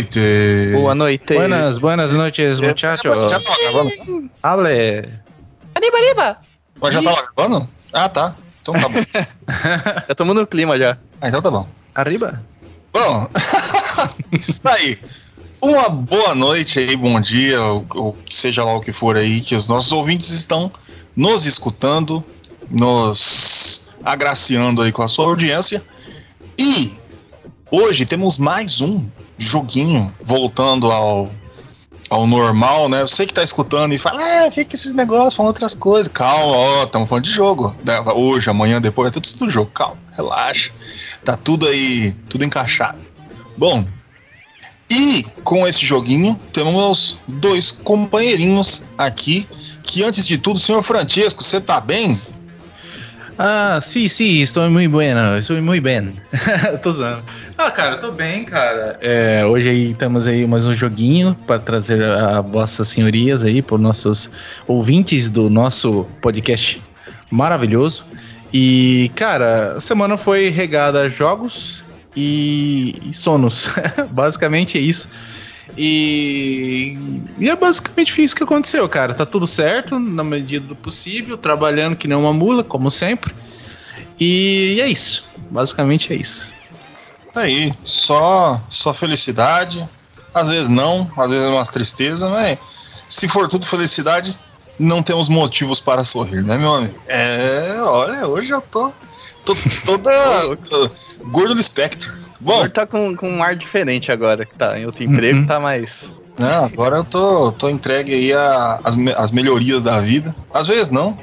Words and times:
Noite. 0.00 0.72
Boa 0.72 0.94
noite. 0.94 1.34
Buenas, 1.34 1.78
buenas 1.78 2.12
noches, 2.12 2.60
muchachos. 2.60 3.30
Já 3.30 3.40
tava 3.40 3.56
gravando? 3.60 4.30
Hable. 4.42 5.08
Arriba, 5.74 5.96
arriba. 5.98 6.38
Mas 6.80 6.94
já 6.94 7.02
tava 7.02 7.28
gravando? 7.36 7.68
Ah, 7.92 8.08
tá. 8.08 8.36
Então 8.62 8.74
tá 8.74 8.88
bom. 8.88 8.98
Já 9.12 10.06
estamos 10.08 10.34
no 10.34 10.46
clima 10.46 10.78
já. 10.78 10.96
Ah, 11.20 11.28
então 11.28 11.42
tá 11.42 11.50
bom. 11.50 11.68
Arriba. 11.94 12.42
Bom, 12.92 13.28
tá 14.62 14.72
aí. 14.72 14.98
Uma 15.62 15.88
boa 15.90 16.34
noite 16.34 16.78
aí, 16.78 16.96
bom 16.96 17.20
dia, 17.20 17.60
ou, 17.60 17.86
ou 17.94 18.16
seja 18.28 18.64
lá 18.64 18.74
o 18.74 18.80
que 18.80 18.92
for 18.92 19.16
aí, 19.16 19.42
que 19.42 19.54
os 19.54 19.68
nossos 19.68 19.92
ouvintes 19.92 20.30
estão 20.30 20.72
nos 21.14 21.44
escutando, 21.44 22.24
nos 22.70 23.90
agraciando 24.02 24.80
aí 24.80 24.90
com 24.90 25.02
a 25.02 25.08
sua 25.08 25.26
audiência. 25.26 25.84
E 26.58 26.96
hoje 27.70 28.06
temos 28.06 28.38
mais 28.38 28.80
um 28.80 29.06
joguinho 29.40 30.14
voltando 30.22 30.92
ao, 30.92 31.30
ao 32.08 32.26
normal, 32.26 32.88
né? 32.88 33.00
Você 33.02 33.26
que 33.26 33.34
tá 33.34 33.42
escutando 33.42 33.94
e 33.94 33.98
fala, 33.98 34.22
é, 34.22 34.50
fica 34.50 34.76
esses 34.76 34.92
negócios 34.92 35.34
falando 35.34 35.48
outras 35.48 35.74
coisas. 35.74 36.12
Calma, 36.12 36.54
ó, 36.54 36.84
estamos 36.84 37.08
falando 37.08 37.24
de 37.24 37.30
jogo. 37.30 37.74
Hoje, 38.14 38.50
amanhã, 38.50 38.80
depois, 38.80 39.08
é 39.08 39.10
tudo, 39.10 39.28
tudo 39.28 39.50
jogo. 39.50 39.70
Calma, 39.72 39.96
relaxa. 40.12 40.70
Tá 41.24 41.36
tudo 41.36 41.66
aí, 41.66 42.12
tudo 42.28 42.44
encaixado. 42.44 42.98
Bom, 43.56 43.84
e 44.90 45.24
com 45.44 45.66
esse 45.66 45.86
joguinho, 45.86 46.38
temos 46.52 47.18
dois 47.26 47.70
companheirinhos 47.70 48.82
aqui. 48.98 49.48
Que 49.82 50.02
antes 50.02 50.26
de 50.26 50.36
tudo, 50.36 50.58
senhor 50.58 50.82
Francesco, 50.82 51.42
você 51.42 51.60
tá 51.60 51.80
bem? 51.80 52.20
Ah, 53.38 53.78
sim, 53.80 54.06
sim, 54.06 54.40
estou 54.40 54.68
muito 54.68 54.90
bueno, 54.90 55.38
estou 55.38 55.60
muito 55.62 55.82
bem. 55.82 56.14
tô 56.82 56.92
zoando. 56.92 57.22
Ah, 57.62 57.70
cara, 57.70 57.98
tô 57.98 58.10
bem, 58.10 58.42
cara. 58.42 58.96
É, 59.02 59.44
hoje 59.44 59.68
aí 59.68 59.92
temos 59.92 60.26
aí 60.26 60.46
mais 60.46 60.64
um 60.64 60.72
joguinho 60.72 61.36
para 61.46 61.58
trazer 61.58 62.02
a 62.02 62.40
vossas 62.40 62.88
senhorias 62.88 63.44
aí, 63.44 63.60
por 63.60 63.78
nossos 63.78 64.30
ouvintes 64.66 65.28
do 65.28 65.50
nosso 65.50 66.06
podcast 66.22 66.80
maravilhoso. 67.30 68.06
E, 68.50 69.10
cara, 69.14 69.74
a 69.74 69.80
semana 69.80 70.16
foi 70.16 70.48
regada 70.48 71.02
a 71.02 71.10
jogos 71.10 71.84
e, 72.16 72.98
e 73.04 73.12
sonos. 73.12 73.68
basicamente 74.10 74.78
é 74.78 74.80
isso. 74.80 75.10
E, 75.76 76.96
e 77.38 77.46
é 77.46 77.54
basicamente 77.54 78.22
isso 78.22 78.34
que 78.34 78.42
aconteceu, 78.42 78.88
cara. 78.88 79.12
Tá 79.12 79.26
tudo 79.26 79.46
certo, 79.46 79.98
na 79.98 80.24
medida 80.24 80.66
do 80.66 80.74
possível, 80.74 81.36
trabalhando 81.36 81.94
que 81.94 82.08
nem 82.08 82.16
uma 82.16 82.32
mula, 82.32 82.64
como 82.64 82.90
sempre. 82.90 83.34
E 84.18 84.78
é 84.80 84.88
isso. 84.88 85.28
Basicamente 85.50 86.10
é 86.10 86.16
isso. 86.16 86.58
Tá 87.32 87.42
aí, 87.42 87.72
só, 87.82 88.60
só 88.68 88.92
felicidade. 88.92 89.88
Às 90.34 90.48
vezes 90.48 90.68
não, 90.68 91.10
às 91.16 91.30
vezes 91.30 91.44
é 91.44 91.48
uma 91.48 91.64
tristeza, 91.64 92.28
mas 92.28 92.58
se 93.08 93.28
for 93.28 93.48
tudo 93.48 93.66
felicidade, 93.66 94.36
não 94.78 95.02
temos 95.02 95.28
motivos 95.28 95.80
para 95.80 96.04
sorrir, 96.04 96.42
né, 96.42 96.56
meu 96.56 96.74
amigo? 96.74 96.94
É, 97.06 97.78
olha, 97.82 98.26
hoje 98.26 98.50
eu 98.50 98.60
tô, 98.60 98.92
tô 99.44 99.56
toda 99.84 100.10
tô 100.68 100.90
gordo 101.26 101.54
do 101.54 101.60
espectro. 101.60 102.12
Bom, 102.40 102.68
tá 102.68 102.86
com, 102.86 103.14
com 103.16 103.28
um 103.28 103.42
ar 103.42 103.54
diferente 103.54 104.10
agora, 104.10 104.46
que 104.46 104.54
tá 104.54 104.78
em 104.78 104.86
outro 104.86 105.04
emprego, 105.04 105.40
Uhum. 105.40 105.46
tá 105.46 105.60
mais. 105.60 106.10
não, 106.38 106.64
agora 106.64 106.98
eu 106.98 107.04
tô, 107.04 107.52
tô 107.52 107.68
entregue 107.68 108.14
aí 108.14 108.32
as 109.14 109.30
melhorias 109.30 109.82
da 109.82 110.00
vida. 110.00 110.34
Às 110.54 110.66
vezes 110.66 110.88
não, 110.90 111.18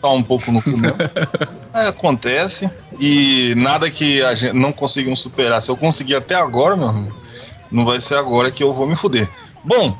tá 0.00 0.08
um 0.10 0.22
pouco 0.22 0.50
no 0.50 0.62
cu 0.62 0.70
mesmo. 0.70 0.96
É, 1.74 1.88
acontece. 1.88 2.70
E 3.00 3.52
nada 3.56 3.90
que 3.90 4.22
a 4.22 4.32
gente 4.36 4.54
não 4.54 4.70
consigamos 4.70 5.20
superar. 5.20 5.60
Se 5.60 5.72
eu 5.72 5.76
conseguir 5.76 6.14
até 6.14 6.36
agora, 6.36 6.76
meu 6.76 6.86
amigo, 6.86 7.12
não 7.68 7.84
vai 7.84 8.00
ser 8.00 8.14
agora 8.14 8.48
que 8.48 8.62
eu 8.62 8.72
vou 8.72 8.86
me 8.86 8.94
fuder. 8.94 9.28
Bom, 9.64 9.98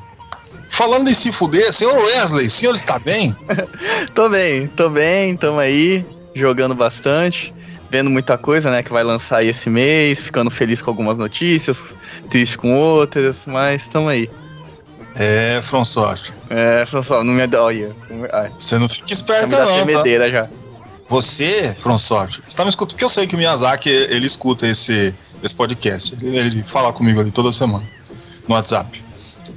falando 0.69 1.09
em 1.09 1.13
se 1.13 1.33
fuder, 1.33 1.73
senhor 1.73 1.97
Wesley, 1.97 2.45
o 2.45 2.49
senhor 2.49 2.75
está 2.75 2.97
bem? 2.97 3.35
Tô 4.15 4.29
bem, 4.29 4.67
tô 4.67 4.89
bem, 4.89 5.35
tamo 5.35 5.59
aí, 5.59 6.05
jogando 6.33 6.73
bastante, 6.73 7.53
vendo 7.91 8.09
muita 8.09 8.37
coisa, 8.37 8.71
né, 8.71 8.81
que 8.81 8.93
vai 8.93 9.03
lançar 9.03 9.39
aí 9.39 9.49
esse 9.49 9.69
mês, 9.69 10.19
ficando 10.19 10.49
feliz 10.49 10.81
com 10.81 10.89
algumas 10.89 11.17
notícias, 11.17 11.83
triste 12.29 12.57
com 12.57 12.73
outras, 12.73 13.43
mas 13.45 13.85
tamo 13.85 14.07
aí. 14.07 14.29
É, 15.15 15.61
François, 15.61 16.33
É, 16.49 16.85
só, 16.85 17.23
não 17.23 17.33
me 17.33 17.41
olha. 17.55 17.95
Você 18.59 18.77
não 18.77 18.89
fica 18.89 19.07
tá 19.07 19.13
esperto 19.13 19.47
me 19.47 19.55
dá 19.55 19.65
não, 19.65 20.03
tá? 20.03 20.29
já. 20.29 20.49
Você, 21.07 21.75
François, 21.81 22.41
você 22.45 22.57
tá 22.57 22.63
me 22.63 22.69
escutando, 22.69 22.95
porque 22.95 23.05
eu 23.05 23.09
sei 23.09 23.25
que 23.25 23.35
o 23.35 23.37
Miyazaki, 23.37 23.89
ele 23.89 24.25
escuta 24.25 24.67
esse, 24.67 25.13
esse 25.41 25.55
podcast. 25.55 26.15
Ele, 26.21 26.37
ele 26.37 26.63
fala 26.63 26.91
comigo 26.91 27.21
ali 27.21 27.31
toda 27.31 27.51
semana, 27.51 27.87
no 28.47 28.55
WhatsApp. 28.55 29.03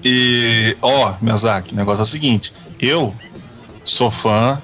E, 0.05 0.77
ó, 0.81 1.15
Miyazaki, 1.21 1.73
o 1.73 1.77
negócio 1.77 2.03
é 2.03 2.05
o 2.05 2.09
seguinte, 2.09 2.53
eu 2.79 3.13
sou 3.85 4.11
fã 4.11 4.61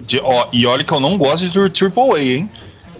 de, 0.00 0.20
ó, 0.22 0.48
e 0.52 0.66
olha 0.66 0.84
que 0.84 0.92
eu 0.92 1.00
não 1.00 1.16
gosto 1.16 1.48
de 1.48 1.70
Triple 1.70 2.12
A, 2.12 2.22
hein? 2.22 2.50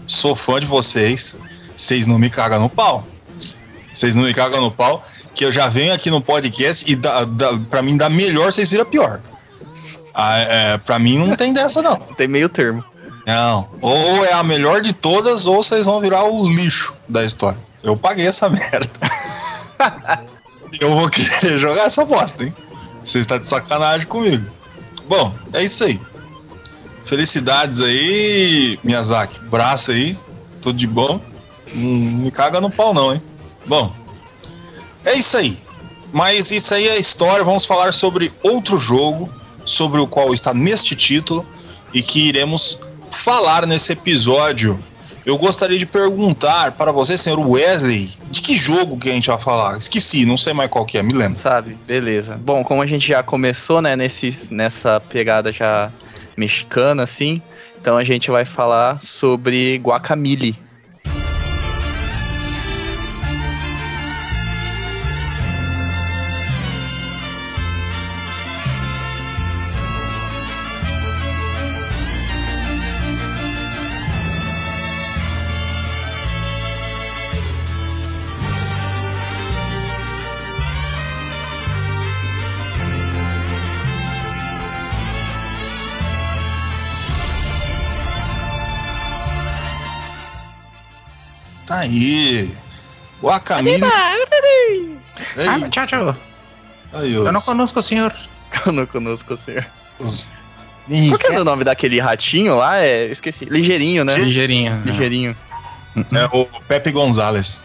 Sou 0.06 0.34
fã 0.34 0.58
de 0.58 0.66
vocês, 0.66 1.36
vocês 1.76 2.06
não 2.06 2.18
me 2.18 2.30
cagam 2.30 2.60
no 2.60 2.70
pau. 2.70 3.06
Vocês 3.92 4.14
não 4.14 4.22
me 4.22 4.32
cagam 4.32 4.60
no 4.60 4.70
pau, 4.70 5.04
que 5.36 5.44
eu 5.44 5.52
já 5.52 5.68
venho 5.68 5.92
aqui 5.92 6.10
no 6.10 6.22
podcast 6.22 6.90
e 6.90 6.96
dá, 6.96 7.24
dá, 7.26 7.52
pra 7.70 7.82
mim 7.82 7.94
dá 7.94 8.08
melhor, 8.08 8.50
vocês 8.50 8.70
viram 8.70 8.86
pior. 8.86 9.20
Ah, 10.14 10.38
é, 10.38 10.78
pra 10.78 10.98
mim 10.98 11.18
não 11.18 11.36
tem 11.36 11.52
dessa 11.52 11.82
não. 11.82 11.96
Tem 12.16 12.26
meio 12.26 12.48
termo. 12.48 12.82
Não. 13.26 13.68
Ou 13.82 14.24
é 14.24 14.32
a 14.32 14.42
melhor 14.42 14.80
de 14.80 14.94
todas, 14.94 15.46
ou 15.46 15.62
vocês 15.62 15.84
vão 15.84 16.00
virar 16.00 16.24
o 16.24 16.42
lixo 16.48 16.94
da 17.06 17.22
história. 17.22 17.58
Eu 17.82 17.98
paguei 17.98 18.26
essa 18.26 18.48
merda. 18.48 18.88
eu 20.80 20.94
vou 20.94 21.10
querer 21.10 21.58
jogar 21.58 21.84
essa 21.84 22.02
bosta, 22.02 22.42
hein? 22.42 22.54
Você 23.04 23.18
está 23.18 23.36
de 23.36 23.46
sacanagem 23.46 24.06
comigo. 24.06 24.50
Bom, 25.06 25.34
é 25.52 25.62
isso 25.62 25.84
aí. 25.84 26.00
Felicidades 27.04 27.82
aí, 27.82 28.78
Miyazaki. 28.82 29.38
Braço 29.40 29.90
aí, 29.90 30.18
tudo 30.62 30.78
de 30.78 30.86
bom. 30.86 31.20
Não 31.74 32.22
me 32.22 32.30
caga 32.30 32.58
no 32.58 32.70
pau, 32.70 32.94
não, 32.94 33.12
hein? 33.12 33.22
Bom, 33.66 33.92
é 35.06 35.14
isso 35.14 35.38
aí. 35.38 35.56
Mas 36.12 36.50
isso 36.50 36.74
aí 36.74 36.88
é 36.88 36.98
história. 36.98 37.44
Vamos 37.44 37.64
falar 37.64 37.92
sobre 37.92 38.32
outro 38.42 38.76
jogo, 38.76 39.28
sobre 39.64 40.00
o 40.00 40.06
qual 40.06 40.34
está 40.34 40.52
neste 40.52 40.94
título 40.94 41.44
e 41.92 42.02
que 42.02 42.28
iremos 42.28 42.80
falar 43.10 43.66
nesse 43.66 43.92
episódio. 43.92 44.78
Eu 45.24 45.36
gostaria 45.36 45.78
de 45.78 45.86
perguntar 45.86 46.72
para 46.72 46.92
você, 46.92 47.18
senhor 47.18 47.40
Wesley, 47.40 48.10
de 48.30 48.40
que 48.40 48.54
jogo 48.54 48.96
que 48.96 49.10
a 49.10 49.12
gente 49.12 49.26
vai 49.28 49.38
falar? 49.38 49.76
Esqueci, 49.76 50.24
não 50.24 50.36
sei 50.36 50.52
mais 50.52 50.70
qual 50.70 50.84
que 50.84 50.96
é, 50.98 51.02
me 51.02 51.12
lembra. 51.12 51.36
Sabe? 51.36 51.76
Beleza. 51.84 52.36
Bom, 52.36 52.62
como 52.62 52.80
a 52.80 52.86
gente 52.86 53.08
já 53.08 53.24
começou, 53.24 53.82
né, 53.82 53.96
nesse, 53.96 54.48
nessa 54.52 55.00
pegada 55.00 55.52
já 55.52 55.90
mexicana, 56.36 57.02
assim, 57.02 57.42
então 57.80 57.96
a 57.96 58.04
gente 58.04 58.30
vai 58.30 58.44
falar 58.44 59.02
sobre 59.02 59.78
Guacamole. 59.78 60.65
Aí. 91.78 92.50
Guacamole. 93.22 93.82
Ei, 95.36 95.46
Ah, 95.48 95.58
muchacho, 95.58 96.16
aí, 96.92 97.14
eu 97.14 97.32
não 97.32 97.38
os- 97.40 97.46
conosco 97.46 97.78
o 97.78 97.82
senhor. 97.82 98.14
Eu 98.64 98.72
não 98.72 98.86
conosco 98.86 99.34
o 99.34 99.36
senhor. 99.36 99.64
Qual 99.98 101.18
que 101.18 101.26
é 101.26 101.40
o 101.40 101.44
nome 101.44 101.64
daquele 101.64 101.98
ratinho 102.00 102.56
lá? 102.56 102.78
É, 102.78 103.06
esqueci. 103.06 103.44
Ligeirinho, 103.44 104.04
né? 104.04 104.16
Ligeirinho. 104.18 104.80
Ligeirinho. 104.84 105.36
É 105.96 106.24
o 106.36 106.46
Pepe 106.68 106.92
Gonzalez. 106.92 107.62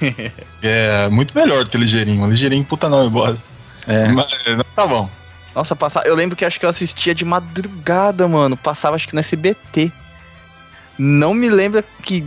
é 0.62 1.08
muito 1.08 1.36
melhor 1.36 1.64
do 1.64 1.70
que 1.70 1.76
ligeirinho. 1.76 2.24
Ligeirinho, 2.26 2.64
puta 2.64 2.88
nome 2.88 3.10
bosta. 3.10 3.48
É. 3.86 4.08
Mas, 4.08 4.26
tá 4.76 4.86
bom. 4.86 5.10
Nossa, 5.54 5.74
passava. 5.76 6.06
Eu 6.06 6.14
lembro 6.14 6.36
que 6.36 6.44
acho 6.44 6.58
que 6.58 6.64
eu 6.64 6.70
assistia 6.70 7.14
de 7.14 7.24
madrugada, 7.24 8.26
mano. 8.28 8.56
Passava 8.56 8.96
acho 8.96 9.08
que 9.08 9.14
no 9.14 9.20
SBT. 9.20 9.92
Não 10.98 11.34
me 11.34 11.48
lembro 11.50 11.82
que, 12.02 12.24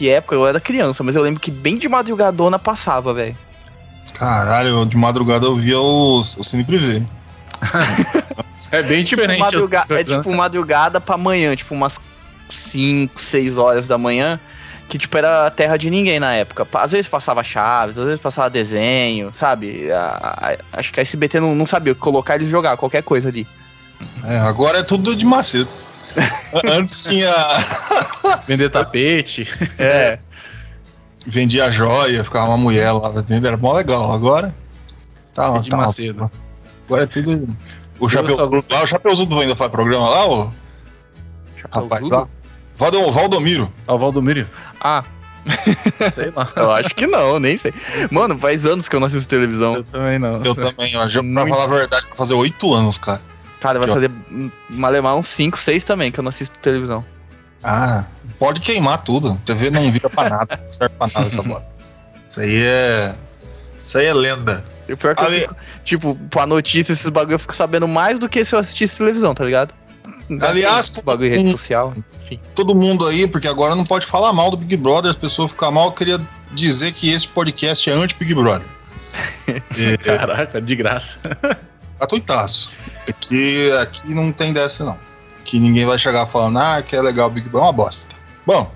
que 0.00 0.08
época, 0.08 0.34
eu 0.34 0.46
era 0.46 0.58
criança, 0.58 1.02
mas 1.04 1.14
eu 1.14 1.22
lembro 1.22 1.38
que 1.38 1.50
bem 1.50 1.76
de 1.76 1.86
madrugadona 1.86 2.58
passava, 2.58 3.12
velho. 3.12 3.36
Caralho, 4.14 4.86
de 4.86 4.96
madrugada 4.96 5.44
eu 5.44 5.54
via 5.54 5.78
o, 5.78 6.20
o 6.20 6.24
Cine 6.24 6.64
Privé. 6.64 7.02
É 8.72 8.82
bem 8.82 9.02
diferente. 9.02 9.40
Madruga 9.40 9.80
as 9.80 9.86
coisas, 9.86 10.12
é 10.12 10.16
tipo 10.18 10.32
madrugada 10.34 11.00
pra 11.00 11.16
manhã, 11.16 11.56
tipo 11.56 11.74
umas 11.74 11.98
5, 12.48 13.18
6 13.20 13.58
horas 13.58 13.86
da 13.86 13.98
manhã. 13.98 14.38
Que 14.88 14.96
tipo 14.98 15.16
era 15.18 15.50
terra 15.50 15.76
de 15.76 15.90
ninguém 15.90 16.20
na 16.20 16.34
época. 16.34 16.66
Às 16.74 16.92
vezes 16.92 17.08
passava 17.08 17.42
chaves, 17.42 17.98
às 17.98 18.04
vezes 18.04 18.20
passava 18.20 18.48
desenho, 18.50 19.30
sabe? 19.32 19.90
A- 19.90 20.54
a- 20.72 20.78
acho 20.78 20.92
que 20.92 21.00
a 21.00 21.02
SBT 21.02 21.40
não, 21.40 21.54
não 21.56 21.66
sabia 21.66 21.94
colocar 21.94 22.36
eles 22.36 22.48
jogar 22.48 22.76
qualquer 22.76 23.02
coisa 23.02 23.28
ali. 23.28 23.46
É, 24.24 24.38
agora 24.38 24.78
é 24.78 24.82
tudo 24.82 25.16
de 25.16 25.24
macete. 25.26 25.70
Antes 26.72 27.04
tinha. 27.04 27.32
Vender 28.46 28.70
tapete. 28.70 29.48
É. 29.78 30.18
Vendia 31.26 31.70
joia, 31.70 32.24
ficava 32.24 32.48
uma 32.48 32.56
mulher 32.56 32.90
lá 32.92 33.10
dentro, 33.22 33.46
era 33.46 33.56
mó 33.56 33.72
legal. 33.72 34.12
Agora. 34.12 34.54
Tá, 35.34 35.58
de 35.58 35.68
tá 35.68 35.76
Macedo. 35.76 36.30
Agora 36.86 37.04
é 37.04 37.06
tudo. 37.06 37.56
O 37.98 38.06
Eu 38.06 38.08
chapéu 38.08 38.36
só- 38.36 38.44
lá, 38.44 38.82
o 38.82 38.86
Chapeuzudo 38.86 39.38
ainda 39.38 39.54
faz 39.54 39.70
programa 39.70 40.08
lá, 40.08 40.26
ô? 40.26 40.50
Rapaz, 41.70 42.08
lá. 42.08 42.26
Valdom, 42.76 43.12
Valdomiro. 43.12 43.70
Ó, 43.86 43.94
o 43.94 43.98
Valdomiro. 43.98 44.48
Ah, 44.80 45.04
Sei 46.12 46.30
lá. 46.34 46.48
eu 46.56 46.70
acho 46.72 46.94
que 46.94 47.06
não, 47.06 47.38
nem 47.38 47.56
sei. 47.56 47.72
Mano, 48.10 48.38
faz 48.38 48.66
anos 48.66 48.88
que 48.88 48.96
eu 48.96 49.00
não 49.00 49.06
assisto 49.06 49.28
televisão. 49.28 49.74
Eu 49.76 49.84
também 49.84 50.18
não. 50.18 50.42
Eu 50.42 50.54
também, 50.54 50.96
ó. 50.96 51.06
Pra 51.06 51.46
falar 51.46 51.64
a 51.64 51.66
verdade, 51.66 52.06
vai 52.08 52.16
fazer 52.16 52.34
oito 52.34 52.72
anos, 52.74 52.98
cara. 52.98 53.20
Cara, 53.60 53.78
vai 53.78 53.88
fazer 53.88 54.10
malemar 54.68 55.16
uns 55.16 55.26
5, 55.28 55.58
6 55.58 55.84
também, 55.84 56.10
que 56.10 56.18
eu 56.18 56.22
não 56.22 56.30
assisto 56.30 56.56
televisão. 56.58 57.04
Ah, 57.62 58.04
pode 58.38 58.60
queimar 58.60 59.02
tudo. 59.04 59.38
TV 59.44 59.70
não 59.70 59.90
vira 59.92 60.08
pra 60.08 60.30
nada. 60.30 60.60
Não 60.64 60.72
serve 60.72 60.94
pra 60.96 61.08
nada 61.14 61.26
essa 61.26 61.42
bola. 61.42 61.62
Isso 62.28 62.40
aí 62.40 62.62
é. 62.62 63.14
Isso 63.82 63.98
aí 63.98 64.06
é 64.06 64.14
lenda. 64.14 64.64
E 64.88 64.92
o 64.92 64.96
pior 64.96 65.10
é 65.12 65.14
que 65.14 65.22
Ali- 65.24 65.36
eu 65.36 65.40
fico, 65.42 65.56
tipo, 65.84 66.14
pra 66.30 66.46
notícia, 66.46 66.92
esses 66.92 67.08
bagulho 67.08 67.34
eu 67.34 67.38
fico 67.38 67.54
sabendo 67.54 67.86
mais 67.86 68.18
do 68.18 68.28
que 68.28 68.44
se 68.44 68.54
eu 68.54 68.58
assistisse 68.58 68.96
televisão, 68.96 69.34
tá 69.34 69.44
ligado? 69.44 69.74
Aliás, 70.40 70.86
Esse 70.90 71.02
bagulho 71.02 71.28
em 71.34 71.38
rede 71.38 71.50
social, 71.52 71.92
enfim. 72.24 72.40
Todo 72.54 72.74
mundo 72.74 73.06
aí, 73.06 73.26
porque 73.26 73.48
agora 73.48 73.74
não 73.74 73.84
pode 73.84 74.06
falar 74.06 74.32
mal 74.32 74.50
do 74.50 74.56
Big 74.56 74.76
Brother, 74.76 75.10
as 75.10 75.16
pessoas 75.16 75.50
ficam 75.50 75.72
mal. 75.72 75.86
Eu 75.86 75.92
queria 75.92 76.20
dizer 76.52 76.92
que 76.92 77.10
esse 77.10 77.26
podcast 77.28 77.90
é 77.90 77.92
anti-Big 77.92 78.34
Brother. 78.34 78.66
Caraca, 80.04 80.60
de 80.62 80.76
graça. 80.76 81.18
Gratuitaço. 82.00 82.72
Aqui, 83.08 83.70
aqui 83.82 84.14
não 84.14 84.32
tem 84.32 84.52
dessa, 84.52 84.84
não. 84.84 84.98
Que 85.44 85.58
ninguém 85.58 85.84
vai 85.84 85.98
chegar 85.98 86.26
falando, 86.26 86.58
ah, 86.58 86.82
que 86.82 86.96
é 86.96 87.02
legal 87.02 87.28
o 87.28 87.30
Big 87.30 87.48
Brother. 87.48 87.66
É 87.66 87.66
uma 87.66 87.72
bosta. 87.72 88.16
Bom, 88.46 88.72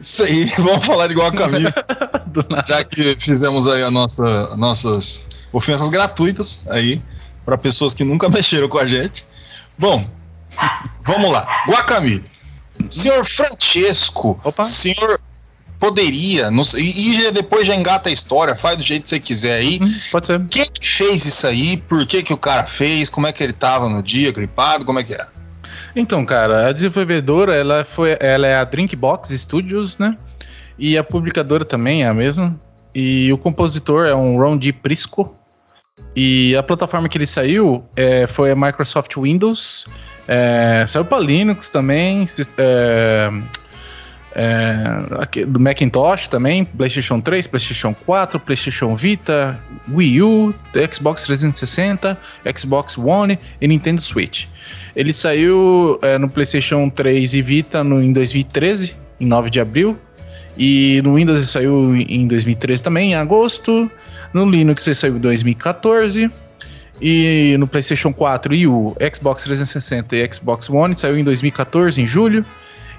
isso 0.00 0.22
aí, 0.22 0.44
vamos 0.58 0.86
falar 0.86 1.10
igual 1.10 1.28
a 1.28 1.32
Camila, 1.32 1.72
já 2.66 2.84
que 2.84 3.16
fizemos 3.20 3.66
aí 3.66 3.82
a 3.82 3.90
nossa, 3.90 4.56
nossas 4.56 5.28
ofensas 5.52 5.88
gratuitas 5.88 6.62
aí, 6.68 7.02
para 7.44 7.58
pessoas 7.58 7.94
que 7.94 8.04
nunca 8.04 8.28
mexeram 8.30 8.68
com 8.68 8.78
a 8.78 8.86
gente. 8.86 9.26
Bom, 9.76 10.08
vamos 11.04 11.30
lá. 11.32 11.46
Guacamole. 11.66 12.24
Senhor 12.90 13.24
Francesco, 13.24 14.40
Opa. 14.42 14.62
senhor 14.62 15.20
poderia, 15.82 16.48
não 16.48 16.62
sei- 16.62 16.80
e 16.84 17.26
e 17.26 17.32
depois 17.32 17.66
já 17.66 17.74
engata 17.74 18.08
a 18.08 18.12
história, 18.12 18.54
faz 18.54 18.76
do 18.76 18.84
jeito 18.84 19.02
que 19.02 19.08
você 19.08 19.18
quiser 19.18 19.54
aí. 19.56 19.80
Hum, 19.82 19.92
Pode 20.12 20.26
ser. 20.28 20.40
Quem 20.48 20.66
que 20.72 20.88
fez 20.88 21.24
isso 21.26 21.44
aí? 21.44 21.76
Por 21.76 22.06
que, 22.06 22.22
que 22.22 22.32
o 22.32 22.36
cara 22.36 22.62
fez? 22.62 23.10
Como 23.10 23.26
é 23.26 23.32
que 23.32 23.42
ele 23.42 23.52
tava 23.52 23.88
no 23.88 24.00
dia, 24.00 24.30
gripado? 24.30 24.84
Como 24.84 25.00
é 25.00 25.02
que 25.02 25.12
era? 25.12 25.26
Então, 25.96 26.24
cara, 26.24 26.68
a 26.68 26.72
desenvolvedora, 26.72 27.56
ela, 27.56 27.84
foi, 27.84 28.16
ela 28.20 28.46
é 28.46 28.54
a 28.56 28.62
Drinkbox 28.62 29.30
Studios, 29.30 29.98
né? 29.98 30.16
E 30.78 30.96
a 30.96 31.02
publicadora 31.02 31.64
também 31.64 32.04
é 32.04 32.06
a 32.06 32.14
mesma. 32.14 32.58
E 32.94 33.32
o 33.32 33.36
compositor 33.38 34.06
é 34.06 34.14
um 34.14 34.36
Ron 34.38 34.56
D. 34.58 34.72
Prisco. 34.72 35.36
E 36.14 36.54
a 36.56 36.62
plataforma 36.62 37.08
que 37.08 37.18
ele 37.18 37.26
saiu 37.26 37.84
é, 37.96 38.28
foi 38.28 38.52
a 38.52 38.54
Microsoft 38.54 39.16
Windows. 39.16 39.86
É, 40.28 40.84
saiu 40.86 41.04
para 41.04 41.18
Linux 41.18 41.70
também. 41.70 42.24
é, 42.56 43.30
é, 44.34 45.44
do 45.46 45.60
Macintosh 45.60 46.28
também, 46.28 46.64
PlayStation 46.64 47.20
3, 47.20 47.46
PlayStation 47.46 47.94
4, 48.06 48.40
PlayStation 48.40 48.94
Vita, 48.94 49.58
Wii 49.92 50.22
U, 50.22 50.54
Xbox 50.92 51.24
360, 51.24 52.18
Xbox 52.56 52.96
One 52.96 53.38
e 53.60 53.68
Nintendo 53.68 54.00
Switch. 54.00 54.46
Ele 54.96 55.12
saiu 55.12 55.98
é, 56.02 56.18
no 56.18 56.28
PlayStation 56.28 56.88
3 56.88 57.34
e 57.34 57.42
Vita 57.42 57.84
no, 57.84 58.02
em 58.02 58.12
2013, 58.12 58.94
em 59.20 59.26
9 59.26 59.50
de 59.50 59.60
abril. 59.60 59.98
E 60.56 61.00
no 61.02 61.14
Windows 61.14 61.38
ele 61.38 61.46
saiu 61.46 61.94
em 61.96 62.26
2013 62.26 62.82
também, 62.82 63.12
em 63.12 63.14
agosto. 63.14 63.90
No 64.32 64.48
Linux 64.48 64.86
ele 64.86 64.94
saiu 64.94 65.16
em 65.16 65.20
2014. 65.20 66.30
E 67.00 67.56
no 67.58 67.66
PlayStation 67.66 68.12
4 68.12 68.54
e 68.54 68.66
o 68.66 68.94
Xbox 69.12 69.42
360 69.44 70.14
e 70.14 70.32
Xbox 70.32 70.70
One 70.70 70.96
saiu 70.96 71.18
em 71.18 71.24
2014, 71.24 72.00
em 72.00 72.06
julho. 72.06 72.44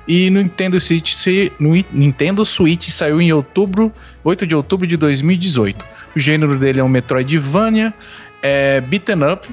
E 0.08 0.30
no 0.30 0.42
Nintendo 0.42 0.80
Switch, 0.82 1.26
no 1.60 1.74
Nintendo 1.92 2.46
Switch 2.46 2.90
saiu 2.90 3.22
em 3.22 3.32
outubro, 3.32 3.92
8 4.24 4.46
de 4.46 4.56
outubro 4.56 4.86
de 4.86 4.98
2018. 4.98 5.86
O 6.16 6.20
gênero 6.20 6.58
dele 6.58 6.80
é 6.80 6.84
um 6.84 6.90
Metroidvania, 6.90 7.94
é 8.42 8.82
beaten 8.82 9.24
up 9.32 9.50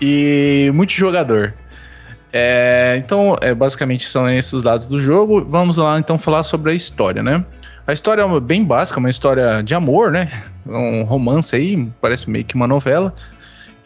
e 0.00 0.70
multijogador. 0.74 1.52
É, 2.32 3.00
então, 3.02 3.36
é, 3.40 3.54
basicamente 3.54 4.06
são 4.06 4.28
esses 4.28 4.52
os 4.52 4.62
dados 4.62 4.88
do 4.88 4.98
jogo. 5.00 5.46
Vamos 5.48 5.76
lá 5.76 5.98
então 5.98 6.18
falar 6.18 6.42
sobre 6.42 6.72
a 6.72 6.74
história, 6.74 7.22
né? 7.22 7.44
A 7.86 7.92
história 7.92 8.22
é 8.22 8.24
uma- 8.24 8.40
bem 8.40 8.64
básica, 8.64 8.98
uma 8.98 9.10
história 9.10 9.62
de 9.62 9.74
amor, 9.74 10.10
né? 10.10 10.30
Um 10.66 11.02
romance 11.02 11.54
aí, 11.54 11.88
parece 12.00 12.28
meio 12.28 12.44
que 12.44 12.54
uma 12.54 12.66
novela. 12.66 13.14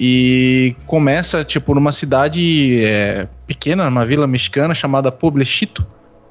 E 0.01 0.75
começa, 0.87 1.45
tipo, 1.45 1.75
numa 1.75 1.93
cidade 1.93 2.83
é, 2.85 3.27
pequena, 3.47 3.85
numa 3.85 4.07
vila 4.07 4.27
mexicana 4.27 4.75
chamada 4.75 5.13
Pueblechito. 5.13 5.85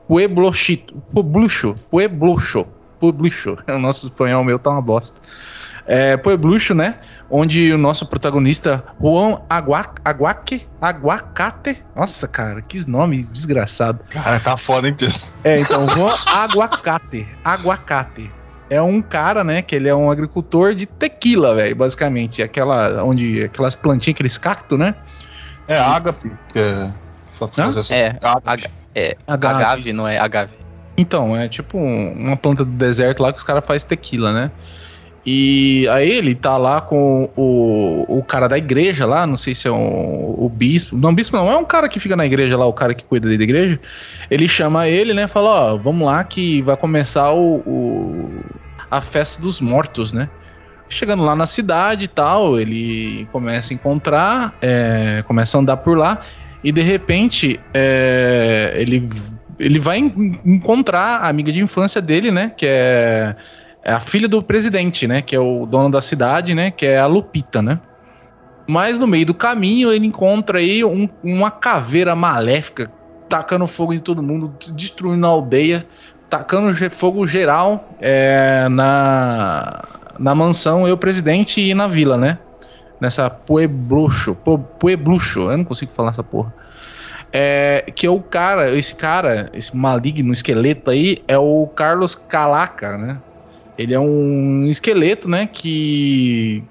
Pueblochito. 0.07 0.95
Pueblucho. 1.13 1.75
Pueblucho. 1.89 2.65
Pueblucho. 2.99 3.55
O 3.69 3.79
nosso 3.79 4.05
espanhol 4.05 4.43
meu 4.43 4.57
tá 4.57 4.69
uma 4.71 4.81
bosta. 4.81 5.19
É, 5.85 6.17
Pueblucho, 6.17 6.73
né? 6.73 6.95
Onde 7.29 7.71
o 7.71 7.77
nosso 7.77 8.05
protagonista, 8.05 8.83
Juan 9.01 9.39
Agua, 9.49 9.85
Aguaque, 10.03 10.67
Aguacate. 10.81 11.81
Nossa, 11.95 12.27
cara, 12.27 12.61
que 12.61 12.85
nome 12.89 13.21
desgraçado. 13.21 13.99
Cara, 14.09 14.37
tá 14.39 14.57
foda, 14.57 14.87
hein, 14.87 14.93
texto? 14.93 15.33
É, 15.45 15.59
então, 15.59 15.87
Juan 15.87 16.13
Aguacate. 16.27 17.25
Aguacate. 17.43 18.29
É 18.69 18.81
um 18.81 19.01
cara, 19.01 19.45
né, 19.45 19.61
que 19.61 19.73
ele 19.77 19.87
é 19.87 19.95
um 19.95 20.11
agricultor 20.11 20.75
de 20.75 20.85
tequila, 20.85 21.55
velho, 21.55 21.73
basicamente. 21.73 22.43
Aquela, 22.43 23.01
onde, 23.01 23.45
aquelas 23.45 23.75
plantinhas, 23.75 24.15
aqueles 24.15 24.37
cactos, 24.37 24.77
né? 24.77 24.93
É 25.69 25.79
ágape, 25.79 26.29
que 26.49 26.59
é. 26.59 26.93
Fazer 27.55 27.79
essa- 27.79 27.95
É, 27.95 28.19
ágape. 28.21 28.69
Agave, 29.27 29.93
não 29.93 30.07
é 30.07 30.17
agave. 30.17 30.53
Então, 30.97 31.35
é 31.37 31.47
tipo 31.47 31.77
um- 31.77 32.13
uma 32.13 32.35
planta 32.37 32.65
do 32.65 32.71
deserto 32.71 33.21
lá 33.21 33.31
que 33.31 33.37
os 33.37 33.43
caras 33.43 33.65
fazem 33.65 33.87
tequila, 33.87 34.33
né? 34.33 34.51
E 35.29 35.85
aí 35.89 36.09
ele 36.09 36.33
tá 36.33 36.55
lá 36.57 36.79
com 36.79 37.29
o, 37.35 38.05
o 38.07 38.23
cara 38.23 38.47
da 38.47 38.57
igreja 38.57 39.05
lá, 39.05 39.27
não 39.27 39.35
sei 39.35 39.53
se 39.53 39.67
é 39.67 39.71
um, 39.71 40.35
o 40.37 40.49
bispo. 40.49 40.95
Não, 40.95 41.13
bispo 41.13 41.35
não, 41.35 41.51
é 41.51 41.57
um 41.57 41.65
cara 41.65 41.89
que 41.89 41.99
fica 41.99 42.15
na 42.15 42.25
igreja 42.25 42.57
lá, 42.57 42.65
o 42.65 42.71
cara 42.71 42.93
que 42.93 43.03
cuida 43.03 43.27
da 43.27 43.33
igreja. 43.33 43.77
Ele 44.31 44.47
chama 44.47 44.87
ele, 44.87 45.13
né? 45.13 45.27
Fala, 45.27 45.73
ó, 45.73 45.77
vamos 45.77 46.05
lá 46.07 46.23
que 46.23 46.61
vai 46.61 46.77
começar 46.77 47.31
o, 47.33 47.57
o- 47.57 48.41
a 48.89 49.01
festa 49.01 49.41
dos 49.41 49.59
mortos, 49.59 50.13
né? 50.13 50.29
Chegando 50.89 51.25
lá 51.25 51.35
na 51.35 51.45
cidade 51.45 52.05
e 52.05 52.07
tal, 52.07 52.57
ele 52.57 53.27
começa 53.33 53.73
a 53.73 53.75
encontrar, 53.75 54.55
é, 54.61 55.21
começa 55.27 55.57
a 55.57 55.61
andar 55.61 55.75
por 55.77 55.97
lá 55.97 56.21
e 56.63 56.71
de 56.71 56.81
repente 56.81 57.59
é, 57.73 58.73
ele, 58.75 59.07
ele 59.59 59.79
vai 59.79 59.99
en- 59.99 60.39
encontrar 60.45 61.21
a 61.21 61.27
amiga 61.27 61.51
de 61.51 61.61
infância 61.61 62.01
dele, 62.01 62.31
né? 62.31 62.51
Que 62.55 62.65
é, 62.67 63.35
é 63.83 63.91
a 63.91 63.99
filha 63.99 64.27
do 64.27 64.41
presidente, 64.41 65.07
né? 65.07 65.21
Que 65.21 65.35
é 65.35 65.39
o 65.39 65.65
dono 65.65 65.89
da 65.89 66.01
cidade, 66.01 66.53
né? 66.53 66.71
Que 66.71 66.85
é 66.85 66.97
a 66.99 67.05
Lupita, 67.05 67.61
né? 67.61 67.79
Mas 68.67 68.99
no 68.99 69.07
meio 69.07 69.25
do 69.25 69.33
caminho 69.33 69.91
ele 69.93 70.05
encontra 70.05 70.59
aí 70.59 70.83
um- 70.83 71.07
uma 71.23 71.49
caveira 71.49 72.15
maléfica 72.15 72.91
tacando 73.29 73.67
fogo 73.67 73.93
em 73.93 73.99
todo 73.99 74.23
mundo, 74.23 74.53
destruindo 74.73 75.25
a 75.25 75.29
aldeia, 75.29 75.85
tacando 76.29 76.73
fogo 76.89 77.25
geral 77.27 77.95
é, 77.99 78.67
na, 78.69 79.83
na 80.19 80.35
mansão 80.35 80.87
eu 80.87 80.97
presidente 80.97 81.61
e 81.61 81.73
na 81.73 81.87
vila, 81.87 82.17
né? 82.17 82.39
Nessa 82.99 83.29
Pueblucho, 83.29 84.35
Pu- 84.35 84.59
Pueblucho, 84.79 85.51
eu 85.51 85.57
não 85.57 85.65
consigo 85.65 85.91
falar 85.91 86.11
essa 86.11 86.23
porra. 86.23 86.53
É, 87.31 87.91
que 87.93 88.07
é 88.07 88.09
o 88.09 88.21
cara, 88.21 88.75
esse 88.75 88.95
cara, 88.95 89.49
esse 89.53 89.75
maligno 89.75 90.31
esqueleto 90.31 90.89
aí, 90.89 91.17
é 91.27 91.37
o 91.37 91.67
Carlos 91.75 92.15
Calaca, 92.15 92.97
né? 92.97 93.17
Ele 93.77 93.93
é 93.93 93.99
um 93.99 94.65
esqueleto, 94.65 95.29
né? 95.29 95.45
Que 95.45 96.63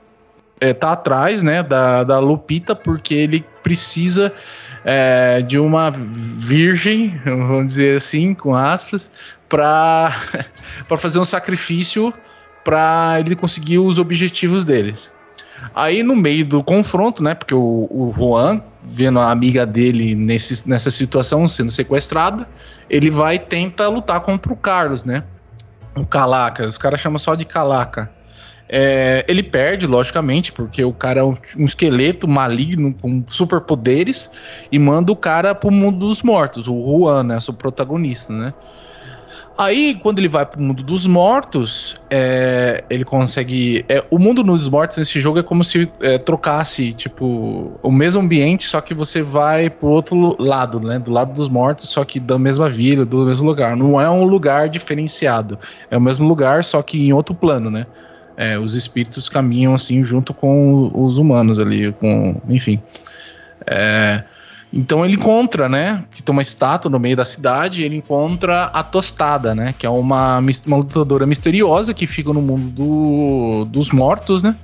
é, 0.60 0.72
tá 0.72 0.92
atrás, 0.92 1.42
né? 1.42 1.62
Da, 1.62 2.02
da 2.02 2.18
Lupita, 2.18 2.74
porque 2.74 3.14
ele 3.14 3.44
precisa 3.62 4.32
é, 4.84 5.42
de 5.42 5.58
uma 5.58 5.90
virgem, 5.90 7.20
vamos 7.24 7.66
dizer 7.66 7.98
assim, 7.98 8.34
com 8.34 8.54
aspas, 8.54 9.10
para 9.48 10.12
fazer 10.98 11.18
um 11.18 11.24
sacrifício 11.24 12.12
para 12.64 13.16
ele 13.20 13.36
conseguir 13.36 13.78
os 13.78 13.98
objetivos 13.98 14.64
deles. 14.64 15.10
Aí 15.74 16.02
no 16.02 16.16
meio 16.16 16.44
do 16.44 16.62
confronto, 16.62 17.22
né? 17.22 17.34
Porque 17.34 17.54
o, 17.54 17.86
o 17.90 18.14
Juan, 18.16 18.62
vendo 18.82 19.18
a 19.18 19.30
amiga 19.30 19.66
dele 19.66 20.14
nesse, 20.14 20.68
nessa 20.68 20.90
situação 20.90 21.48
sendo 21.48 21.70
sequestrada, 21.70 22.48
ele 22.88 23.10
vai 23.10 23.36
e 23.36 23.38
tenta 23.38 23.88
lutar 23.88 24.20
contra 24.20 24.52
o 24.52 24.56
Carlos, 24.56 25.04
né? 25.04 25.24
O 25.94 26.04
Calaca, 26.04 26.66
os 26.66 26.78
caras 26.78 27.00
chamam 27.00 27.18
só 27.18 27.34
de 27.34 27.44
Calaca. 27.44 28.10
É, 28.68 29.24
ele 29.28 29.42
perde, 29.42 29.86
logicamente, 29.86 30.52
porque 30.52 30.82
o 30.84 30.92
cara 30.92 31.20
é 31.20 31.22
um, 31.22 31.36
um, 31.56 31.64
esqueleto 31.64 32.26
maligno 32.26 32.94
com 33.00 33.22
superpoderes 33.26 34.30
e 34.72 34.78
manda 34.78 35.12
o 35.12 35.16
cara 35.16 35.54
pro 35.54 35.70
mundo 35.70 36.00
dos 36.00 36.22
mortos, 36.22 36.66
o 36.66 36.84
Juan, 36.84 37.22
né? 37.22 37.38
O 37.48 37.52
protagonista, 37.52 38.32
né? 38.32 38.52
Aí, 39.58 39.98
quando 40.02 40.18
ele 40.18 40.28
vai 40.28 40.44
pro 40.44 40.60
mundo 40.60 40.82
dos 40.82 41.06
mortos, 41.06 41.96
é, 42.10 42.84
ele 42.90 43.04
consegue. 43.04 43.86
É, 43.88 44.04
o 44.10 44.18
mundo 44.18 44.42
dos 44.42 44.68
mortos 44.68 44.98
nesse 44.98 45.18
jogo 45.18 45.38
é 45.38 45.42
como 45.42 45.64
se 45.64 45.90
é, 46.02 46.18
trocasse, 46.18 46.92
tipo, 46.92 47.72
o 47.82 47.90
mesmo 47.90 48.20
ambiente, 48.20 48.66
só 48.66 48.82
que 48.82 48.92
você 48.92 49.22
vai 49.22 49.70
pro 49.70 49.88
outro 49.88 50.36
lado, 50.38 50.78
né? 50.78 50.98
Do 50.98 51.10
lado 51.10 51.32
dos 51.32 51.48
mortos, 51.48 51.88
só 51.88 52.04
que 52.04 52.20
da 52.20 52.38
mesma 52.38 52.68
vila, 52.68 53.06
do 53.06 53.24
mesmo 53.24 53.46
lugar. 53.46 53.74
Não 53.74 53.98
é 53.98 54.10
um 54.10 54.24
lugar 54.24 54.68
diferenciado. 54.68 55.58
É 55.90 55.96
o 55.96 56.00
mesmo 56.00 56.28
lugar, 56.28 56.62
só 56.62 56.82
que 56.82 57.08
em 57.08 57.14
outro 57.14 57.34
plano, 57.34 57.70
né? 57.70 57.86
É, 58.36 58.58
os 58.58 58.74
espíritos 58.74 59.26
caminham 59.26 59.72
assim 59.72 60.02
junto 60.02 60.34
com 60.34 60.90
os 60.94 61.16
humanos 61.16 61.58
ali, 61.58 61.92
com. 61.92 62.38
Enfim. 62.46 62.78
É. 63.66 64.22
Então 64.76 65.02
ele 65.02 65.14
encontra, 65.14 65.70
né? 65.70 66.04
Que 66.10 66.22
tem 66.22 66.30
uma 66.30 66.42
estátua 66.42 66.90
no 66.90 66.98
meio 66.98 67.16
da 67.16 67.24
cidade, 67.24 67.82
ele 67.82 67.96
encontra 67.96 68.64
a 68.64 68.82
Tostada, 68.82 69.54
né? 69.54 69.74
Que 69.76 69.86
é 69.86 69.90
uma, 69.90 70.38
uma 70.66 70.76
lutadora 70.76 71.26
misteriosa 71.26 71.94
que 71.94 72.06
fica 72.06 72.30
no 72.30 72.42
mundo 72.42 72.68
do, 72.68 73.64
dos 73.64 73.90
mortos, 73.90 74.42
né? 74.42 74.54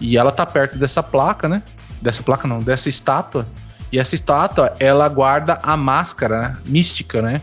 E 0.00 0.16
ela 0.16 0.32
tá 0.32 0.46
perto 0.46 0.78
dessa 0.78 1.02
placa, 1.02 1.46
né? 1.46 1.62
Dessa 2.00 2.22
placa 2.22 2.48
não, 2.48 2.62
dessa 2.62 2.88
estátua. 2.88 3.46
E 3.92 3.98
essa 3.98 4.14
estátua, 4.14 4.72
ela 4.80 5.06
guarda 5.10 5.60
a 5.62 5.76
máscara 5.76 6.40
né? 6.40 6.56
mística, 6.64 7.20
né? 7.20 7.42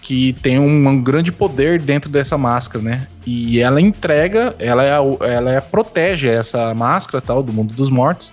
Que 0.00 0.34
tem 0.34 0.60
um, 0.60 0.88
um, 0.88 1.02
grande 1.02 1.32
poder 1.32 1.80
dentro 1.80 2.08
dessa 2.08 2.38
máscara, 2.38 2.84
né? 2.84 3.08
E 3.26 3.58
ela 3.58 3.80
entrega, 3.80 4.54
ela, 4.60 4.84
é, 4.84 5.34
ela 5.34 5.50
é, 5.50 5.60
protege 5.60 6.28
essa 6.28 6.72
máscara 6.74 7.20
tal 7.20 7.42
do 7.42 7.52
mundo 7.52 7.74
dos 7.74 7.90
mortos 7.90 8.30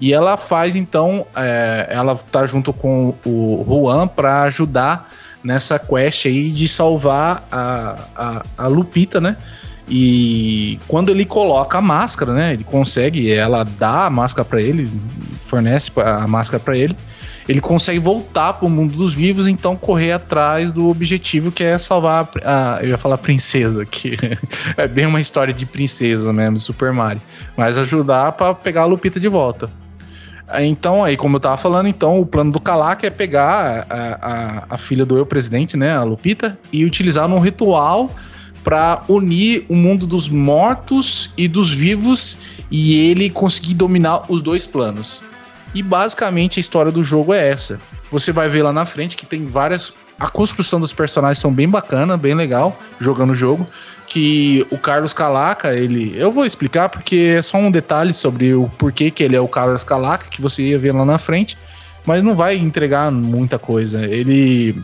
e 0.00 0.12
ela 0.12 0.36
faz 0.36 0.76
então, 0.76 1.26
é, 1.34 1.86
ela 1.90 2.14
tá 2.16 2.44
junto 2.44 2.72
com 2.72 3.14
o 3.24 3.64
Juan 3.66 4.06
para 4.06 4.42
ajudar 4.42 5.10
nessa 5.42 5.78
quest 5.78 6.26
aí 6.26 6.50
de 6.50 6.68
salvar 6.68 7.46
a, 7.50 7.96
a, 8.14 8.42
a, 8.58 8.66
Lupita, 8.66 9.20
né? 9.20 9.36
E 9.88 10.78
quando 10.88 11.10
ele 11.10 11.24
coloca 11.24 11.78
a 11.78 11.80
máscara, 11.80 12.34
né? 12.34 12.52
Ele 12.52 12.64
consegue, 12.64 13.32
ela 13.32 13.64
dá 13.64 14.06
a 14.06 14.10
máscara 14.10 14.44
para 14.44 14.60
ele, 14.60 14.90
fornece 15.40 15.90
a 15.96 16.26
máscara 16.26 16.60
para 16.62 16.76
ele. 16.76 16.96
Ele 17.48 17.60
consegue 17.60 18.00
voltar 18.00 18.54
para 18.54 18.66
o 18.66 18.68
mundo 18.68 18.96
dos 18.96 19.14
vivos, 19.14 19.46
então 19.46 19.76
correr 19.76 20.10
atrás 20.10 20.72
do 20.72 20.88
objetivo 20.88 21.52
que 21.52 21.62
é 21.62 21.78
salvar 21.78 22.28
a, 22.44 22.80
eu 22.82 22.88
ia 22.88 22.98
falar 22.98 23.18
princesa, 23.18 23.86
que 23.86 24.18
é 24.76 24.88
bem 24.88 25.06
uma 25.06 25.20
história 25.20 25.54
de 25.54 25.64
princesa 25.64 26.32
mesmo, 26.32 26.58
Super 26.58 26.92
Mario, 26.92 27.22
mas 27.56 27.78
ajudar 27.78 28.32
para 28.32 28.52
pegar 28.52 28.82
a 28.82 28.86
Lupita 28.86 29.20
de 29.20 29.28
volta. 29.28 29.70
Então, 30.60 31.04
aí, 31.04 31.16
como 31.16 31.36
eu 31.36 31.40
tava 31.40 31.56
falando, 31.56 31.88
então, 31.88 32.20
o 32.20 32.26
plano 32.26 32.52
do 32.52 32.60
Calaca 32.60 33.06
é 33.06 33.10
pegar 33.10 33.86
a, 33.90 34.18
a, 34.22 34.64
a 34.70 34.78
filha 34.78 35.04
do 35.04 35.16
eu 35.16 35.26
presidente, 35.26 35.76
né, 35.76 35.96
a 35.96 36.04
Lupita, 36.04 36.56
e 36.72 36.84
utilizar 36.84 37.26
num 37.26 37.40
ritual 37.40 38.10
para 38.62 39.02
unir 39.08 39.64
o 39.68 39.74
mundo 39.74 40.06
dos 40.06 40.28
mortos 40.28 41.32
e 41.36 41.48
dos 41.48 41.72
vivos 41.72 42.38
e 42.70 43.08
ele 43.08 43.30
conseguir 43.30 43.74
dominar 43.74 44.24
os 44.28 44.40
dois 44.40 44.66
planos. 44.66 45.22
E 45.74 45.82
basicamente 45.82 46.58
a 46.58 46.60
história 46.60 46.90
do 46.90 47.02
jogo 47.02 47.32
é 47.32 47.48
essa. 47.48 47.80
Você 48.10 48.32
vai 48.32 48.48
ver 48.48 48.62
lá 48.62 48.72
na 48.72 48.86
frente 48.86 49.16
que 49.16 49.26
tem 49.26 49.46
várias. 49.46 49.92
A 50.18 50.28
construção 50.28 50.80
dos 50.80 50.92
personagens 50.92 51.38
são 51.38 51.52
bem 51.52 51.68
bacana, 51.68 52.16
bem 52.16 52.34
legal, 52.34 52.76
jogando 52.98 53.30
o 53.30 53.34
jogo 53.34 53.66
que 54.06 54.66
o 54.70 54.78
Carlos 54.78 55.12
Calaca, 55.12 55.74
ele. 55.74 56.14
Eu 56.16 56.30
vou 56.30 56.46
explicar 56.46 56.88
porque 56.88 57.34
é 57.36 57.42
só 57.42 57.58
um 57.58 57.70
detalhe 57.70 58.12
sobre 58.12 58.54
o 58.54 58.68
porquê 58.78 59.10
que 59.10 59.22
ele 59.22 59.36
é 59.36 59.40
o 59.40 59.48
Carlos 59.48 59.84
Calaca, 59.84 60.28
que 60.28 60.40
você 60.40 60.62
ia 60.62 60.78
ver 60.78 60.92
lá 60.92 61.04
na 61.04 61.18
frente, 61.18 61.56
mas 62.04 62.22
não 62.22 62.34
vai 62.34 62.56
entregar 62.56 63.10
muita 63.10 63.58
coisa. 63.58 64.04
Ele, 64.04 64.74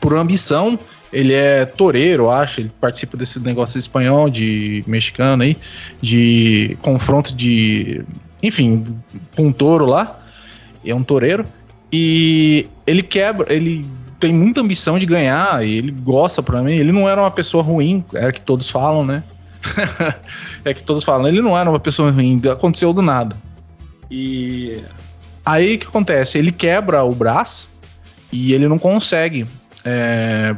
por 0.00 0.14
ambição, 0.14 0.78
ele 1.12 1.32
é 1.32 1.64
toureiro, 1.64 2.30
acho, 2.30 2.60
ele 2.60 2.72
participa 2.80 3.16
desse 3.16 3.38
negócio 3.40 3.78
espanhol, 3.78 4.28
de 4.28 4.82
mexicano 4.86 5.42
aí, 5.42 5.56
de 6.00 6.76
confronto 6.82 7.34
de. 7.34 8.04
Enfim, 8.42 8.82
com 9.36 9.46
um 9.46 9.52
touro 9.52 9.86
lá. 9.86 10.20
É 10.84 10.94
um 10.94 11.02
toureiro. 11.02 11.46
E 11.90 12.66
ele 12.86 13.02
quebra, 13.02 13.50
ele 13.52 13.86
tem 14.24 14.32
muita 14.32 14.62
ambição 14.62 14.98
de 14.98 15.04
ganhar 15.04 15.62
ele 15.62 15.90
gosta 15.90 16.42
para 16.42 16.62
mim. 16.62 16.72
Ele 16.72 16.92
não 16.92 17.06
era 17.06 17.20
uma 17.20 17.30
pessoa 17.30 17.62
ruim, 17.62 18.02
é 18.14 18.32
que 18.32 18.42
todos 18.42 18.70
falam, 18.70 19.04
né? 19.04 19.22
é 20.64 20.72
que 20.72 20.82
todos 20.82 21.04
falam. 21.04 21.28
Ele 21.28 21.42
não 21.42 21.56
era 21.56 21.68
uma 21.68 21.78
pessoa 21.78 22.10
ruim, 22.10 22.40
aconteceu 22.50 22.94
do 22.94 23.02
nada. 23.02 23.36
E 24.10 24.82
aí 25.44 25.74
o 25.74 25.78
que 25.78 25.86
acontece? 25.86 26.38
Ele 26.38 26.50
quebra 26.50 27.04
o 27.04 27.14
braço 27.14 27.68
e 28.32 28.54
ele 28.54 28.66
não 28.66 28.78
consegue. 28.78 29.46
É, 29.84 30.56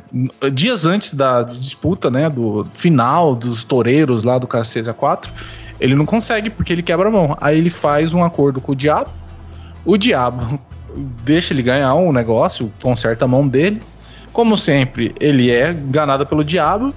dias 0.52 0.86
antes 0.86 1.12
da 1.12 1.42
disputa, 1.42 2.08
né, 2.08 2.30
do 2.30 2.64
final 2.70 3.34
dos 3.34 3.64
toureiros 3.64 4.22
lá 4.22 4.38
do 4.38 4.46
Cacete 4.46 4.92
4, 4.92 5.32
ele 5.80 5.96
não 5.96 6.06
consegue 6.06 6.50
porque 6.50 6.72
ele 6.72 6.84
quebra 6.84 7.08
a 7.08 7.10
mão. 7.10 7.36
Aí 7.40 7.58
ele 7.58 7.70
faz 7.70 8.14
um 8.14 8.22
acordo 8.22 8.60
com 8.60 8.70
o 8.70 8.76
diabo. 8.76 9.10
O 9.84 9.96
diabo 9.96 10.56
deixa 11.24 11.52
ele 11.52 11.62
ganhar 11.62 11.94
um 11.94 12.12
negócio, 12.12 12.72
conserta 12.82 13.24
a 13.24 13.28
mão 13.28 13.46
dele. 13.46 13.82
Como 14.32 14.56
sempre, 14.56 15.14
ele 15.18 15.50
é 15.50 15.70
enganado 15.70 16.26
pelo 16.26 16.44
diabo. 16.44 16.94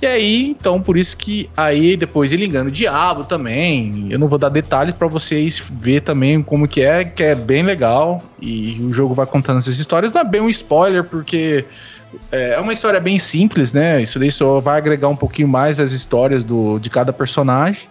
E 0.00 0.06
aí, 0.06 0.50
então, 0.50 0.80
por 0.80 0.96
isso 0.96 1.16
que 1.16 1.48
aí 1.56 1.96
depois 1.96 2.30
ele 2.30 2.44
engana 2.44 2.68
o 2.68 2.72
diabo 2.72 3.24
também. 3.24 4.08
Eu 4.10 4.18
não 4.18 4.28
vou 4.28 4.38
dar 4.38 4.50
detalhes 4.50 4.92
para 4.92 5.06
vocês 5.08 5.62
ver 5.70 6.02
também 6.02 6.42
como 6.42 6.68
que 6.68 6.82
é, 6.82 7.04
que 7.04 7.22
é 7.22 7.34
bem 7.34 7.62
legal. 7.62 8.22
E 8.40 8.78
o 8.82 8.92
jogo 8.92 9.14
vai 9.14 9.26
contando 9.26 9.58
essas 9.58 9.78
histórias. 9.78 10.12
Não 10.12 10.20
é 10.20 10.24
bem 10.24 10.40
um 10.40 10.50
spoiler, 10.50 11.02
porque 11.04 11.64
é 12.30 12.58
uma 12.60 12.72
história 12.72 13.00
bem 13.00 13.18
simples, 13.18 13.72
né? 13.72 14.02
Isso 14.02 14.18
daí 14.18 14.30
só 14.30 14.60
vai 14.60 14.76
agregar 14.76 15.08
um 15.08 15.16
pouquinho 15.16 15.48
mais 15.48 15.80
as 15.80 15.92
histórias 15.92 16.44
do, 16.44 16.78
de 16.78 16.90
cada 16.90 17.12
personagem. 17.12 17.88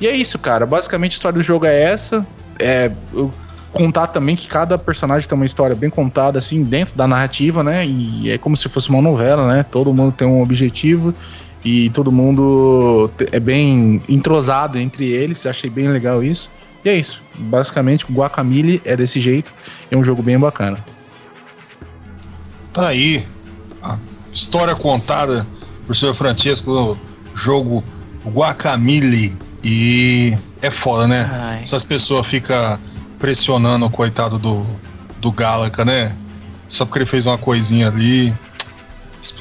E 0.00 0.06
é 0.06 0.14
isso, 0.14 0.38
cara. 0.38 0.64
Basicamente 0.64 1.12
a 1.12 1.14
história 1.14 1.38
do 1.38 1.42
jogo 1.42 1.66
é 1.66 1.82
essa. 1.82 2.24
É, 2.58 2.90
eu 3.12 3.32
contar 3.72 4.08
também 4.08 4.36
que 4.36 4.48
cada 4.48 4.76
personagem 4.76 5.28
tem 5.28 5.36
uma 5.36 5.44
história 5.44 5.76
bem 5.76 5.90
contada, 5.90 6.38
assim, 6.38 6.62
dentro 6.62 6.94
da 6.96 7.06
narrativa, 7.06 7.62
né? 7.62 7.86
E 7.86 8.30
é 8.30 8.38
como 8.38 8.56
se 8.56 8.68
fosse 8.68 8.90
uma 8.90 9.00
novela, 9.00 9.46
né? 9.46 9.62
Todo 9.62 9.92
mundo 9.92 10.12
tem 10.12 10.26
um 10.26 10.42
objetivo 10.42 11.14
e 11.64 11.90
todo 11.90 12.10
mundo 12.10 13.10
é 13.32 13.38
bem 13.38 14.02
entrosado 14.08 14.78
entre 14.78 15.06
eles. 15.06 15.46
Achei 15.46 15.70
bem 15.70 15.88
legal 15.88 16.22
isso. 16.22 16.50
E 16.84 16.88
é 16.88 16.96
isso. 16.96 17.22
Basicamente, 17.36 18.04
o 18.10 18.14
Guacamole 18.14 18.80
é 18.84 18.96
desse 18.96 19.20
jeito. 19.20 19.52
É 19.90 19.96
um 19.96 20.02
jogo 20.02 20.22
bem 20.22 20.38
bacana. 20.38 20.84
Tá 22.72 22.88
aí. 22.88 23.26
A 23.82 23.98
história 24.32 24.74
contada 24.74 25.46
por 25.86 25.94
Sr. 25.94 26.14
Francesco 26.14 26.98
jogo 27.34 27.84
Guacamole. 28.26 29.36
E 29.62 30.36
é 30.62 30.70
foda, 30.70 31.06
né? 31.06 31.28
Ai. 31.30 31.60
Essas 31.60 31.84
pessoas 31.84 32.26
ficam 32.26 32.78
pressionando 33.20 33.86
o 33.86 33.90
coitado 33.90 34.38
do, 34.38 34.64
do 35.18 35.30
Galaca, 35.30 35.84
né? 35.84 36.16
Só 36.66 36.84
porque 36.84 37.00
ele 37.00 37.06
fez 37.06 37.26
uma 37.26 37.38
coisinha 37.38 37.88
ali. 37.88 38.34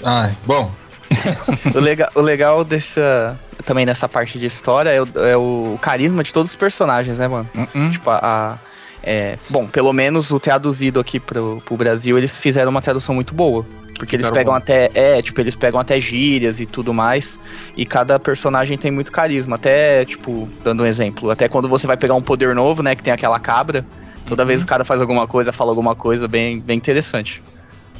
Ai, 0.04 0.38
bom. 0.46 0.72
o, 1.74 1.80
legal, 1.80 2.10
o 2.14 2.22
legal 2.22 2.64
dessa. 2.64 3.40
Também 3.66 3.86
nessa 3.86 4.08
parte 4.08 4.38
de 4.38 4.46
história 4.46 4.90
é 4.90 5.02
o, 5.02 5.08
é 5.16 5.38
o 5.38 5.80
carisma 5.82 6.24
de 6.24 6.32
todos 6.32 6.52
os 6.52 6.56
personagens, 6.56 7.18
né, 7.18 7.28
mano? 7.28 7.50
Uh 7.56 7.62
-uh. 7.62 7.92
Tipo, 7.92 8.10
a. 8.12 8.20
a 8.22 8.58
é, 9.02 9.40
bom, 9.50 9.66
pelo 9.66 9.94
menos 9.94 10.30
o 10.30 10.40
traduzido 10.42 11.00
aqui 11.00 11.22
pro, 11.22 11.62
pro 11.66 11.78
Brasil, 11.78 12.18
eles 12.18 12.38
fizeram 12.38 12.70
uma 12.70 12.82
tradução 12.82 13.16
muito 13.16 13.34
boa. 13.34 13.66
Porque 14.00 14.16
eles 14.16 14.30
pegam 14.30 14.54
bom. 14.54 14.58
até. 14.58 14.90
É, 14.94 15.22
tipo, 15.22 15.42
eles 15.42 15.56
pegam 15.56 15.78
até 15.78 16.00
gírias 16.00 16.62
e 16.62 16.66
tudo 16.66 16.94
mais. 16.94 17.38
E 17.76 17.86
cada 17.86 18.18
personagem 18.18 18.78
tem 18.78 18.90
muito 18.90 19.12
carisma. 19.12 19.58
Até, 19.58 20.06
tipo, 20.06 20.48
dando 20.64 20.84
um 20.84 20.86
exemplo, 20.86 21.30
até 21.30 21.50
quando 21.50 21.68
você 21.68 21.86
vai 21.86 21.98
pegar 21.98 22.16
um 22.16 22.22
poder 22.22 22.56
novo, 22.56 22.82
né? 22.82 22.96
Que 22.96 23.04
tem 23.04 23.14
aquela 23.14 23.38
cabra. 23.40 23.86
Toda 24.26 24.44
uhum. 24.44 24.48
vez 24.48 24.64
o 24.64 24.66
cara 24.66 24.86
faz 24.86 25.02
alguma 25.02 25.28
coisa, 25.28 25.52
fala 25.52 25.72
alguma 25.72 25.96
coisa 25.96 26.30
bem, 26.30 26.62
bem 26.62 26.78
interessante. 26.78 27.44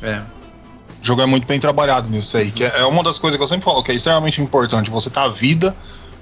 É. 0.02 0.22
O 1.02 1.06
jogo 1.06 1.22
é 1.22 1.26
muito 1.26 1.46
bem 1.46 1.60
trabalhado 1.60 2.10
nisso 2.10 2.38
aí, 2.38 2.50
que 2.50 2.64
é, 2.64 2.80
é 2.80 2.86
uma 2.86 3.04
das 3.04 3.18
coisas 3.18 3.38
que 3.38 3.44
eu 3.44 3.48
sempre 3.48 3.66
falo, 3.66 3.84
que 3.84 3.92
é 3.92 3.96
extremamente 3.96 4.42
importante, 4.42 4.90
você 4.90 5.10
tá 5.10 5.24
a 5.24 5.30
vida 5.30 5.76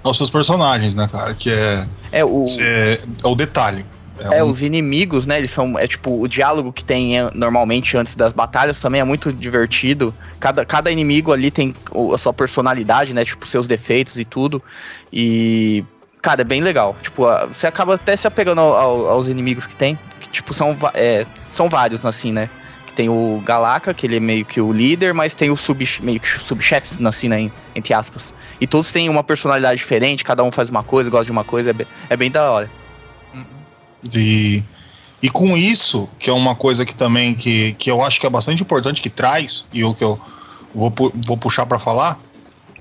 aos 0.03 0.17
seus 0.17 0.29
personagens, 0.29 0.95
né, 0.95 1.07
cara? 1.11 1.33
Que 1.33 1.51
é, 1.51 1.87
É, 2.11 2.25
o, 2.25 2.43
é, 2.59 2.99
é 3.23 3.27
o 3.27 3.35
detalhe. 3.35 3.85
É, 4.19 4.43
um- 4.43 4.49
os 4.49 4.63
inimigos, 4.63 5.25
né? 5.25 5.37
Eles 5.37 5.51
são. 5.51 5.77
É 5.77 5.87
tipo, 5.87 6.21
o 6.21 6.27
diálogo 6.27 6.71
que 6.73 6.83
tem 6.83 7.17
é, 7.19 7.29
normalmente 7.33 7.95
antes 7.97 8.15
das 8.15 8.33
batalhas 8.33 8.79
também 8.79 9.01
é 9.01 9.03
muito 9.03 9.31
divertido. 9.31 10.13
Cada, 10.39 10.65
cada 10.65 10.91
inimigo 10.91 11.31
ali 11.31 11.51
tem 11.51 11.73
a 12.13 12.17
sua 12.17 12.33
personalidade, 12.33 13.13
né? 13.13 13.23
Tipo, 13.25 13.45
seus 13.47 13.67
defeitos 13.67 14.19
e 14.19 14.25
tudo. 14.25 14.61
E. 15.11 15.83
Cara, 16.21 16.41
é 16.41 16.43
bem 16.43 16.61
legal. 16.61 16.95
Tipo, 17.01 17.25
você 17.47 17.67
acaba 17.67 17.93
até 17.95 18.15
se 18.15 18.27
apegando 18.27 18.59
ao- 18.59 18.75
ao- 18.75 19.07
aos 19.09 19.27
inimigos 19.27 19.65
que 19.67 19.75
tem. 19.75 19.97
Que, 20.19 20.27
tipo, 20.29 20.53
são, 20.53 20.75
é, 20.93 21.25
são 21.51 21.69
vários, 21.69 22.03
assim, 22.03 22.31
né? 22.31 22.49
Que 22.87 22.91
tem 22.93 23.07
o 23.07 23.41
Galaka, 23.45 23.93
que 23.93 24.05
ele 24.07 24.17
é 24.17 24.19
meio 24.19 24.43
que 24.43 24.59
o 24.59 24.71
líder, 24.73 25.13
mas 25.13 25.33
tem 25.35 25.51
os 25.51 25.61
sub, 25.61 25.87
meio 26.01 26.19
que 26.19 26.27
subchefes, 26.27 26.99
assim, 27.05 27.29
né? 27.29 27.41
em- 27.41 27.51
Entre 27.75 27.93
aspas. 27.93 28.33
E 28.59 28.65
todos 28.65 28.91
têm 28.91 29.07
uma 29.07 29.23
personalidade 29.23 29.77
diferente, 29.77 30.23
cada 30.23 30.43
um 30.43 30.51
faz 30.51 30.69
uma 30.69 30.83
coisa, 30.83 31.09
gosta 31.09 31.25
de 31.27 31.31
uma 31.31 31.43
coisa, 31.43 31.69
é 31.69 31.73
bem, 31.73 31.87
é 32.09 32.17
bem 32.17 32.31
da 32.31 32.51
hora. 32.51 32.69
E, 34.13 34.63
e 35.21 35.29
com 35.29 35.57
isso, 35.57 36.07
que 36.19 36.29
é 36.29 36.33
uma 36.33 36.55
coisa 36.55 36.85
que 36.85 36.95
também 36.95 37.33
que, 37.33 37.73
que 37.73 37.89
eu 37.89 38.03
acho 38.03 38.19
que 38.19 38.25
é 38.27 38.29
bastante 38.29 38.61
importante 38.61 39.01
que 39.01 39.09
traz, 39.09 39.65
e 39.73 39.83
o 39.83 39.93
que 39.93 40.03
eu 40.03 40.19
vou, 40.73 40.93
vou 41.25 41.37
puxar 41.37 41.65
pra 41.65 41.79
falar, 41.79 42.19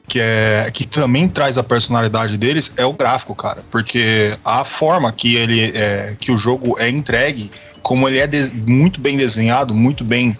que 0.08 0.20
é 0.20 0.70
que 0.72 0.86
também 0.86 1.28
traz 1.28 1.58
a 1.58 1.64
personalidade 1.64 2.38
deles, 2.38 2.72
é 2.76 2.84
o 2.84 2.92
gráfico, 2.92 3.34
cara. 3.34 3.64
Porque 3.70 4.38
a 4.44 4.64
forma 4.64 5.10
que 5.12 5.34
ele 5.34 5.72
é, 5.74 6.16
que 6.18 6.30
o 6.30 6.38
jogo 6.38 6.76
é 6.78 6.88
entregue, 6.88 7.50
como 7.82 8.06
ele 8.08 8.18
é 8.18 8.26
de- 8.26 8.52
muito 8.52 9.00
bem 9.00 9.16
desenhado, 9.16 9.74
muito 9.74 10.04
bem 10.04 10.36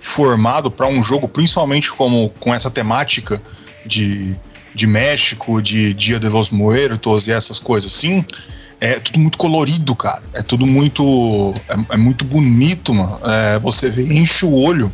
formado 0.00 0.70
para 0.70 0.86
um 0.86 1.02
jogo, 1.02 1.28
principalmente 1.28 1.90
como 1.92 2.30
com 2.40 2.54
essa 2.54 2.70
temática 2.70 3.42
de, 3.84 4.34
de 4.74 4.86
México, 4.86 5.60
de 5.60 5.92
Dia 5.92 6.18
de 6.18 6.28
los 6.28 6.50
Muertos 6.50 7.26
e 7.28 7.32
essas 7.32 7.58
coisas 7.58 7.92
assim, 7.92 8.24
é 8.80 8.98
tudo 8.98 9.18
muito 9.18 9.36
colorido, 9.36 9.94
cara. 9.94 10.22
É 10.32 10.42
tudo 10.42 10.66
muito. 10.66 11.54
É, 11.68 11.94
é 11.94 11.96
muito 11.96 12.24
bonito, 12.24 12.94
mano. 12.94 13.20
É, 13.24 13.58
você 13.58 13.90
vê, 13.90 14.02
enche 14.02 14.44
o 14.44 14.52
olho. 14.52 14.90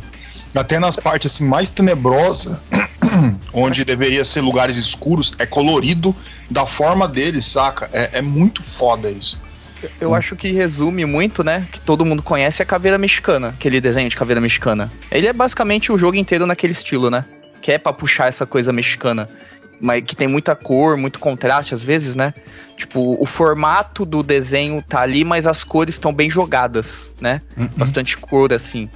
Até 0.53 0.79
nas 0.79 0.95
partes 0.95 1.33
assim, 1.33 1.47
mais 1.47 1.69
tenebrosas, 1.69 2.59
onde 3.53 3.85
deveria 3.85 4.25
ser 4.25 4.41
lugares 4.41 4.75
escuros, 4.75 5.33
é 5.37 5.45
colorido 5.45 6.15
da 6.49 6.65
forma 6.65 7.07
deles, 7.07 7.45
saca? 7.45 7.89
É, 7.93 8.09
é 8.13 8.21
muito 8.21 8.63
foda 8.63 9.09
isso. 9.09 9.39
Eu 10.01 10.15
acho 10.15 10.35
que 10.35 10.51
resume 10.51 11.05
muito, 11.05 11.43
né? 11.43 11.67
Que 11.71 11.79
todo 11.79 12.03
mundo 12.03 12.23
conhece 12.23 12.63
a 12.63 12.65
caveira 12.65 12.97
mexicana, 12.97 13.49
aquele 13.49 13.79
desenho 13.79 14.09
de 14.09 14.15
caveira 14.15 14.41
mexicana. 14.41 14.91
Ele 15.11 15.27
é 15.27 15.33
basicamente 15.33 15.91
o 15.91 15.97
jogo 15.97 16.17
inteiro 16.17 16.47
naquele 16.47 16.73
estilo, 16.73 17.11
né? 17.11 17.23
Que 17.61 17.73
é 17.73 17.77
pra 17.77 17.93
puxar 17.93 18.27
essa 18.27 18.45
coisa 18.45 18.73
mexicana. 18.73 19.29
Mas 19.79 20.03
que 20.03 20.15
tem 20.15 20.27
muita 20.27 20.55
cor, 20.55 20.97
muito 20.97 21.19
contraste 21.19 21.73
às 21.73 21.83
vezes, 21.83 22.15
né? 22.15 22.33
Tipo, 22.75 23.15
o 23.21 23.25
formato 23.25 24.05
do 24.05 24.21
desenho 24.23 24.81
tá 24.87 25.01
ali, 25.01 25.23
mas 25.23 25.45
as 25.47 25.63
cores 25.63 25.95
estão 25.95 26.13
bem 26.13 26.29
jogadas, 26.29 27.09
né? 27.21 27.41
Uhum. 27.57 27.69
bastante 27.77 28.17
cor, 28.17 28.51
assim. 28.53 28.89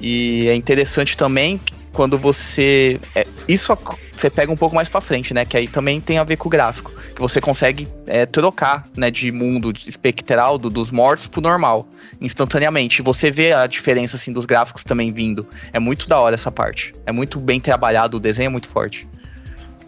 E 0.00 0.48
é 0.48 0.54
interessante 0.54 1.16
também 1.16 1.60
quando 1.92 2.18
você. 2.18 3.00
é, 3.14 3.26
isso 3.48 3.76
você 4.14 4.28
pega 4.28 4.50
um 4.52 4.56
pouco 4.56 4.74
mais 4.74 4.88
pra 4.88 5.00
frente, 5.00 5.32
né? 5.32 5.44
Que 5.44 5.56
aí 5.56 5.66
também 5.68 6.00
tem 6.00 6.18
a 6.18 6.24
ver 6.24 6.36
com 6.36 6.48
o 6.48 6.50
gráfico. 6.50 6.92
Que 7.14 7.20
você 7.20 7.40
consegue 7.40 7.88
é, 8.06 8.26
trocar, 8.26 8.86
né? 8.96 9.10
De 9.10 9.30
mundo 9.32 9.72
espectral 9.86 10.58
do- 10.58 10.68
dos 10.70 10.90
mortos 10.90 11.26
pro 11.26 11.40
normal. 11.40 11.88
Instantaneamente. 12.20 13.00
E 13.00 13.02
Você 13.02 13.30
vê 13.30 13.52
a 13.52 13.66
diferença, 13.66 14.16
assim, 14.16 14.32
dos 14.32 14.44
gráficos 14.44 14.82
também 14.84 15.12
vindo. 15.12 15.46
É 15.72 15.78
muito 15.78 16.06
da 16.08 16.18
hora 16.20 16.34
essa 16.34 16.50
parte. 16.50 16.92
É 17.06 17.12
muito 17.12 17.38
bem 17.40 17.60
trabalhado, 17.60 18.16
o 18.16 18.20
desenho 18.20 18.46
é 18.46 18.50
muito 18.50 18.68
forte. 18.68 19.06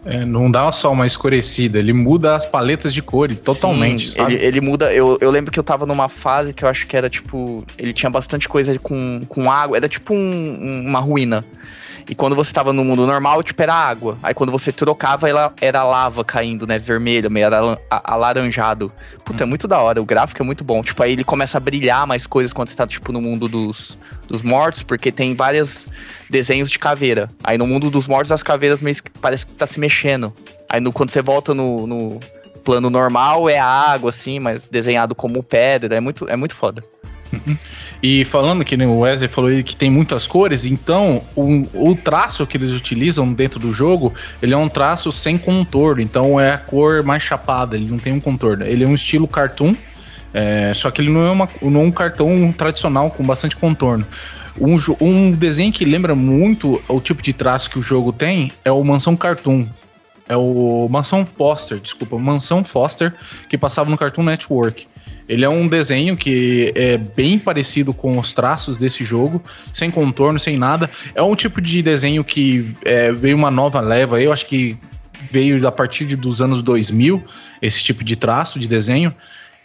É, 0.05 0.23
não 0.23 0.49
dá 0.49 0.71
só 0.71 0.91
uma 0.91 1.05
escurecida, 1.05 1.77
ele 1.77 1.91
muda 1.91 2.33
as 2.35 2.45
paletas 2.45 2.93
de 2.93 3.01
cores 3.01 3.37
totalmente, 3.39 4.09
Sim, 4.09 4.17
sabe? 4.17 4.33
Ele, 4.35 4.45
ele 4.45 4.61
muda. 4.61 4.93
Eu, 4.93 5.17
eu 5.19 5.29
lembro 5.29 5.51
que 5.51 5.59
eu 5.59 5.63
tava 5.63 5.85
numa 5.85 6.07
fase 6.07 6.53
que 6.53 6.63
eu 6.63 6.69
acho 6.69 6.87
que 6.87 6.95
era 6.95 7.09
tipo. 7.09 7.65
Ele 7.77 7.91
tinha 7.91 8.09
bastante 8.09 8.47
coisa 8.47 8.77
com, 8.79 9.21
com 9.27 9.51
água. 9.51 9.75
Era 9.77 9.89
tipo 9.89 10.13
um- 10.13 10.17
um- 10.17 10.87
uma 10.87 10.99
ruína. 10.99 11.43
E 12.09 12.15
quando 12.15 12.35
você 12.35 12.51
tava 12.51 12.73
no 12.73 12.83
mundo 12.83 13.05
normal, 13.05 13.43
tipo, 13.43 13.61
era 13.61 13.71
água. 13.73 14.17
Aí 14.23 14.33
quando 14.33 14.51
você 14.51 14.71
trocava, 14.71 15.29
ela 15.29 15.53
era 15.61 15.83
lava 15.83 16.25
caindo, 16.25 16.65
né? 16.65 16.79
Vermelho, 16.79 17.29
meio 17.29 17.45
ala- 17.45 17.77
a- 17.89 18.13
alaranjado. 18.15 18.91
Puta, 19.23 19.43
é 19.43 19.45
muito 19.45 19.67
da 19.67 19.77
hora. 19.79 20.01
O 20.01 20.05
gráfico 20.05 20.41
é 20.41 20.45
muito 20.45 20.63
bom. 20.63 20.81
Tipo, 20.81 21.03
aí 21.03 21.11
ele 21.11 21.23
começa 21.23 21.57
a 21.57 21.61
brilhar 21.61 22.07
mais 22.07 22.25
coisas 22.25 22.51
quando 22.51 22.67
você 22.67 22.75
tá, 22.75 22.87
tipo, 22.87 23.11
no 23.11 23.21
mundo 23.21 23.47
dos, 23.47 23.95
dos 24.27 24.41
mortos, 24.41 24.81
porque 24.81 25.11
tem 25.11 25.35
vários 25.35 25.87
desenhos 26.27 26.71
de 26.71 26.79
caveira. 26.79 27.29
Aí 27.43 27.59
no 27.59 27.67
mundo 27.67 27.91
dos 27.91 28.07
mortos, 28.07 28.31
as 28.31 28.41
caveiras 28.41 28.81
meio 28.81 28.95
que 28.95 29.11
parece 29.21 29.45
que 29.45 29.53
tá 29.53 29.67
se 29.67 29.79
mexendo. 29.79 30.33
Aí 30.67 30.79
no, 30.81 30.91
quando 30.91 31.11
você 31.11 31.21
volta 31.21 31.53
no, 31.53 31.85
no 31.85 32.19
plano 32.63 32.89
normal, 32.89 33.47
é 33.47 33.59
água, 33.59 34.09
assim, 34.09 34.39
mas 34.39 34.63
desenhado 34.63 35.13
como 35.13 35.43
pedra. 35.43 35.95
É 35.95 35.99
muito, 35.99 36.27
é 36.27 36.35
muito 36.35 36.55
foda. 36.55 36.83
E 38.01 38.23
falando 38.25 38.63
que 38.63 38.75
o 38.75 38.99
Wesley 38.99 39.27
falou 39.27 39.51
que 39.63 39.75
tem 39.75 39.89
muitas 39.89 40.25
cores, 40.25 40.65
então 40.65 41.21
o, 41.35 41.91
o 41.91 41.95
traço 41.95 42.47
que 42.47 42.57
eles 42.57 42.71
utilizam 42.71 43.31
dentro 43.33 43.59
do 43.59 43.71
jogo, 43.71 44.13
ele 44.41 44.53
é 44.53 44.57
um 44.57 44.69
traço 44.69 45.11
sem 45.11 45.37
contorno, 45.37 46.01
então 46.01 46.39
é 46.39 46.51
a 46.51 46.57
cor 46.57 47.03
mais 47.03 47.23
chapada, 47.23 47.75
ele 47.75 47.89
não 47.89 47.97
tem 47.97 48.13
um 48.13 48.19
contorno. 48.19 48.65
Ele 48.65 48.83
é 48.83 48.87
um 48.87 48.95
estilo 48.95 49.27
cartoon, 49.27 49.75
é, 50.33 50.73
só 50.73 50.91
que 50.91 51.01
ele 51.01 51.09
não 51.09 51.27
é, 51.27 51.31
uma, 51.31 51.49
não 51.61 51.81
é 51.81 51.83
um 51.85 51.91
cartão 51.91 52.53
tradicional 52.57 53.11
com 53.11 53.23
bastante 53.23 53.55
contorno. 53.55 54.05
Um, 54.59 54.77
um 54.99 55.31
desenho 55.31 55.71
que 55.71 55.85
lembra 55.85 56.15
muito 56.15 56.81
o 56.87 56.99
tipo 56.99 57.21
de 57.21 57.33
traço 57.33 57.69
que 57.69 57.79
o 57.79 57.81
jogo 57.81 58.11
tem 58.11 58.51
é 58.63 58.71
o 58.71 58.83
Mansão 58.83 59.15
Cartoon. 59.15 59.65
É 60.27 60.37
o 60.37 60.87
Mansão 60.91 61.25
Foster, 61.25 61.79
desculpa, 61.79 62.17
Mansão 62.19 62.63
Foster, 62.63 63.13
que 63.49 63.57
passava 63.57 63.89
no 63.89 63.97
Cartoon 63.97 64.23
Network. 64.23 64.87
Ele 65.29 65.45
é 65.45 65.49
um 65.49 65.67
desenho 65.67 66.17
que 66.17 66.73
é 66.75 66.97
bem 66.97 67.37
parecido 67.37 67.93
com 67.93 68.17
os 68.17 68.33
traços 68.33 68.77
desse 68.79 69.03
jogo, 69.03 69.41
sem 69.71 69.91
contorno, 69.91 70.39
sem 70.39 70.57
nada. 70.57 70.89
É 71.13 71.21
um 71.21 71.35
tipo 71.35 71.61
de 71.61 71.83
desenho 71.83 72.23
que 72.23 72.65
é, 72.83 73.11
veio 73.11 73.37
uma 73.37 73.51
nova 73.51 73.79
leva, 73.79 74.19
eu 74.19 74.33
acho 74.33 74.47
que 74.47 74.75
veio 75.29 75.65
a 75.67 75.71
partir 75.71 76.05
de- 76.05 76.15
dos 76.15 76.41
anos 76.41 76.63
2000, 76.63 77.23
esse 77.61 77.83
tipo 77.83 78.03
de 78.03 78.15
traço 78.15 78.59
de 78.59 78.67
desenho. 78.67 79.13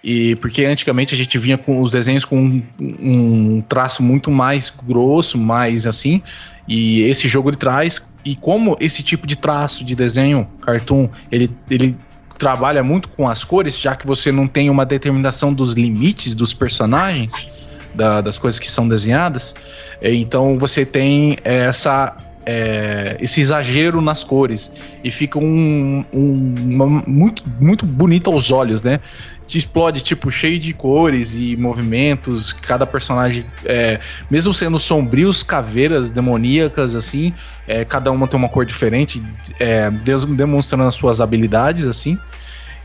E 0.03 0.37
porque 0.37 0.66
antigamente 0.66 1.14
a 1.14 1.16
gente 1.16 1.38
vinha 1.38 1.57
com 1.57 1.81
os 1.81 1.90
desenhos 1.90 2.27
com 2.27 2.38
um, 2.38 2.62
um 2.79 3.61
traço 3.66 4.03
muito 4.03 4.31
mais 4.31 4.68
grosso, 4.68 5.38
mais 5.38 5.87
assim. 5.87 6.20
E 6.68 7.00
esse 7.05 7.27
jogo 7.27 7.48
ele 7.48 7.57
traz. 7.57 8.07
E 8.22 8.35
como 8.37 8.77
esse 8.81 9.03
tipo 9.03 9.27
de 9.27 9.35
traço 9.35 9.83
de 9.83 9.94
desenho, 9.94 10.46
cartoon, 10.61 11.09
ele, 11.33 11.50
ele 11.70 11.96
trabalha 12.38 12.83
muito 12.83 13.09
com 13.09 13.29
as 13.29 13.44
cores, 13.44 13.79
já 13.79 13.94
que 13.94 14.07
você 14.07 14.31
não 14.33 14.47
tem 14.47 14.68
uma 14.70 14.85
determinação 14.85 15.53
dos 15.53 15.73
limites 15.75 16.35
dos 16.35 16.53
personagens, 16.53 17.49
da- 17.94 18.20
das 18.20 18.38
coisas 18.38 18.59
que 18.61 18.70
são 18.70 18.88
desenhadas. 18.88 19.55
é, 20.01 20.12
Então 20.12 20.59
você 20.59 20.85
tem 20.85 21.37
essa. 21.44 22.16
é, 22.47 23.16
esse 23.20 23.40
exagero 23.40 24.03
nas 24.03 24.23
cores 24.23 24.70
e 25.03 25.11
fica 25.11 25.38
um, 25.38 26.05
um- 26.12 26.55
uma- 26.75 27.03
muito 27.07 27.42
muito 27.59 27.87
bonito 27.87 28.31
aos 28.31 28.51
olhos, 28.53 28.83
né? 28.83 29.01
Te 29.47 29.59
explode 29.59 30.01
tipo 30.01 30.31
cheio 30.31 30.59
de 30.59 30.73
cores 30.73 31.35
e 31.35 31.57
movimentos. 31.57 32.53
Cada 32.53 32.87
personagem, 32.87 33.45
é, 33.65 34.01
mesmo 34.31 34.55
sendo 34.55 34.79
sombrios, 34.79 35.43
caveiras 35.43 36.11
demoníacas 36.11 36.95
assim, 36.95 37.33
é, 37.67 37.85
cada 37.85 38.11
uma 38.11 38.27
tem 38.27 38.39
uma 38.39 38.49
cor 38.49 38.65
diferente, 38.65 39.23
é, 39.61 39.91
demonstrando 40.37 40.85
as 40.85 40.95
suas 40.95 41.21
habilidades 41.21 41.87
assim. 41.87 42.19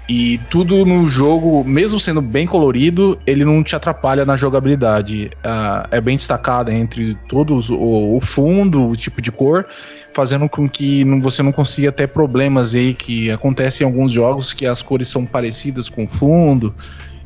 E 0.10 0.40
tudo 0.50 0.84
no 0.86 1.06
jogo, 1.06 1.64
mesmo 1.64 2.00
sendo 2.00 2.20
bem 2.20 2.48
colorido, 2.48 3.20
ele 3.28 3.46
não 3.46 3.64
te 3.64 3.76
atrapalha 3.76 4.26
na 4.26 4.36
jogabilidade. 4.36 5.30
Ah, 5.44 5.88
é 5.92 6.02
bem 6.02 6.18
destacado 6.18 6.72
entre 6.72 7.14
todos 7.28 7.70
o, 7.70 8.16
o 8.16 8.20
fundo, 8.20 8.88
o 8.88 8.96
tipo 8.96 9.22
de 9.22 9.32
cor, 9.32 9.68
fazendo 10.12 10.50
com 10.50 10.68
que 10.68 11.06
não- 11.06 11.22
você 11.22 11.44
não 11.44 11.52
consiga 11.52 11.92
ter 11.92 12.08
problemas 12.08 12.74
aí 12.74 12.96
que 12.96 13.30
acontecem 13.30 13.86
em 13.86 13.88
alguns 13.88 14.12
jogos 14.12 14.52
que 14.52 14.66
as 14.66 14.82
cores 14.82 15.08
são 15.08 15.28
parecidas 15.28 15.90
com 15.90 16.06
o 16.06 16.08
fundo. 16.08 16.74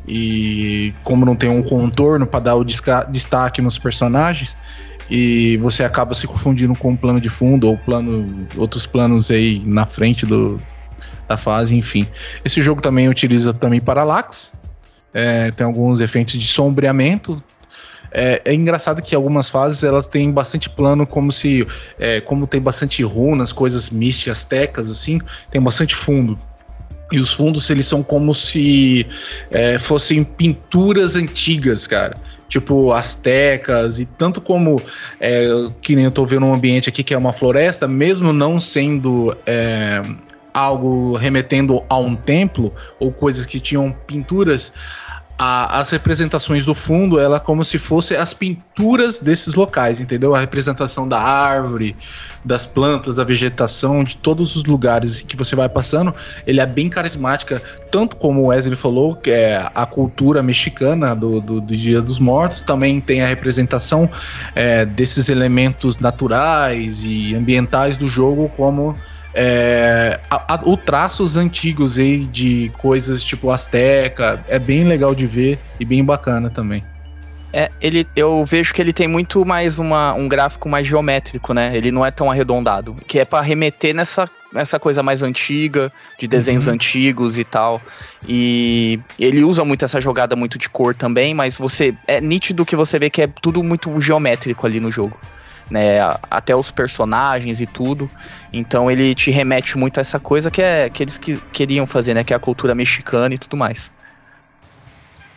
E 0.05 0.93
como 1.05 1.25
não 1.25 1.37
tem 1.37 1.49
um 1.49 1.63
contorno 1.63 2.27
para 2.27 2.41
dar 2.41 2.55
o 2.55 2.65
destaque 2.65 3.61
nos 3.61 3.77
personagens, 3.77 4.57
e 5.09 5.55
você 5.61 5.85
acaba 5.85 6.13
se 6.13 6.27
confundindo 6.27 6.75
com 6.75 6.91
o 6.91 6.97
plano 6.97 7.21
de 7.21 7.29
fundo 7.29 7.69
ou 7.69 7.77
plano, 7.77 8.45
outros 8.57 8.85
planos 8.85 9.31
aí 9.31 9.61
na 9.65 9.85
frente 9.85 10.25
do, 10.25 10.59
da 11.33 11.37
fase, 11.37 11.75
enfim. 11.75 12.07
Esse 12.45 12.61
jogo 12.61 12.81
também 12.81 13.09
utiliza 13.09 13.51
também 13.53 13.81
parallax, 13.81 14.53
é, 15.13 15.51
tem 15.51 15.65
alguns 15.65 15.99
efeitos 15.99 16.33
de 16.33 16.47
sombreamento. 16.47 17.41
É, 18.15 18.41
é 18.45 18.53
engraçado 18.53 19.01
que 19.01 19.15
algumas 19.15 19.49
fases 19.49 19.83
elas 19.83 20.07
têm 20.07 20.31
bastante 20.31 20.69
plano, 20.69 21.05
como 21.05 21.31
se, 21.31 21.67
é, 21.99 22.21
como 22.21 22.45
tem 22.45 22.61
bastante 22.61 23.01
runas, 23.03 23.51
coisas 23.51 23.89
místicas, 23.89 24.45
tecas 24.45 24.89
assim, 24.89 25.19
tem 25.51 25.59
bastante 25.59 25.95
fundo. 25.95 26.39
E 27.11 27.19
os 27.19 27.33
fundos 27.33 27.69
eles 27.69 27.87
são 27.87 28.03
como 28.03 28.33
se 28.33 29.05
é, 29.51 29.79
fossem 29.79 30.23
pinturas 30.23 31.15
antigas, 31.15 31.87
cara. 31.87 32.13
tipo 32.47 32.91
astecas, 32.91 33.99
e 33.99 34.05
tanto 34.05 34.39
como 34.39 34.79
é, 35.19 35.47
que 35.81 35.95
nem 35.95 36.05
eu 36.05 36.11
tô 36.11 36.23
vendo 36.23 36.45
um 36.45 36.53
ambiente 36.53 36.87
aqui 36.87 37.03
que 37.03 37.13
é 37.13 37.17
uma 37.17 37.33
floresta, 37.33 37.87
mesmo 37.87 38.31
não 38.31 38.59
sendo 38.59 39.35
é, 39.45 40.03
algo 40.53 41.15
remetendo 41.15 41.83
a 41.89 41.97
um 41.97 42.15
templo 42.15 42.73
ou 42.99 43.11
coisas 43.11 43.45
que 43.45 43.59
tinham 43.59 43.95
pinturas, 44.05 44.73
a, 45.37 45.79
as 45.79 45.89
representações 45.89 46.65
do 46.65 46.75
fundo, 46.75 47.19
ela 47.19 47.37
é 47.37 47.39
como 47.39 47.65
se 47.65 47.77
fosse 47.77 48.15
as 48.15 48.33
pinturas 48.33 49.19
desses 49.19 49.55
locais, 49.55 49.99
entendeu? 49.99 50.35
A 50.35 50.39
representação 50.39 51.07
da 51.07 51.19
árvore, 51.19 51.95
das 52.45 52.65
plantas, 52.65 53.15
da 53.15 53.23
vegetação, 53.23 54.03
de 54.03 54.17
todos 54.17 54.55
os 54.55 54.63
lugares 54.63 55.21
que 55.21 55.35
você 55.35 55.55
vai 55.55 55.67
passando, 55.67 56.13
ele 56.45 56.59
é 56.59 56.65
bem 56.65 56.89
carismática, 56.89 57.61
tanto 57.91 58.15
como 58.15 58.43
o 58.43 58.47
Wesley 58.47 58.75
falou, 58.75 59.15
que 59.15 59.31
é 59.31 59.69
a 59.73 59.85
cultura 59.85 60.43
mexicana 60.43 61.15
do, 61.15 61.41
do, 61.41 61.59
do 61.61 61.75
Dia 61.75 62.01
dos 62.01 62.19
Mortos, 62.19 62.63
também 62.63 63.01
tem 63.01 63.21
a 63.21 63.27
representação 63.27 64.09
é, 64.55 64.85
desses 64.85 65.29
elementos 65.29 65.97
naturais 65.97 67.03
e 67.03 67.33
ambientais 67.35 67.97
do 67.97 68.07
jogo, 68.07 68.49
como 68.55 68.95
é, 69.33 70.19
a, 70.29 70.55
a, 70.55 70.59
o 70.63 70.77
traços 70.77 71.37
antigos 71.37 71.97
aí 71.97 72.19
de 72.25 72.71
coisas 72.77 73.23
tipo 73.23 73.49
Azteca 73.49 74.43
é 74.47 74.59
bem 74.59 74.83
legal 74.83 75.15
de 75.15 75.25
ver 75.25 75.59
e 75.79 75.85
bem 75.85 76.03
bacana 76.03 76.49
também. 76.49 76.83
É, 77.55 77.69
ele, 77.79 78.07
eu 78.15 78.43
vejo 78.43 78.73
que 78.73 78.81
ele 78.81 78.91
tem 78.91 79.07
muito 79.07 79.45
mais 79.45 79.77
uma, 79.77 80.13
um 80.13 80.27
gráfico 80.27 80.67
mais 80.67 80.87
geométrico, 80.87 81.53
né? 81.53 81.77
Ele 81.77 81.91
não 81.91 82.03
é 82.03 82.09
tão 82.09 82.31
arredondado, 82.31 82.95
que 83.07 83.19
é 83.19 83.25
para 83.25 83.41
remeter 83.41 83.93
nessa, 83.93 84.27
nessa 84.51 84.79
coisa 84.79 85.03
mais 85.03 85.21
antiga, 85.21 85.91
de 86.17 86.27
desenhos 86.27 86.65
uhum. 86.65 86.73
antigos 86.73 87.37
e 87.37 87.43
tal. 87.43 87.79
E 88.27 88.99
ele 89.19 89.43
usa 89.43 89.63
muito 89.63 89.85
essa 89.85 90.01
jogada 90.01 90.35
muito 90.35 90.57
de 90.57 90.67
cor 90.67 90.95
também, 90.95 91.35
mas 91.35 91.55
você 91.55 91.93
é 92.07 92.19
nítido 92.19 92.65
que 92.65 92.75
você 92.75 92.97
vê 92.97 93.07
que 93.11 93.21
é 93.21 93.27
tudo 93.27 93.61
muito 93.61 94.01
geométrico 94.01 94.65
ali 94.65 94.79
no 94.79 94.91
jogo 94.91 95.19
né? 95.69 95.99
Até 96.29 96.55
os 96.55 96.71
personagens 96.71 97.61
e 97.61 97.65
tudo. 97.65 98.09
Então 98.51 98.89
ele 98.89 99.15
te 99.15 99.31
remete 99.31 99.77
muito 99.77 99.97
a 99.97 100.01
essa 100.01 100.19
coisa 100.19 100.51
que 100.51 100.61
é 100.61 100.89
que 100.89 101.03
eles 101.03 101.17
que 101.17 101.37
queriam 101.51 101.87
fazer, 101.87 102.13
né? 102.13 102.23
Que 102.23 102.33
é 102.33 102.35
a 102.35 102.39
cultura 102.39 102.75
mexicana 102.75 103.33
e 103.33 103.37
tudo 103.37 103.57
mais. 103.57 103.91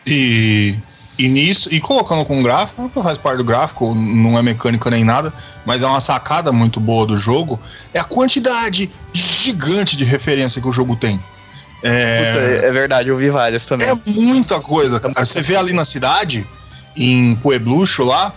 E, 0.05 0.75
e 1.19 1.27
nisso, 1.27 1.73
e 1.73 1.81
colocando 1.81 2.23
com 2.23 2.41
gráfico, 2.41 2.81
não 2.81 3.03
faz 3.03 3.17
parte 3.17 3.37
do 3.37 3.43
gráfico, 3.43 3.93
não 3.93 4.37
é 4.37 4.41
mecânica 4.41 4.89
nem 4.89 5.03
nada, 5.03 5.33
mas 5.65 5.83
é 5.83 5.87
uma 5.87 5.99
sacada 5.99 6.51
muito 6.53 6.79
boa 6.79 7.05
do 7.05 7.17
jogo, 7.17 7.59
é 7.93 7.99
a 7.99 8.05
quantidade 8.05 8.89
gigante 9.11 9.97
de 9.97 10.05
referência 10.05 10.61
que 10.61 10.67
o 10.67 10.71
jogo 10.71 10.95
tem. 10.95 11.19
É, 11.83 12.31
Puta, 12.31 12.67
é 12.67 12.71
verdade, 12.71 13.09
eu 13.09 13.17
vi 13.17 13.29
várias 13.29 13.65
também. 13.65 13.87
É 13.87 13.97
muita 14.05 14.59
coisa. 14.61 14.99
Cara. 14.99 15.13
Você 15.25 15.41
vê 15.41 15.55
ali 15.55 15.73
na 15.73 15.85
cidade, 15.85 16.47
em 16.95 17.35
Pueblucho 17.35 18.03
lá, 18.03 18.33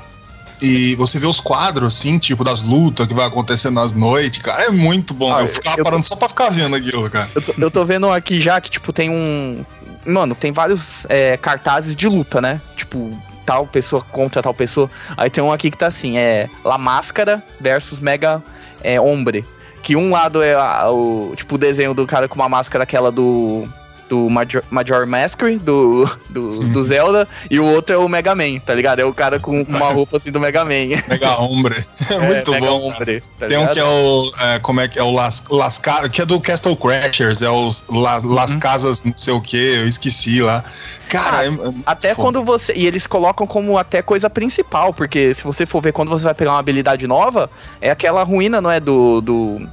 e 0.61 0.95
você 0.97 1.19
vê 1.19 1.27
os 1.27 1.41
quadros, 1.41 1.97
assim, 1.97 2.19
tipo, 2.19 2.45
das 2.45 2.63
lutas 2.63 3.07
que 3.07 3.15
vai 3.15 3.27
acontecendo 3.27 3.75
nas 3.75 3.93
noites, 3.93 4.43
cara, 4.43 4.65
é 4.65 4.71
muito 4.71 5.15
bom. 5.15 5.35
Ah, 5.35 5.43
eu 5.43 5.49
ficava 5.49 5.79
eu 5.79 5.85
parando 5.85 6.03
tô... 6.03 6.09
só 6.09 6.17
pra 6.17 6.29
ficar 6.29 6.51
vendo 6.51 6.77
aquilo, 6.77 7.09
cara. 7.09 7.29
Eu 7.35 7.43
tô, 7.43 7.55
eu 7.59 7.71
tô, 7.71 7.85
vendo 7.85 8.11
aqui 8.11 8.41
já 8.41 8.61
que, 8.61 8.71
tipo, 8.71 8.93
tem 8.93 9.09
um. 9.09 9.65
Mano, 10.05 10.35
tem 10.35 10.53
vários 10.53 11.07
é, 11.09 11.37
cartazes 11.37 11.95
de 11.95 12.07
luta, 12.07 12.41
né? 12.41 12.61
Tipo, 12.77 13.11
tal 13.47 13.67
pessoa 13.67 14.03
contra 14.03 14.43
tal 14.43 14.55
pessoa. 14.55 14.91
Aí 15.17 15.31
tem 15.31 15.43
um 15.43 15.53
aqui 15.53 15.71
que 15.71 15.79
tá 15.79 15.87
assim: 15.87 16.19
é 16.19 16.49
La 16.65 16.79
Máscara 16.79 17.43
versus 17.61 17.99
Mega 17.99 18.43
é, 18.83 19.01
Hombre. 19.01 19.45
Que 19.83 19.97
um 19.97 20.11
lado 20.11 20.43
é 20.43 20.55
a, 20.55 20.91
o, 20.91 21.33
tipo, 21.35 21.55
o 21.55 21.59
desenho 21.59 21.95
do 21.95 22.07
cara 22.07 22.29
com 22.29 22.35
uma 22.35 22.49
máscara, 22.49 22.85
aquela 22.85 23.11
do 23.11 23.67
do 24.11 24.29
Major, 24.29 24.63
Major 24.69 25.07
Mastery, 25.07 25.57
do, 25.57 26.05
do, 26.29 26.65
do, 26.65 26.83
Zelda, 26.83 27.29
e 27.49 27.61
o 27.61 27.65
outro 27.65 27.95
é 27.95 27.99
o 27.99 28.09
Mega 28.09 28.35
Man, 28.35 28.59
tá 28.59 28.75
ligado? 28.75 28.99
É 28.99 29.05
o 29.05 29.15
cara 29.15 29.39
com 29.39 29.63
uma 29.63 29.87
roupa 29.95 30.17
assim 30.17 30.33
do 30.33 30.41
Mega 30.41 30.65
Man. 30.65 31.01
Mega 31.09 31.37
Hombre. 31.39 31.87
É, 32.11 32.19
muito 32.19 32.51
Mega 32.51 32.67
bom. 32.67 32.89
Hombre, 32.89 33.23
tá 33.39 33.47
Tem 33.47 33.57
um 33.57 33.69
que 33.69 33.79
é 33.79 33.85
o. 33.85 34.33
É, 34.41 34.59
como 34.59 34.81
é 34.81 34.89
que 34.89 34.99
é 34.99 35.03
o 35.03 35.13
Las, 35.13 35.49
Las 35.49 35.81
que 36.11 36.21
é 36.21 36.27
do 36.27 36.41
Castle 36.41 36.77
Crashers, 36.77 37.41
é 37.41 37.49
os 37.49 37.85
La, 37.89 38.21
Las 38.25 38.55
uhum. 38.55 38.61
Casas 38.61 39.05
não 39.05 39.13
sei 39.17 39.33
o 39.33 39.41
que, 39.41 39.57
eu 39.57 39.87
esqueci 39.87 40.43
lá. 40.43 40.65
Cara, 41.09 41.41
ah, 41.41 41.47
é 41.47 41.51
até 41.87 42.15
foda. 42.15 42.23
quando 42.23 42.45
você. 42.45 42.73
E 42.75 42.87
eles 42.87 43.07
colocam 43.07 43.47
como 43.47 43.79
até 43.79 44.03
coisa 44.03 44.29
principal, 44.29 44.93
porque 44.93 45.35
se 45.35 45.45
você 45.45 45.65
for 45.65 45.81
ver 45.81 45.93
quando 45.93 46.09
você 46.09 46.25
vai 46.25 46.35
pegar 46.35 46.53
uma 46.53 46.59
habilidade 46.59 47.07
nova, 47.07 47.49
é 47.81 47.91
aquela 47.91 48.25
ruína, 48.25 48.61
não 48.61 48.71
é? 48.71 48.81
Do. 48.81 49.21
do 49.21 49.69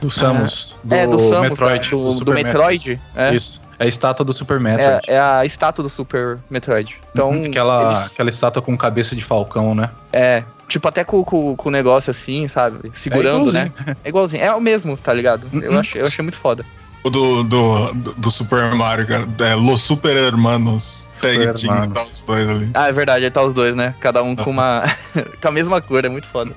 do 0.00 0.10
Samus. 0.10 0.76
do 0.82 0.94
é, 0.94 1.06
do 1.06 1.18
Samus. 1.18 1.50
Metroid. 1.50 1.90
Do, 1.90 2.14
do, 2.14 2.24
do 2.24 2.32
Metroid. 2.32 3.00
É. 3.14 3.34
Isso. 3.34 3.62
É 3.78 3.84
a 3.84 3.86
estátua 3.86 4.24
do 4.24 4.32
Super 4.32 4.58
Metroid. 4.58 5.08
É, 5.08 5.14
é 5.14 5.20
a 5.20 5.44
estátua 5.44 5.82
do 5.82 5.88
Super 5.88 6.38
Metroid. 6.50 6.96
Então, 7.12 7.30
uhum, 7.30 7.44
aquela, 7.44 7.92
eles... 7.92 8.12
aquela 8.12 8.30
estátua 8.30 8.60
com 8.60 8.76
cabeça 8.76 9.14
de 9.14 9.24
falcão, 9.24 9.74
né? 9.74 9.88
É. 10.12 10.42
Tipo, 10.66 10.88
até 10.88 11.04
com, 11.04 11.24
com, 11.24 11.56
com 11.56 11.68
o 11.68 11.72
negócio 11.72 12.10
assim, 12.10 12.48
sabe? 12.48 12.90
Segurando, 12.92 13.48
é 13.50 13.52
né? 13.52 13.72
É 14.04 14.08
igualzinho. 14.08 14.42
É 14.42 14.52
o 14.52 14.60
mesmo, 14.60 14.96
tá 14.96 15.12
ligado? 15.12 15.46
Eu, 15.52 15.72
uhum. 15.72 15.78
achei, 15.78 16.00
eu 16.00 16.06
achei 16.06 16.22
muito 16.22 16.36
foda. 16.36 16.64
O 17.04 17.10
do, 17.10 17.44
do, 17.44 17.92
do, 17.92 18.30
Super 18.30 18.74
Mario, 18.74 19.06
cara. 19.06 19.26
É 19.40 19.54
Los 19.54 19.82
Super 19.82 20.16
Hermanos. 20.16 21.06
Hermanos. 21.22 21.94
Tá 21.94 22.02
os 22.02 22.20
dois 22.20 22.50
ali. 22.50 22.70
Ah, 22.74 22.88
é 22.88 22.92
verdade, 22.92 23.24
aí 23.24 23.30
tá 23.30 23.42
os 23.42 23.54
dois, 23.54 23.76
né? 23.76 23.94
Cada 24.00 24.22
um 24.22 24.34
com 24.34 24.50
uma. 24.50 24.84
com 25.40 25.48
a 25.48 25.52
mesma 25.52 25.80
cor, 25.80 26.04
é 26.04 26.08
muito 26.08 26.26
foda. 26.26 26.52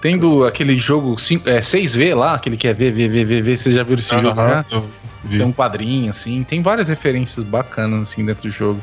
Tendo 0.00 0.44
aquele 0.44 0.78
jogo 0.78 1.18
5, 1.18 1.48
é, 1.48 1.60
6V 1.60 2.14
lá, 2.14 2.34
aquele 2.34 2.56
que 2.56 2.68
é 2.68 2.74
V, 2.74 2.92
V, 2.92 3.08
V, 3.08 3.24
V, 3.24 3.42
V, 3.42 3.56
vocês 3.56 3.74
já 3.74 3.82
viram 3.82 4.00
esse 4.00 4.16
jogo, 4.16 4.42
né? 4.42 4.64
Tem 5.28 5.42
um 5.42 5.52
quadrinho, 5.52 6.10
assim, 6.10 6.44
tem 6.44 6.62
várias 6.62 6.86
referências 6.86 7.44
bacanas, 7.44 8.02
assim, 8.02 8.24
dentro 8.24 8.48
do 8.48 8.50
jogo. 8.50 8.80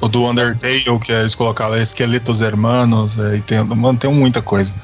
O 0.00 0.08
do 0.08 0.28
Undertale, 0.28 0.98
que 1.00 1.12
eles 1.12 1.34
colocaram 1.36 1.76
Esqueletos 1.76 2.40
Hermanos, 2.40 3.16
é, 3.18 3.36
e 3.36 3.42
tem, 3.42 3.62
mano, 3.62 3.96
tem 3.96 4.12
muita 4.12 4.42
coisa. 4.42 4.74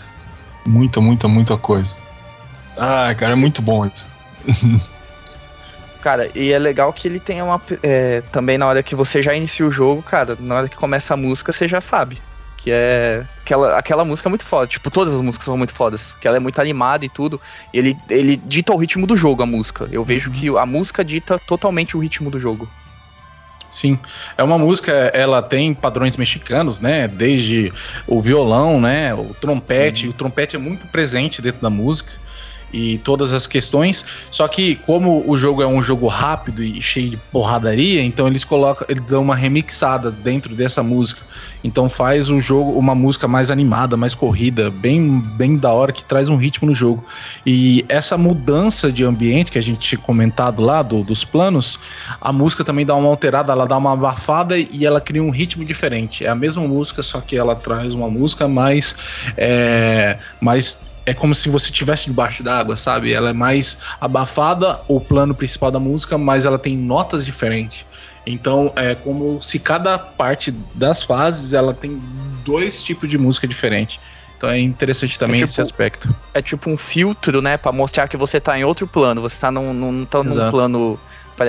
Muita, 0.65 1.01
muita, 1.01 1.27
muita 1.27 1.57
coisa. 1.57 1.97
Ai, 2.79 3.15
cara, 3.17 3.33
é 3.33 3.37
muito 3.37 3.61
bom 3.61 3.87
isso. 3.87 4.09
Cara, 6.01 6.31
e 6.35 6.53
é 6.53 6.59
legal 6.59 6.93
que 6.93 7.09
ele 7.09 7.19
tem 7.19 7.41
uma. 7.41 7.59
É, 7.83 8.23
também 8.31 8.59
na 8.59 8.67
hora 8.67 8.83
que 8.83 8.95
você 8.95 9.23
já 9.23 9.35
inicia 9.35 9.67
o 9.67 9.71
jogo, 9.71 10.03
cara, 10.03 10.37
na 10.39 10.57
hora 10.57 10.69
que 10.69 10.77
começa 10.77 11.15
a 11.15 11.17
música, 11.17 11.51
você 11.51 11.67
já 11.67 11.81
sabe 11.81 12.21
que 12.65 12.71
é 12.71 13.27
aquela, 13.43 13.79
aquela 13.79 14.05
música 14.07 14.27
é 14.27 14.31
muito 14.31 14.47
foda, 14.47 14.67
tipo, 14.67 14.91
todas 14.91 15.13
as 15.13 15.21
músicas 15.21 15.45
são 15.45 15.55
muito 15.55 15.75
fodas, 15.75 16.15
que 16.19 16.27
ela 16.27 16.39
é 16.39 16.41
muito 16.41 16.59
animada 16.63 17.05
e 17.05 17.11
tudo. 17.11 17.39
Ele, 17.75 17.95
ele 18.09 18.39
dita 18.39 18.73
o 18.73 18.77
ritmo 18.79 19.07
do 19.07 19.19
jogo, 19.19 19.43
a 19.43 19.47
música. 19.47 19.87
Eu 19.93 20.03
vejo 20.03 20.31
uhum. 20.31 20.35
que 20.35 20.49
a 20.49 20.65
música 20.65 21.05
dita 21.05 21.39
totalmente 21.39 21.95
o 21.95 22.01
ritmo 22.01 22.31
do 22.31 22.41
jogo. 22.41 22.67
Sim, 23.69 23.99
é 24.39 24.43
uma 24.43 24.57
música, 24.57 24.93
ela 25.13 25.43
tem 25.43 25.75
padrões 25.75 26.17
mexicanos, 26.17 26.81
né? 26.81 27.07
Desde 27.07 27.71
o 28.07 28.23
violão, 28.23 28.81
né? 28.81 29.15
O 29.15 29.35
trompete, 29.35 30.07
uhum. 30.07 30.13
o 30.13 30.15
trompete 30.15 30.57
é 30.57 30.59
muito 30.59 30.87
presente 30.87 31.43
dentro 31.43 31.61
da 31.61 31.69
música 31.69 32.24
e 32.75 32.99
todas 32.99 33.33
as 33.33 33.47
questões. 33.47 34.05
Só 34.33 34.49
que 34.49 34.75
como 34.75 35.23
o 35.27 35.37
jogo 35.37 35.63
é 35.63 35.67
um 35.67 35.81
jogo 35.81 36.09
rápido 36.09 36.63
e 36.63 36.83
cheio 36.83 37.11
de 37.11 37.17
porradaria, 37.17 38.03
então 38.03 38.27
eles 38.27 38.43
colocam, 38.43 38.85
eles 38.91 39.05
dão 39.07 39.23
uma 39.23 39.37
remixada 39.37 40.11
dentro 40.11 40.55
dessa 40.55 40.83
música. 40.83 41.23
Então 41.63 41.89
faz 41.89 42.29
um 42.29 42.39
jogo, 42.39 42.73
uma 42.73 42.95
música 42.95 43.27
mais 43.27 43.51
animada, 43.51 43.97
mais 43.97 44.15
corrida, 44.15 44.71
bem, 44.71 45.21
bem 45.21 45.57
da 45.57 45.73
hora, 45.73 45.93
que 45.93 46.05
traz 46.05 46.29
um 46.29 46.37
ritmo 46.37 46.69
no 46.69 46.75
jogo. 46.75 47.03
E 47.47 47.85
essa 47.89 48.19
mudança 48.19 48.93
de 48.93 49.05
ambiente 49.05 49.51
que 49.51 49.59
a 49.59 49.63
gente 49.63 49.79
tinha 49.79 49.99
comentado 49.99 50.61
lá, 50.61 50.83
do, 50.83 51.03
dos 51.03 51.25
planos, 51.25 51.79
a 52.21 52.33
música 52.33 52.65
também 52.65 52.85
dá 52.85 52.95
uma 52.95 53.09
alterada, 53.09 53.53
ela 53.53 53.67
dá 53.67 53.79
uma 53.79 53.93
abafada 53.93 54.59
e 54.59 54.85
ela 54.85 55.01
cria 55.01 55.23
um 55.23 55.31
ritmo 55.31 55.65
diferente. 55.65 56.27
É 56.27 56.29
a 56.29 56.35
mesma 56.35 56.67
música, 56.67 57.03
só 57.03 57.21
que 57.21 57.37
ela 57.37 57.55
traz 57.55 57.95
uma 57.95 58.11
música 58.11 58.47
mais. 58.47 58.95
É, 59.37 60.19
mais 60.41 60.85
é 61.07 61.13
como 61.13 61.35
se 61.35 61.49
você 61.49 61.71
estivesse 61.71 62.07
debaixo 62.07 62.43
d'água, 62.43 62.77
sabe? 62.77 63.13
Ela 63.13 63.31
é 63.31 63.33
mais 63.33 63.79
abafada, 64.01 64.81
o 64.89 65.01
plano 65.01 65.35
principal 65.35 65.71
da 65.71 65.81
música, 65.81 66.17
mas 66.17 66.45
ela 66.45 66.59
tem 66.59 66.77
notas 66.77 67.25
diferentes. 67.25 67.85
Então 68.27 68.73
é 68.75 68.95
como 68.95 69.41
se 69.43 69.59
cada 69.59 69.99
parte 69.99 70.51
das 70.75 71.03
fases 71.05 71.53
ela 71.53 71.75
tem 71.75 72.01
dois 72.45 72.83
tipos 72.83 73.09
de 73.11 73.19
música 73.19 73.47
diferente. 73.47 74.01
Então 74.37 74.49
é 74.49 74.59
interessante 74.59 75.19
também 75.19 75.43
é 75.43 75.47
tipo, 75.47 75.51
esse 75.51 75.61
aspecto. 75.61 76.15
É 76.33 76.41
tipo 76.41 76.71
um 76.71 76.77
filtro, 76.77 77.41
né, 77.41 77.57
para 77.57 77.73
mostrar 77.73 78.09
que 78.09 78.17
você 78.17 78.41
tá 78.41 78.59
em 78.59 78.65
outro 78.65 78.87
plano, 78.87 79.21
você 79.21 79.39
tá 79.39 79.51
num, 79.51 79.73
num, 79.73 80.05
tá 80.05 80.23
num 80.23 80.51
plano 80.51 80.99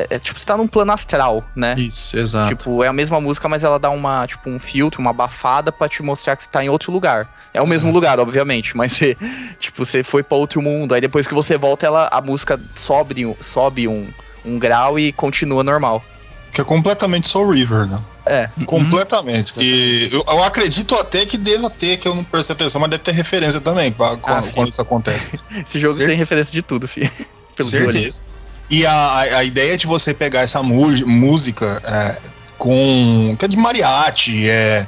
é 0.09 0.19
tipo, 0.19 0.39
você 0.39 0.45
tá 0.45 0.57
num 0.57 0.67
plano 0.67 0.91
astral, 0.91 1.43
né? 1.55 1.75
Isso, 1.77 2.17
exato. 2.17 2.55
Tipo, 2.55 2.83
é 2.83 2.87
a 2.87 2.93
mesma 2.93 3.19
música, 3.21 3.47
mas 3.47 3.63
ela 3.63 3.77
dá 3.77 3.89
uma, 3.89 4.25
tipo, 4.25 4.49
um 4.49 4.57
filtro, 4.57 5.01
uma 5.01 5.11
abafada 5.11 5.71
para 5.71 5.87
te 5.87 6.01
mostrar 6.01 6.35
que 6.35 6.43
você 6.43 6.49
tá 6.49 6.63
em 6.63 6.69
outro 6.69 6.91
lugar. 6.91 7.27
É 7.53 7.61
o 7.61 7.67
mesmo 7.67 7.87
uhum. 7.87 7.93
lugar, 7.93 8.19
obviamente, 8.19 8.75
mas 8.75 8.91
você, 8.91 9.15
tipo, 9.59 9.85
você 9.85 10.03
foi 10.03 10.23
para 10.23 10.37
outro 10.37 10.61
mundo. 10.61 10.93
Aí 10.93 11.01
depois 11.01 11.27
que 11.27 11.33
você 11.33 11.57
volta, 11.57 11.85
ela, 11.85 12.09
a 12.11 12.21
música 12.21 12.59
sobe, 12.75 13.35
sobe 13.41 13.87
um, 13.87 14.07
um 14.43 14.57
grau 14.59 14.99
e 14.99 15.11
continua 15.11 15.63
normal. 15.63 16.03
Que 16.51 16.61
é 16.61 16.63
completamente 16.63 17.27
Soul 17.27 17.51
River, 17.51 17.85
né? 17.85 18.01
É. 18.25 18.49
Completamente. 18.65 19.53
Uhum. 19.55 19.61
E 19.61 20.09
eu, 20.11 20.23
eu, 20.27 20.43
acredito 20.43 20.95
até 20.95 21.25
que 21.25 21.37
deva 21.37 21.69
ter, 21.69 21.97
que 21.97 22.07
eu 22.07 22.15
não 22.15 22.23
prestei 22.23 22.55
atenção, 22.55 22.81
mas 22.81 22.89
deve 22.89 23.03
ter 23.03 23.11
referência 23.11 23.61
também 23.61 23.91
pra, 23.91 24.17
quando, 24.17 24.47
ah, 24.47 24.51
quando, 24.53 24.69
isso 24.69 24.81
acontece. 24.81 25.39
Esse 25.65 25.79
jogo 25.79 25.93
Cer 25.93 26.07
tem 26.07 26.17
referência 26.17 26.51
de 26.51 26.61
tudo, 26.61 26.87
filho. 26.87 27.11
Pelo 27.55 27.69
Certeza. 27.69 28.21
E 28.69 28.85
a, 28.85 29.19
a 29.19 29.43
ideia 29.43 29.77
de 29.77 29.85
você 29.85 30.13
pegar 30.13 30.41
essa 30.41 30.61
música 30.63 31.81
é, 31.85 32.17
com. 32.57 33.35
que 33.37 33.45
é 33.45 33.47
de 33.47 33.57
mariachi, 33.57 34.49
é 34.49 34.87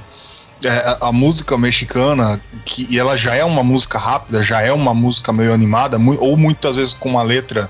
é, 0.64 0.98
a, 1.02 1.12
música 1.12 1.58
mexicana, 1.58 2.42
que 2.66 2.88
e 2.90 2.98
ela 2.98 3.16
já 3.16 3.36
é 3.36 3.44
uma 3.44 3.64
música 3.64 4.00
rápida, 4.00 4.42
já 4.42 4.62
é 4.62 4.72
uma 4.72 4.94
música 4.94 5.32
meio 5.32 5.54
animada, 5.54 6.00
mu- 6.00 6.18
ou 6.20 6.36
muitas 6.36 6.76
vezes 6.76 6.94
com 6.94 7.10
uma 7.10 7.22
letra 7.22 7.70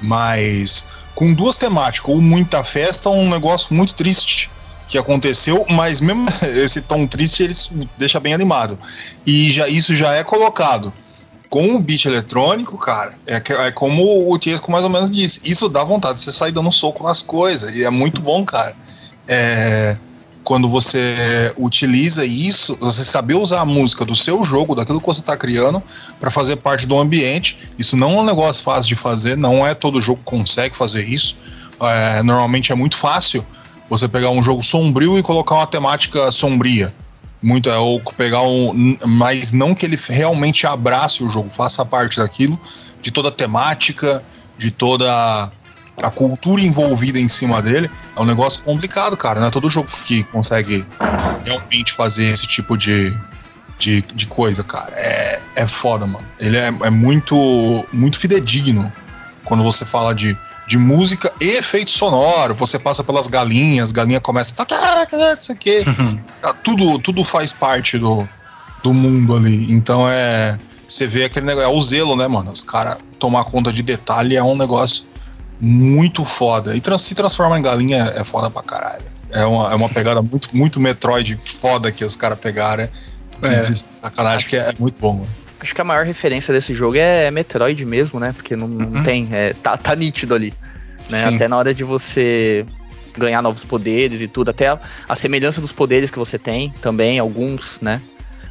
mais. 0.00 0.88
com 1.14 1.34
duas 1.34 1.56
temáticas, 1.56 2.08
ou 2.10 2.20
muita 2.22 2.64
festa, 2.64 3.08
ou 3.08 3.16
um 3.16 3.28
negócio 3.28 3.74
muito 3.74 3.94
triste 3.94 4.50
que 4.88 4.96
aconteceu, 4.96 5.66
mas 5.70 6.00
mesmo 6.00 6.26
esse 6.42 6.80
tom 6.82 7.06
triste 7.06 7.42
ele 7.42 7.54
deixa 7.98 8.18
bem 8.18 8.32
animado. 8.32 8.78
E 9.26 9.50
já 9.52 9.68
isso 9.68 9.94
já 9.94 10.12
é 10.14 10.24
colocado 10.24 10.92
com 11.52 11.76
o 11.76 11.78
beat 11.78 12.06
eletrônico, 12.06 12.78
cara, 12.78 13.12
é, 13.26 13.36
é 13.36 13.70
como 13.70 14.32
o 14.32 14.38
Tiesco 14.38 14.72
mais 14.72 14.82
ou 14.84 14.88
menos 14.88 15.10
disse. 15.10 15.38
Isso 15.44 15.68
dá 15.68 15.84
vontade 15.84 16.14
de 16.14 16.22
você 16.22 16.32
sair 16.32 16.50
dando 16.50 16.72
soco 16.72 17.04
nas 17.04 17.20
coisas. 17.20 17.76
E 17.76 17.84
é 17.84 17.90
muito 17.90 18.22
bom, 18.22 18.42
cara. 18.42 18.74
É, 19.28 19.94
quando 20.42 20.66
você 20.66 21.52
utiliza 21.58 22.24
isso, 22.24 22.74
você 22.80 23.04
saber 23.04 23.34
usar 23.34 23.60
a 23.60 23.66
música 23.66 24.02
do 24.02 24.14
seu 24.14 24.42
jogo, 24.42 24.74
daquilo 24.74 24.98
que 24.98 25.06
você 25.06 25.20
está 25.20 25.36
criando, 25.36 25.82
para 26.18 26.30
fazer 26.30 26.56
parte 26.56 26.86
do 26.86 26.98
ambiente. 26.98 27.70
Isso 27.78 27.98
não 27.98 28.12
é 28.12 28.20
um 28.22 28.24
negócio 28.24 28.64
fácil 28.64 28.88
de 28.88 28.96
fazer, 28.96 29.36
não 29.36 29.66
é 29.66 29.74
todo 29.74 30.00
jogo 30.00 30.20
que 30.20 30.24
consegue 30.24 30.74
fazer 30.74 31.04
isso. 31.04 31.36
É, 31.82 32.22
normalmente 32.22 32.72
é 32.72 32.74
muito 32.74 32.96
fácil 32.96 33.44
você 33.90 34.08
pegar 34.08 34.30
um 34.30 34.42
jogo 34.42 34.62
sombrio 34.62 35.18
e 35.18 35.22
colocar 35.22 35.56
uma 35.56 35.66
temática 35.66 36.32
sombria. 36.32 36.94
Muito, 37.42 37.68
é, 37.68 37.76
ou 37.76 38.00
pegar 38.16 38.42
um. 38.42 38.96
Mas 39.04 39.52
não 39.52 39.74
que 39.74 39.84
ele 39.84 39.98
realmente 40.08 40.66
abrace 40.66 41.24
o 41.24 41.28
jogo, 41.28 41.50
faça 41.50 41.84
parte 41.84 42.18
daquilo, 42.18 42.58
de 43.00 43.10
toda 43.10 43.30
a 43.30 43.32
temática, 43.32 44.22
de 44.56 44.70
toda 44.70 45.50
a 46.00 46.10
cultura 46.10 46.62
envolvida 46.62 47.18
em 47.18 47.28
cima 47.28 47.60
dele. 47.60 47.90
É 48.16 48.20
um 48.20 48.24
negócio 48.24 48.62
complicado, 48.62 49.16
cara. 49.16 49.40
Não 49.40 49.48
é 49.48 49.50
todo 49.50 49.68
jogo 49.68 49.88
que 50.04 50.22
consegue 50.24 50.86
realmente 51.44 51.92
fazer 51.92 52.26
esse 52.26 52.46
tipo 52.46 52.76
de, 52.76 53.12
de, 53.78 54.02
de 54.02 54.26
coisa, 54.26 54.62
cara. 54.62 54.92
É, 54.96 55.40
é 55.56 55.66
foda, 55.66 56.06
mano. 56.06 56.26
Ele 56.38 56.56
é, 56.56 56.66
é 56.66 56.90
muito, 56.90 57.84
muito 57.92 58.18
fidedigno 58.18 58.92
quando 59.44 59.62
você 59.64 59.84
fala 59.84 60.14
de, 60.14 60.38
de 60.66 60.78
música 60.78 61.32
e 61.40 61.50
efeito 61.50 61.90
sonoro. 61.90 62.54
Você 62.54 62.78
passa 62.78 63.02
pelas 63.02 63.26
galinhas, 63.26 63.92
galinha 63.92 64.20
começa. 64.20 64.54
Isso 65.38 65.52
aqui. 65.52 65.84
Tá, 66.40 66.54
tudo, 66.54 66.98
tudo 66.98 67.24
faz 67.24 67.52
parte 67.52 67.98
do, 67.98 68.28
do 68.82 68.94
mundo 68.94 69.34
ali. 69.36 69.72
Então 69.72 70.08
é. 70.08 70.58
Você 70.88 71.06
vê 71.06 71.24
aquele 71.24 71.46
negócio. 71.46 71.68
É 71.70 71.72
o 71.72 71.80
zelo, 71.82 72.14
né, 72.16 72.26
mano? 72.28 72.50
Os 72.52 72.62
caras 72.62 72.98
tomar 73.18 73.44
conta 73.44 73.72
de 73.72 73.82
detalhe 73.82 74.36
é 74.36 74.42
um 74.42 74.56
negócio 74.56 75.04
muito 75.60 76.24
foda. 76.24 76.76
E 76.76 76.80
trans- 76.80 77.02
se 77.02 77.14
transformar 77.14 77.58
em 77.58 77.62
galinha 77.62 78.12
é 78.16 78.24
foda 78.24 78.50
pra 78.50 78.62
caralho. 78.62 79.04
É 79.30 79.44
uma, 79.46 79.72
é 79.72 79.74
uma 79.74 79.88
pegada 79.88 80.20
muito, 80.20 80.50
muito 80.52 80.78
Metroid 80.78 81.38
foda 81.60 81.90
que 81.90 82.04
os 82.04 82.16
caras 82.16 82.38
pegaram. 82.38 82.88
É. 83.42 83.60
De 83.60 83.74
sacanagem, 83.74 84.46
que 84.48 84.56
é, 84.56 84.68
é 84.68 84.74
muito 84.78 85.00
bom, 85.00 85.14
mano. 85.14 85.28
Acho 85.62 85.74
que 85.74 85.80
a 85.80 85.84
maior 85.84 86.04
referência 86.04 86.52
desse 86.52 86.74
jogo 86.74 86.96
é 86.96 87.30
Metroid 87.30 87.84
mesmo, 87.84 88.18
né? 88.18 88.32
Porque 88.34 88.56
não, 88.56 88.66
não 88.66 88.86
Uhum. 88.98 89.02
tem. 89.04 89.28
é, 89.30 89.54
tá, 89.54 89.76
tá 89.76 89.94
nítido 89.94 90.34
ali. 90.34 90.52
Né? 91.08 91.24
Até 91.24 91.46
na 91.46 91.56
hora 91.56 91.72
de 91.72 91.84
você 91.84 92.66
ganhar 93.16 93.40
novos 93.42 93.62
poderes 93.64 94.20
e 94.20 94.26
tudo. 94.26 94.50
Até 94.50 94.66
a, 94.68 94.80
a 95.08 95.14
semelhança 95.14 95.60
dos 95.60 95.70
poderes 95.70 96.10
que 96.10 96.18
você 96.18 96.36
tem 96.38 96.70
também, 96.82 97.18
alguns, 97.18 97.78
né? 97.80 98.00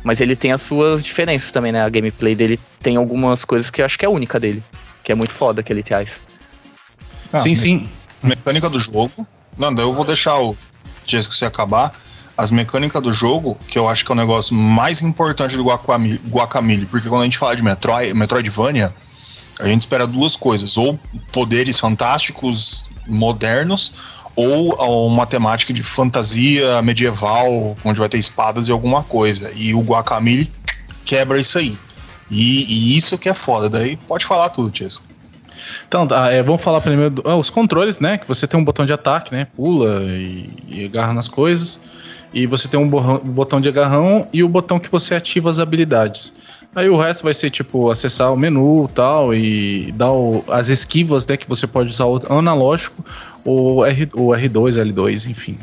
Mas 0.03 0.21
ele 0.21 0.35
tem 0.35 0.51
as 0.53 0.61
suas 0.61 1.03
diferenças 1.03 1.51
também, 1.51 1.71
né? 1.73 1.81
A 1.83 1.89
gameplay 1.89 2.33
dele 2.33 2.59
tem 2.81 2.95
algumas 2.95 3.43
coisas 3.43 3.69
que 3.69 3.81
eu 3.81 3.85
acho 3.85 3.99
que 3.99 4.05
é 4.05 4.09
única 4.09 4.39
dele. 4.39 4.63
Que 5.03 5.11
é 5.11 5.15
muito 5.15 5.33
foda 5.33 5.61
que 5.61 5.71
ele 5.73 5.83
traz. 5.83 6.11
Ah, 7.33 7.39
sim, 7.39 7.49
me- 7.49 7.55
sim. 7.55 7.89
mecânica 8.23 8.69
do 8.69 8.79
jogo. 8.79 9.11
Não, 9.57 9.73
daí 9.73 9.85
eu 9.85 9.93
vou 9.93 10.05
deixar 10.05 10.39
o 10.39 10.55
Jesco 11.05 11.33
se 11.33 11.43
acabar. 11.45 11.93
As 12.37 12.49
mecânicas 12.49 13.01
do 13.03 13.13
jogo, 13.13 13.57
que 13.67 13.77
eu 13.77 13.87
acho 13.87 14.05
que 14.05 14.11
é 14.11 14.13
o 14.13 14.17
negócio 14.17 14.55
mais 14.55 15.01
importante 15.01 15.55
do 15.57 15.63
Guacamole, 15.63 16.85
porque 16.85 17.07
quando 17.09 17.21
a 17.21 17.25
gente 17.25 17.37
fala 17.37 17.55
de 17.55 17.61
Metroid, 17.61 18.13
Metroidvania, 18.13 18.93
a 19.59 19.67
gente 19.67 19.81
espera 19.81 20.07
duas 20.07 20.35
coisas: 20.35 20.77
ou 20.77 20.99
poderes 21.31 21.77
fantásticos, 21.79 22.89
modernos, 23.07 23.93
ou 24.35 25.07
uma 25.07 25.25
temática 25.27 25.73
de 25.73 25.83
fantasia 25.83 26.81
medieval, 26.81 27.75
onde 27.83 27.99
vai 27.99 28.09
ter 28.09 28.17
espadas 28.17 28.67
e 28.67 28.71
alguma 28.71 29.03
coisa. 29.03 29.51
E 29.55 29.73
o 29.73 29.81
Guacamole 29.81 30.51
quebra 31.05 31.39
isso 31.39 31.57
aí. 31.57 31.77
E, 32.29 32.63
e 32.63 32.97
isso 32.97 33.17
que 33.17 33.27
é 33.27 33.33
foda. 33.33 33.69
Daí 33.69 33.97
pode 33.97 34.25
falar 34.25 34.49
tudo, 34.49 34.75
Jesco. 34.75 35.03
Então, 35.87 36.07
tá, 36.07 36.31
é, 36.31 36.41
vamos 36.41 36.61
falar 36.61 36.81
primeiro 36.81 37.09
do- 37.11 37.23
ah, 37.29 37.39
controles, 37.51 37.99
né? 37.99 38.17
Que 38.17 38.27
você 38.27 38.47
tem 38.47 38.59
um 38.59 38.63
botão 38.63 38.85
de 38.85 38.93
ataque, 38.93 39.33
né? 39.33 39.45
Pula 39.55 40.01
e, 40.03 40.49
e 40.69 40.85
agarra 40.85 41.13
nas 41.13 41.27
coisas. 41.27 41.79
E 42.33 42.45
você 42.47 42.67
tem 42.67 42.79
um 42.79 42.87
botão 42.87 43.59
de 43.59 43.67
agarrão 43.67 44.27
e 44.31 44.43
o 44.43 44.47
botão 44.49 44.79
que 44.79 44.89
você 44.89 45.13
ativa 45.15 45.49
as 45.49 45.59
habilidades. 45.59 46.33
Aí 46.73 46.89
o 46.89 46.97
resto 46.97 47.23
vai 47.23 47.33
ser 47.33 47.49
tipo 47.49 47.89
acessar 47.91 48.31
o 48.33 48.37
menu 48.37 48.89
tal 48.95 49.33
e 49.33 49.91
dar 49.97 50.11
o- 50.13 50.43
as 50.49 50.69
esquivas, 50.69 51.27
né? 51.27 51.35
Que 51.35 51.47
você 51.47 51.67
pode 51.67 51.89
usar 51.91 52.05
o 52.05 52.21
analógico 52.37 53.03
ou 53.43 53.85
R, 53.85 54.07
o 54.13 54.29
R2, 54.29 54.77
L2, 54.77 55.29
enfim. 55.29 55.57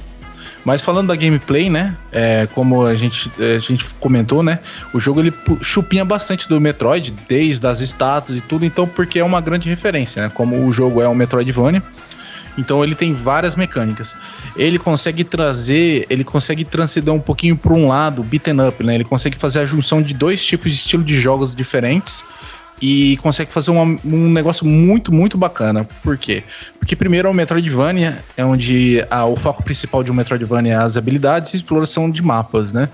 Mas 0.64 0.83
falando 0.83 1.09
da 1.09 1.16
gameplay, 1.16 1.70
né? 1.70 1.96
É, 2.12 2.46
como 2.54 2.85
a 2.85 2.94
gente, 2.94 3.33
a 3.38 3.59
gente 3.59 3.87
comentou, 3.98 4.42
né? 4.42 4.59
O 4.92 5.00
jogo 5.00 5.20
ele 5.20 5.33
chupinha 5.62 6.04
bastante 6.04 6.46
do 6.46 6.61
Metroid, 6.61 7.14
desde 7.26 7.66
as 7.66 7.81
estátuas 7.81 8.37
e 8.37 8.42
tudo, 8.42 8.66
então 8.66 8.87
porque 8.87 9.18
é 9.18 9.24
uma 9.24 9.40
grande 9.40 9.66
referência, 9.66 10.24
né? 10.24 10.28
Como 10.35 10.66
o 10.66 10.70
jogo 10.70 11.00
é 11.00 11.09
um 11.09 11.14
Metroidvania, 11.14 11.83
então 12.59 12.83
ele 12.85 12.94
tem 12.94 13.14
várias 13.14 13.55
mecânicas. 13.55 14.14
Ele 14.57 14.79
consegue 14.79 15.25
trazer, 15.25 16.05
ele 16.11 16.25
consegue 16.25 16.64
transcender 16.64 17.14
um 17.14 17.21
pouquinho 17.21 17.57
para 17.57 17.73
um 17.73 17.88
lado, 17.88 18.23
beaten 18.23 18.61
up, 18.68 18.85
né? 18.85 18.97
Ele 18.97 19.05
consegue 19.05 19.38
fazer 19.38 19.61
a 19.61 19.64
junção 19.64 20.03
de 20.03 20.12
dois 20.12 20.44
tipos 20.44 20.73
de 20.73 20.77
estilo 20.77 21.03
de 21.05 21.18
jogos 21.18 21.55
diferentes 21.55 22.25
e 22.83 23.16
consegue 23.18 23.53
fazer 23.53 23.71
uma- 23.71 23.99
um 24.05 24.31
negócio 24.31 24.66
muito, 24.66 25.12
muito 25.12 25.38
bacana. 25.38 25.85
Por 26.03 26.16
quê? 26.18 26.42
Porque 26.79 26.94
primeiro 26.94 27.29
é 27.29 27.31
um 27.31 27.35
Metroidvania, 27.35 28.23
é 28.37 28.44
onde 28.44 29.05
a- 29.11 29.27
o 29.27 29.37
foco 29.37 29.62
principal 29.62 30.03
de 30.05 30.11
um 30.11 30.14
Metroidvania 30.14 30.75
é 30.75 30.77
as 30.77 30.97
habilidades 30.97 31.55
e 31.55 31.57
exploração 31.57 32.11
de 32.11 32.23
mapas, 32.23 32.73
né? 32.73 32.88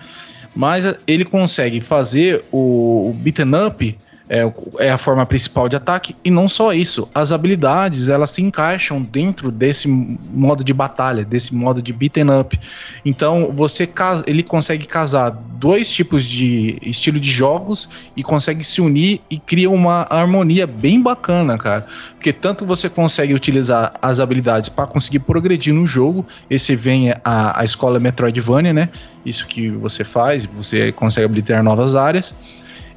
Mas 0.54 0.94
ele 1.06 1.24
consegue 1.24 1.80
fazer 1.80 2.44
o, 2.52 3.10
o 3.10 3.12
beaten 3.18 3.50
up 3.66 3.98
é, 4.28 4.50
é 4.78 4.90
a 4.90 4.96
forma 4.96 5.24
principal 5.26 5.68
de 5.68 5.76
ataque 5.76 6.16
e 6.24 6.30
não 6.30 6.48
só 6.48 6.72
isso, 6.72 7.08
as 7.14 7.30
habilidades 7.30 8.08
elas 8.08 8.30
se 8.30 8.42
encaixam 8.42 9.02
dentro 9.02 9.50
desse 9.50 9.86
modo 9.86 10.64
de 10.64 10.72
batalha, 10.72 11.24
desse 11.24 11.54
modo 11.54 11.82
de 11.82 11.92
beaten 11.92 12.30
up. 12.40 12.58
Então 13.04 13.52
você 13.54 13.88
ele 14.26 14.42
consegue 14.42 14.86
casar 14.86 15.30
dois 15.30 15.90
tipos 15.90 16.24
de 16.24 16.78
estilo 16.82 17.20
de 17.20 17.30
jogos 17.30 17.88
e 18.16 18.22
consegue 18.22 18.64
se 18.64 18.80
unir 18.80 19.20
e 19.30 19.38
cria 19.38 19.70
uma 19.70 20.06
harmonia 20.10 20.66
bem 20.66 21.02
bacana, 21.02 21.58
cara. 21.58 21.86
Porque 22.14 22.32
tanto 22.32 22.64
você 22.64 22.88
consegue 22.88 23.34
utilizar 23.34 23.94
as 24.00 24.20
habilidades 24.20 24.68
para 24.68 24.86
conseguir 24.86 25.20
progredir 25.20 25.74
no 25.74 25.86
jogo, 25.86 26.26
esse 26.48 26.74
vem 26.74 27.12
a, 27.24 27.60
a 27.60 27.64
escola 27.64 28.00
Metroidvania, 28.00 28.72
né? 28.72 28.88
Isso 29.24 29.46
que 29.46 29.68
você 29.68 30.04
faz, 30.04 30.44
você 30.44 30.92
consegue 30.92 31.26
habilitar 31.26 31.62
novas 31.62 31.94
áreas. 31.94 32.34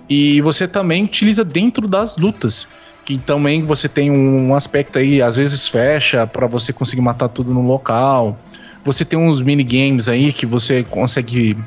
E 0.09 0.41
você 0.41 0.67
também 0.67 1.03
utiliza 1.03 1.43
dentro 1.43 1.87
das 1.87 2.17
lutas. 2.17 2.67
Que 3.05 3.17
também 3.17 3.63
você 3.63 3.87
tem 3.87 4.11
um 4.11 4.53
aspecto 4.53 4.99
aí, 4.99 5.21
às 5.21 5.37
vezes 5.37 5.67
fecha 5.67 6.27
para 6.27 6.45
você 6.45 6.73
conseguir 6.73 7.01
matar 7.01 7.29
tudo 7.29 7.53
no 7.53 7.65
local. 7.65 8.37
Você 8.83 9.05
tem 9.05 9.17
uns 9.17 9.41
minigames 9.41 10.07
aí 10.09 10.33
que 10.33 10.45
você 10.45 10.83
consegue. 10.83 11.57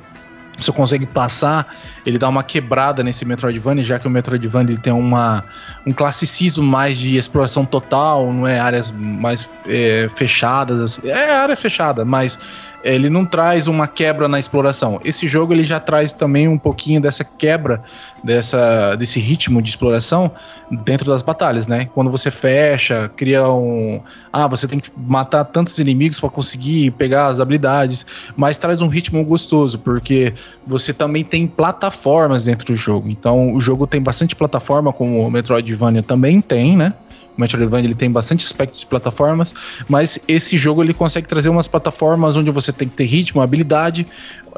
Você 0.58 0.70
consegue 0.72 1.06
passar, 1.06 1.74
ele 2.04 2.18
dá 2.18 2.28
uma 2.28 2.42
quebrada 2.42 3.02
nesse 3.02 3.24
Metroidvania, 3.24 3.82
já 3.82 3.98
que 3.98 4.06
o 4.06 4.10
Metroidvania 4.10 4.74
ele 4.74 4.80
tem 4.80 4.92
uma, 4.92 5.42
um 5.86 5.92
classicismo 5.92 6.62
mais 6.62 6.98
de 6.98 7.16
exploração 7.16 7.64
total, 7.64 8.30
não 8.30 8.46
é 8.46 8.60
áreas 8.60 8.90
mais 8.90 9.48
é, 9.66 10.06
fechadas. 10.14 11.02
É 11.02 11.30
área 11.30 11.56
fechada, 11.56 12.04
mas 12.04 12.38
ele 12.82 13.10
não 13.10 13.24
traz 13.24 13.66
uma 13.66 13.86
quebra 13.86 14.26
na 14.28 14.38
exploração. 14.38 15.00
Esse 15.04 15.26
jogo 15.26 15.52
ele 15.52 15.64
já 15.64 15.78
traz 15.78 16.12
também 16.12 16.48
um 16.48 16.58
pouquinho 16.58 17.00
dessa 17.00 17.24
quebra, 17.24 17.82
dessa, 18.24 18.94
desse 18.96 19.18
ritmo 19.20 19.60
de 19.60 19.70
exploração 19.70 20.30
dentro 20.70 21.10
das 21.10 21.22
batalhas, 21.22 21.66
né? 21.66 21.88
Quando 21.94 22.10
você 22.10 22.30
fecha, 22.30 23.08
cria 23.16 23.48
um. 23.48 24.00
Ah, 24.32 24.46
você 24.46 24.66
tem 24.66 24.78
que 24.78 24.90
matar 24.96 25.44
tantos 25.44 25.78
inimigos 25.78 26.20
para 26.20 26.30
conseguir 26.30 26.90
pegar 26.92 27.26
as 27.26 27.40
habilidades, 27.40 28.06
mas 28.36 28.58
traz 28.58 28.80
um 28.80 28.88
ritmo 28.88 29.24
gostoso, 29.24 29.78
porque 29.78 30.32
você 30.66 30.92
também 30.92 31.24
tem 31.24 31.46
plataformas 31.46 32.44
dentro 32.44 32.66
do 32.66 32.74
jogo. 32.74 33.08
Então 33.08 33.52
o 33.52 33.60
jogo 33.60 33.86
tem 33.86 34.00
bastante 34.00 34.34
plataforma, 34.34 34.92
como 34.92 35.26
o 35.26 35.30
Metroidvania 35.30 36.02
também 36.02 36.40
tem, 36.40 36.76
né? 36.76 36.94
Metroidvania 37.40 37.86
ele 37.86 37.94
tem 37.94 38.10
bastante 38.10 38.44
aspectos 38.44 38.80
de 38.80 38.86
plataformas, 38.86 39.54
mas 39.88 40.18
esse 40.28 40.56
jogo 40.56 40.82
ele 40.82 40.94
consegue 40.94 41.26
trazer 41.26 41.48
umas 41.48 41.66
plataformas 41.66 42.36
onde 42.36 42.50
você 42.50 42.72
tem 42.72 42.88
que 42.88 42.94
ter 42.94 43.04
ritmo, 43.04 43.40
habilidade 43.40 44.06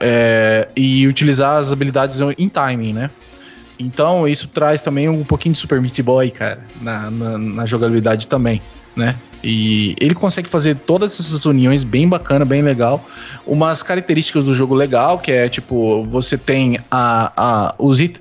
é, 0.01 0.69
e 0.77 1.07
utilizar 1.07 1.59
as 1.59 1.73
habilidades 1.73 2.19
em 2.37 2.49
timing, 2.49 2.93
né? 2.93 3.11
Então 3.79 4.29
isso 4.29 4.49
traz 4.49 4.81
também 4.81 5.09
um 5.09 5.25
pouquinho 5.25 5.55
de 5.55 5.61
Super 5.61 5.81
Meat 5.81 6.01
Boy, 6.03 6.31
cara, 6.31 6.61
na, 6.81 7.11
na, 7.11 7.39
na 7.39 7.67
jogabilidade 7.67 8.29
também, 8.29 8.61
né? 8.95 9.17
E 9.43 9.97
ele 10.01 10.15
consegue 10.15 10.49
fazer 10.49 10.77
todas 10.77 11.19
essas 11.19 11.45
uniões 11.45 11.83
bem 11.83 12.09
bacana, 12.09 12.45
bem 12.45 12.63
legal. 12.63 13.05
Umas 13.45 13.83
características 13.83 14.45
do 14.45 14.55
jogo 14.55 14.75
legal, 14.75 15.19
que 15.19 15.33
é 15.33 15.49
tipo, 15.49 16.05
você 16.05 16.39
tem 16.39 16.79
a, 16.91 17.33
a 17.37 17.75
os 17.79 18.01
it 18.01 18.21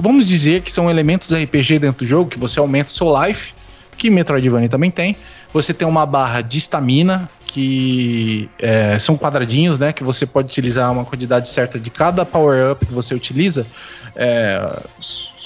Vamos 0.00 0.26
dizer 0.26 0.62
que 0.62 0.70
são 0.70 0.88
elementos 0.88 1.28
RPG 1.32 1.80
dentro 1.80 2.04
do 2.04 2.08
jogo, 2.08 2.30
que 2.30 2.38
você 2.38 2.60
aumenta 2.60 2.88
seu 2.88 3.12
life, 3.20 3.52
que 3.98 4.08
Metroidvania 4.08 4.68
também 4.68 4.90
tem. 4.90 5.16
Você 5.52 5.74
tem 5.74 5.86
uma 5.86 6.06
barra 6.06 6.40
de 6.40 6.58
estamina, 6.58 7.28
que 7.46 8.48
é, 8.58 8.98
são 8.98 9.16
quadradinhos, 9.16 9.78
né? 9.78 9.92
Que 9.92 10.04
você 10.04 10.24
pode 10.24 10.48
utilizar 10.48 10.90
uma 10.92 11.04
quantidade 11.04 11.50
certa 11.50 11.78
de 11.78 11.90
cada 11.90 12.24
power-up 12.24 12.86
que 12.86 12.92
você 12.92 13.14
utiliza. 13.14 13.66
É, 14.14 14.80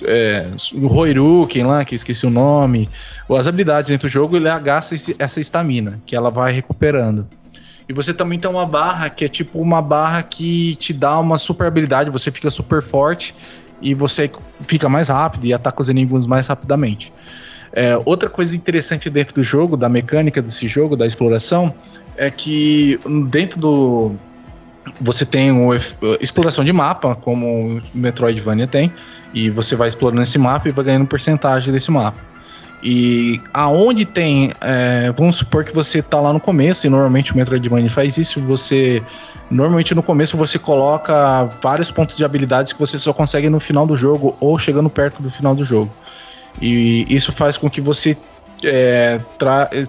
é, 0.04 0.46
o 0.74 0.86
Roiruken 0.86 1.64
lá, 1.64 1.84
que 1.84 1.94
esqueci 1.94 2.26
o 2.26 2.30
nome. 2.30 2.88
As 3.30 3.46
habilidades 3.46 3.90
dentro 3.90 4.08
do 4.08 4.12
jogo, 4.12 4.36
ele 4.36 4.48
gasta 4.60 4.94
essa 5.18 5.40
estamina, 5.40 5.98
que 6.04 6.14
ela 6.14 6.30
vai 6.30 6.52
recuperando. 6.52 7.26
E 7.88 7.92
você 7.92 8.12
também 8.12 8.38
tem 8.38 8.50
uma 8.50 8.66
barra 8.66 9.08
que 9.10 9.24
é 9.24 9.28
tipo 9.28 9.60
uma 9.60 9.80
barra 9.80 10.22
que 10.22 10.76
te 10.76 10.92
dá 10.92 11.18
uma 11.18 11.38
super 11.38 11.66
habilidade, 11.66 12.10
você 12.10 12.30
fica 12.30 12.50
super 12.50 12.82
forte 12.82 13.34
e 13.80 13.94
você 13.94 14.30
fica 14.66 14.88
mais 14.88 15.08
rápido 15.08 15.44
e 15.46 15.52
ataca 15.52 15.80
os 15.80 15.88
inimigos 15.88 16.26
mais 16.26 16.46
rapidamente. 16.46 17.12
É, 17.72 17.98
outra 18.04 18.28
coisa 18.28 18.54
interessante 18.54 19.08
dentro 19.08 19.34
do 19.34 19.42
jogo, 19.42 19.76
da 19.76 19.88
mecânica 19.88 20.42
desse 20.42 20.68
jogo, 20.68 20.94
da 20.96 21.06
exploração, 21.06 21.74
é 22.16 22.30
que 22.30 23.00
dentro 23.28 23.58
do. 23.58 24.12
Você 25.00 25.24
tem 25.24 25.50
uma 25.50 25.76
exploração 26.20 26.64
de 26.64 26.72
mapa, 26.72 27.14
como 27.14 27.76
o 27.76 27.82
Metroidvania 27.94 28.66
tem, 28.66 28.92
e 29.32 29.48
você 29.48 29.76
vai 29.76 29.88
explorando 29.88 30.22
esse 30.22 30.38
mapa 30.38 30.68
e 30.68 30.72
vai 30.72 30.84
ganhando 30.84 31.06
porcentagem 31.06 31.72
desse 31.72 31.90
mapa. 31.90 32.18
E 32.82 33.40
aonde 33.54 34.04
tem. 34.04 34.52
É, 34.60 35.12
vamos 35.16 35.36
supor 35.36 35.64
que 35.64 35.72
você 35.72 36.00
está 36.00 36.20
lá 36.20 36.32
no 36.32 36.40
começo, 36.40 36.86
e 36.86 36.90
normalmente 36.90 37.32
o 37.32 37.36
Metroidvania 37.36 37.88
faz 37.88 38.18
isso, 38.18 38.40
você. 38.40 39.02
Normalmente 39.50 39.94
no 39.94 40.02
começo 40.02 40.36
você 40.36 40.58
coloca 40.58 41.44
vários 41.62 41.90
pontos 41.90 42.16
de 42.16 42.24
habilidades 42.24 42.72
que 42.72 42.78
você 42.78 42.98
só 42.98 43.12
consegue 43.12 43.50
no 43.50 43.60
final 43.60 43.86
do 43.86 43.94
jogo 43.94 44.34
ou 44.40 44.58
chegando 44.58 44.88
perto 44.88 45.22
do 45.22 45.30
final 45.30 45.54
do 45.54 45.62
jogo. 45.62 45.90
E 46.60 47.06
isso 47.08 47.32
faz 47.32 47.56
com 47.56 47.68
que 47.68 47.80
você 47.80 48.16
é, 48.64 49.20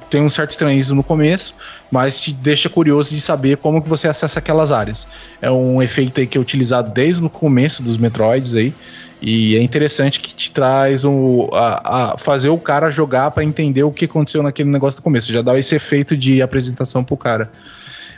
tenha 0.10 0.24
um 0.24 0.30
certo 0.30 0.52
estranhismo 0.52 0.96
no 0.96 1.04
começo, 1.04 1.54
mas 1.92 2.20
te 2.20 2.34
deixa 2.34 2.70
curioso 2.70 3.14
de 3.14 3.22
saber 3.22 3.58
como 3.58 3.82
que 3.82 3.90
você 3.90 4.08
acessa 4.08 4.40
aquelas 4.40 4.72
áreas. 4.72 5.08
É 5.42 5.52
um 5.52 5.82
efeito 5.82 6.20
aí 6.20 6.28
que 6.28 6.38
é 6.38 6.42
utilizado 6.42 6.92
desde 6.92 7.24
o 7.24 7.30
começo 7.30 7.84
dos 7.84 7.98
Metroids 7.98 8.56
aí, 8.56 8.74
e 9.22 9.56
é 9.56 9.62
interessante 9.62 10.20
que 10.20 10.36
te 10.36 10.52
traz 10.52 11.06
o, 11.06 11.50
a, 11.54 12.12
a 12.14 12.18
fazer 12.18 12.50
o 12.50 12.58
cara 12.58 12.92
jogar 12.92 13.32
para 13.32 13.44
entender 13.44 13.84
o 13.84 13.92
que 13.92 14.04
aconteceu 14.04 14.44
naquele 14.44 14.70
negócio 14.70 15.00
do 15.00 15.04
começo. 15.04 15.32
Já 15.32 15.42
dá 15.42 15.58
esse 15.58 15.76
efeito 15.76 16.18
de 16.18 16.42
apresentação 16.42 17.06
pro 17.06 17.16
cara. 17.16 17.50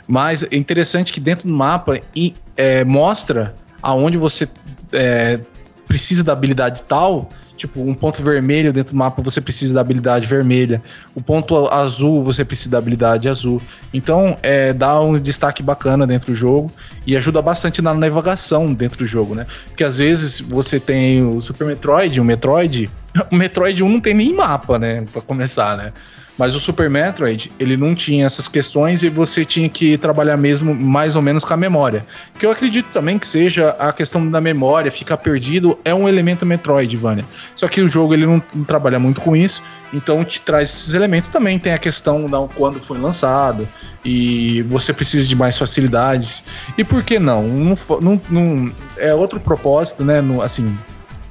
Mas 0.08 0.42
é 0.42 0.56
interessante 0.56 1.12
que 1.12 1.20
dentro 1.20 1.46
do 1.46 1.54
mapa 1.54 2.00
e, 2.14 2.34
é, 2.56 2.84
mostra 2.84 3.54
aonde 3.80 4.18
você 4.18 4.48
é, 4.92 5.38
precisa 5.86 6.24
da 6.24 6.32
habilidade 6.32 6.82
tal 6.88 7.28
Tipo, 7.56 7.80
um 7.80 7.94
ponto 7.94 8.22
vermelho 8.22 8.72
dentro 8.72 8.92
do 8.92 8.98
mapa 8.98 9.22
você 9.22 9.40
precisa 9.40 9.74
da 9.74 9.80
habilidade 9.80 10.26
vermelha. 10.26 10.82
O 11.14 11.22
ponto 11.22 11.66
azul 11.68 12.22
você 12.22 12.44
precisa 12.44 12.70
da 12.70 12.78
habilidade 12.78 13.28
azul. 13.28 13.60
Então, 13.92 14.36
é, 14.42 14.72
dá 14.72 15.00
um 15.00 15.18
destaque 15.18 15.62
bacana 15.62 16.06
dentro 16.06 16.32
do 16.32 16.36
jogo 16.36 16.70
e 17.06 17.16
ajuda 17.16 17.40
bastante 17.40 17.80
na 17.80 17.94
navegação 17.94 18.72
dentro 18.74 18.98
do 18.98 19.06
jogo, 19.06 19.34
né? 19.34 19.46
Porque 19.68 19.84
às 19.84 19.98
vezes 19.98 20.40
você 20.40 20.78
tem 20.78 21.24
o 21.24 21.40
Super 21.40 21.66
Metroid, 21.66 22.20
o 22.20 22.24
Metroid. 22.24 22.90
O 23.32 23.34
Metroid 23.34 23.82
1 23.82 23.88
não 23.88 23.98
tem 23.98 24.12
nem 24.12 24.34
mapa, 24.34 24.78
né? 24.78 25.02
Pra 25.10 25.22
começar, 25.22 25.74
né? 25.74 25.90
Mas 26.38 26.54
o 26.54 26.60
Super 26.60 26.90
Metroid, 26.90 27.50
ele 27.58 27.76
não 27.76 27.94
tinha 27.94 28.26
essas 28.26 28.46
questões 28.46 29.02
e 29.02 29.08
você 29.08 29.44
tinha 29.44 29.68
que 29.68 29.96
trabalhar 29.96 30.36
mesmo 30.36 30.74
mais 30.74 31.16
ou 31.16 31.22
menos 31.22 31.44
com 31.44 31.54
a 31.54 31.56
memória. 31.56 32.06
Que 32.38 32.44
eu 32.44 32.50
acredito 32.50 32.86
também 32.92 33.18
que 33.18 33.26
seja 33.26 33.70
a 33.78 33.92
questão 33.92 34.28
da 34.28 34.40
memória, 34.40 34.90
ficar 34.92 35.16
perdido, 35.16 35.78
é 35.84 35.94
um 35.94 36.08
elemento 36.08 36.44
Metroid, 36.44 36.94
Vânia. 36.96 37.24
Só 37.54 37.66
que 37.68 37.80
o 37.80 37.88
jogo 37.88 38.12
ele 38.12 38.26
não, 38.26 38.42
não 38.54 38.64
trabalha 38.64 38.98
muito 38.98 39.20
com 39.20 39.34
isso, 39.34 39.62
então 39.92 40.24
te 40.24 40.40
traz 40.40 40.70
esses 40.70 40.94
elementos 40.94 41.30
também. 41.30 41.58
Tem 41.58 41.72
a 41.72 41.78
questão 41.78 42.28
da 42.28 42.46
quando 42.54 42.78
foi 42.78 42.98
lançado 42.98 43.66
e 44.04 44.62
você 44.62 44.92
precisa 44.92 45.26
de 45.26 45.34
mais 45.34 45.56
facilidades. 45.56 46.42
E 46.76 46.84
por 46.84 47.02
que 47.02 47.18
não? 47.18 47.42
Não, 47.42 47.78
não, 48.00 48.20
não 48.28 48.72
é 48.98 49.14
outro 49.14 49.40
propósito, 49.40 50.04
né? 50.04 50.20
No, 50.20 50.42
assim, 50.42 50.76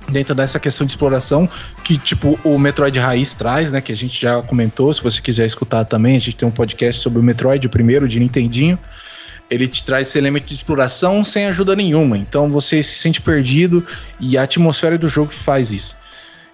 dentro 0.10 0.36
dessa 0.36 0.60
questão 0.60 0.86
de 0.86 0.92
exploração 0.92 1.50
que 1.84 1.98
tipo 1.98 2.40
o 2.44 2.58
Metroid 2.58 2.98
Raiz 3.00 3.34
traz, 3.34 3.72
né, 3.72 3.82
que 3.82 3.92
a 3.92 3.96
gente 3.96 4.20
já 4.20 4.42
comentou, 4.42 4.94
se 4.94 5.02
você 5.02 5.22
quiser 5.22 5.46
escutar 5.46 5.86
também, 5.86 6.16
a 6.16 6.20
gente 6.20 6.36
tem 6.36 6.48
um 6.48 6.52
podcast 6.52 7.02
sobre 7.02 7.20
o 7.20 7.24
Metroid, 7.24 7.66
o 7.68 7.70
primeiro 7.70 8.08
de 8.08 8.20
Nintendinho. 8.20 8.78
Ele 9.50 9.68
te 9.68 9.86
traz 9.86 10.08
esse 10.08 10.18
elemento 10.18 10.48
de 10.48 10.56
exploração 10.56 11.24
sem 11.24 11.46
ajuda 11.46 11.76
nenhuma, 11.76 12.18
então 12.18 12.50
você 12.50 12.82
se 12.82 12.98
sente 12.98 13.22
perdido 13.22 13.86
e 14.20 14.38
a 14.38 14.44
atmosfera 14.44 14.98
do 14.98 15.08
jogo 15.08 15.32
faz 15.32 15.72
isso. 15.72 15.96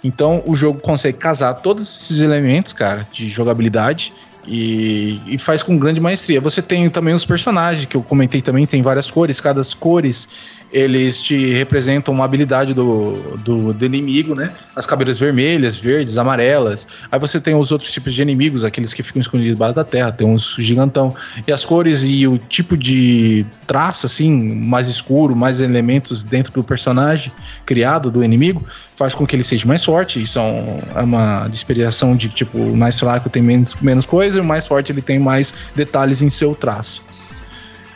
Então 0.04 0.44
o 0.46 0.56
jogo 0.56 0.80
consegue 0.80 1.18
casar 1.18 1.54
todos 1.56 1.88
esses 1.88 2.20
elementos, 2.20 2.74
cara, 2.74 3.08
de 3.12 3.30
jogabilidade 3.30 4.14
e, 4.48 5.20
e, 5.28 5.38
faz 5.38 5.62
com 5.62 5.78
grande 5.78 6.00
maestria. 6.00 6.42
Você 6.42 6.62
tem 6.62 6.90
também 6.90 7.14
os 7.14 7.26
personagens, 7.26 7.86
que 7.86 7.96
eu 7.96 8.02
comentei 8.02 8.42
também, 8.42 8.66
tem 8.66 8.82
várias 8.82 9.12
cores, 9.12 9.40
cada 9.40 9.62
cores 9.80 10.28
eles 10.72 11.20
te 11.20 11.54
representam 11.54 12.14
uma 12.14 12.24
habilidade 12.24 12.74
do, 12.74 13.38
do, 13.40 13.74
do, 13.74 13.86
inimigo, 13.86 14.34
né? 14.34 14.52
As 14.76 14.86
cabeiras 14.86 15.20
vermelhas, 15.20 15.76
verdes, 15.76 16.18
amarelas. 16.18 16.88
Aí 17.12 17.20
você 17.20 17.42
tem 17.42 17.54
os 17.54 17.72
outros 17.72 17.92
tipos 17.92 18.14
de 18.14 18.22
inimigos, 18.22 18.64
aqueles 18.64 18.94
que 18.94 19.04
ficam 19.04 19.20
escondidos 19.20 19.54
debaixo 19.54 19.76
da 19.76 19.84
terra, 19.84 20.12
tem 20.12 20.26
uns 20.26 20.56
gigantão. 20.58 21.14
E 21.46 21.52
as 21.52 21.66
cores 21.66 22.04
e 22.06 22.26
o 22.26 22.38
tipo 22.38 22.78
de 22.78 23.46
traço, 23.68 24.06
assim, 24.06 24.32
mais 24.56 24.88
escuro, 24.88 25.36
mais 25.36 25.60
elementos 25.60 26.24
dentro 26.24 26.54
do 26.54 26.64
personagem 26.64 27.34
criado 27.66 28.10
do 28.10 28.24
inimigo, 28.24 28.66
faz 28.96 29.14
com 29.14 29.26
que 29.26 29.36
ele 29.36 29.44
seja 29.44 29.68
mais 29.68 29.84
forte. 29.84 30.22
Isso 30.22 30.40
é 30.40 31.02
uma 31.02 31.50
inspiração 31.52 32.16
de 32.16 32.30
tipo, 32.30 32.58
mais 32.78 32.98
fraco 32.98 33.30
tem 33.30 33.42
menos, 33.42 33.76
menos 33.82 34.06
coisa, 34.06 34.31
e 34.36 34.40
o 34.40 34.44
mais 34.44 34.68
forte 34.68 34.92
ele 34.92 35.02
tem 35.02 35.20
mais 35.20 35.54
detalhes 35.76 36.22
em 36.22 36.30
seu 36.30 36.56
traço. 36.56 37.04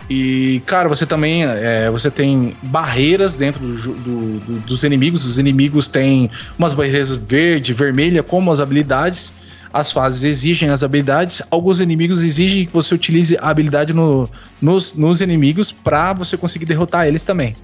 E, 0.09 0.61
cara, 0.65 0.87
você 0.87 1.05
também 1.05 1.45
é, 1.45 1.89
você 1.89 2.11
tem 2.11 2.55
barreiras 2.61 3.35
dentro 3.35 3.65
do, 3.65 3.93
do, 3.93 4.39
do, 4.39 4.59
dos 4.61 4.83
inimigos. 4.83 5.25
Os 5.25 5.39
inimigos 5.39 5.87
têm 5.87 6.29
umas 6.57 6.73
barreiras 6.73 7.15
verde, 7.15 7.73
vermelha, 7.73 8.21
como 8.21 8.51
as 8.51 8.59
habilidades. 8.59 9.33
As 9.73 9.91
fases 9.91 10.23
exigem 10.23 10.69
as 10.69 10.83
habilidades. 10.83 11.41
Alguns 11.49 11.79
inimigos 11.79 12.23
exigem 12.23 12.65
que 12.65 12.71
você 12.71 12.93
utilize 12.93 13.35
a 13.41 13.49
habilidade 13.49 13.93
no, 13.93 14.29
nos, 14.61 14.93
nos 14.93 15.21
inimigos 15.21 15.71
para 15.71 16.13
você 16.13 16.37
conseguir 16.37 16.65
derrotar 16.65 17.07
eles 17.07 17.23
também. 17.23 17.55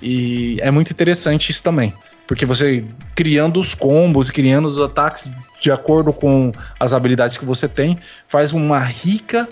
E 0.00 0.58
é 0.60 0.70
muito 0.70 0.92
interessante 0.92 1.50
isso 1.50 1.62
também. 1.62 1.92
Porque 2.26 2.44
você 2.44 2.84
criando 3.14 3.58
os 3.58 3.74
combos, 3.74 4.30
criando 4.30 4.68
os 4.68 4.78
ataques 4.78 5.30
de 5.60 5.70
acordo 5.70 6.12
com 6.12 6.52
as 6.78 6.92
habilidades 6.92 7.36
que 7.36 7.44
você 7.44 7.68
tem, 7.68 7.98
faz 8.28 8.52
uma 8.52 8.78
rica 8.78 9.48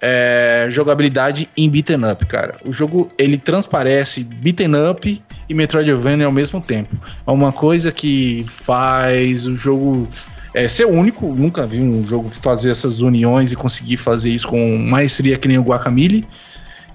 é, 0.00 0.66
jogabilidade 0.68 1.48
em 1.56 1.70
beaten 1.70 2.10
up, 2.10 2.26
cara. 2.26 2.56
O 2.64 2.72
jogo 2.72 3.08
ele 3.16 3.38
transparece 3.38 4.24
beaten 4.24 4.72
up 4.90 5.22
e 5.48 5.54
Metroidvania 5.54 6.26
ao 6.26 6.32
mesmo 6.32 6.60
tempo. 6.60 6.96
É 7.24 7.30
uma 7.30 7.52
coisa 7.52 7.92
que 7.92 8.44
faz 8.48 9.46
o 9.46 9.54
jogo 9.54 10.08
é, 10.52 10.66
ser 10.66 10.86
único. 10.86 11.32
Nunca 11.32 11.64
vi 11.66 11.80
um 11.80 12.04
jogo 12.04 12.28
fazer 12.30 12.70
essas 12.70 13.00
uniões 13.00 13.52
e 13.52 13.56
conseguir 13.56 13.96
fazer 13.96 14.30
isso 14.30 14.48
com 14.48 14.76
maestria 14.76 15.38
que 15.38 15.46
nem 15.46 15.58
o 15.58 15.62
Guacamole. 15.62 16.26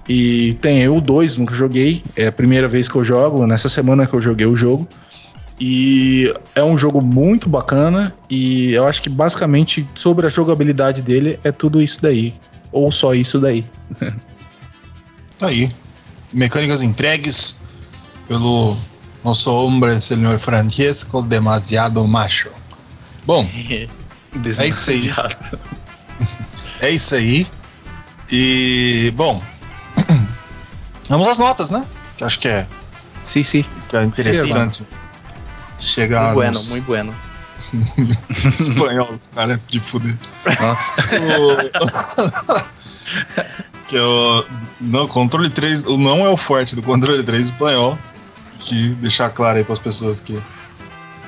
E 0.06 0.54
tem 0.60 0.82
eu 0.82 1.00
dois, 1.00 1.36
nunca 1.36 1.54
joguei. 1.54 2.02
É 2.14 2.26
a 2.26 2.32
primeira 2.32 2.68
vez 2.68 2.88
que 2.88 2.96
eu 2.96 3.04
jogo, 3.04 3.46
nessa 3.46 3.70
semana 3.70 4.06
que 4.06 4.14
eu 4.14 4.20
joguei 4.20 4.46
o 4.46 4.56
jogo. 4.56 4.86
E 5.60 6.32
é 6.54 6.62
um 6.62 6.76
jogo 6.76 7.02
muito 7.02 7.48
bacana. 7.48 8.14
E 8.30 8.72
eu 8.72 8.86
acho 8.86 9.02
que 9.02 9.08
basicamente 9.08 9.86
sobre 9.94 10.26
a 10.26 10.28
jogabilidade 10.28 11.02
dele 11.02 11.38
é 11.42 11.50
tudo 11.50 11.82
isso 11.82 12.00
daí 12.00 12.34
ou 12.72 12.92
só 12.92 13.14
isso 13.14 13.38
daí. 13.38 13.64
Tá 15.36 15.46
aí. 15.46 15.72
Mecânicas 16.32 16.82
entregues 16.82 17.60
pelo 18.26 18.76
nosso 19.24 19.52
homem, 19.52 20.00
senhor 20.00 20.38
Francesco, 20.38 21.22
demasiado 21.22 22.06
macho. 22.06 22.50
Bom, 23.24 23.48
é 24.58 24.66
isso 24.66 24.90
aí. 24.90 25.10
é 26.80 26.90
isso 26.90 27.14
aí. 27.14 27.46
E, 28.30 29.12
bom, 29.16 29.42
vamos 31.08 31.28
às 31.28 31.38
notas, 31.38 31.70
né? 31.70 31.86
Que 32.16 32.24
acho 32.24 32.38
que 32.38 32.48
é. 32.48 32.66
Sim, 33.24 33.42
sim. 33.42 33.64
Que 33.88 33.96
é 33.96 34.04
interessante. 34.04 34.82
Chegar. 35.80 36.34
Muito 36.34 36.34
bueno, 36.34 36.60
muito 36.70 36.86
bueno. 36.86 37.14
Espanhol, 38.58 39.14
os 39.14 39.28
caras 39.28 39.60
de 39.68 39.80
fuder. 39.80 40.16
Nossa. 40.60 40.94
que 43.88 43.98
o 43.98 44.44
não, 44.80 45.06
controle 45.06 45.50
3 45.50 45.84
não 45.98 46.24
é 46.24 46.28
o 46.28 46.36
forte 46.36 46.74
do 46.74 46.82
controle 46.82 47.22
3 47.22 47.46
espanhol. 47.48 47.98
Que 48.58 48.88
deixar 48.96 49.30
claro 49.30 49.58
aí 49.58 49.64
para 49.64 49.74
as 49.74 49.78
pessoas 49.78 50.20
que, 50.20 50.42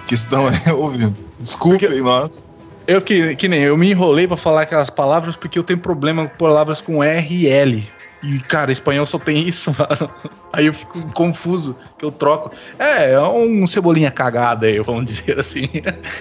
que 0.07 0.14
estão 0.14 0.48
aí 0.48 0.59
ouvindo. 0.72 1.14
Desculpem 1.38 2.01
nós. 2.01 2.48
Eu 2.86 3.01
que, 3.01 3.36
que 3.36 3.46
nem 3.46 3.61
eu 3.61 3.76
me 3.76 3.90
enrolei 3.90 4.26
pra 4.26 4.36
falar 4.36 4.62
aquelas 4.62 4.90
palavras 4.90 5.36
porque 5.36 5.59
eu 5.59 5.62
tenho 5.62 5.78
problema 5.78 6.26
com 6.26 6.36
palavras 6.36 6.80
com 6.80 7.05
R 7.05 7.34
e 7.34 7.46
L. 7.46 7.88
E, 8.23 8.39
cara, 8.41 8.71
espanhol 8.71 9.07
só 9.07 9.18
tem 9.18 9.49
isso, 9.49 9.75
mano. 9.79 10.11
Aí 10.53 10.66
eu 10.66 10.75
fico 10.75 11.07
confuso, 11.12 11.77
que 11.99 12.05
eu 12.05 12.12
troco. 12.12 12.53
É, 12.79 13.12
é 13.12 13.21
um 13.21 13.66
cebolinha 13.66 14.11
cagada 14.11 14.66
aí, 14.66 14.79
vamos 14.81 15.07
dizer 15.07 15.39
assim. 15.39 15.68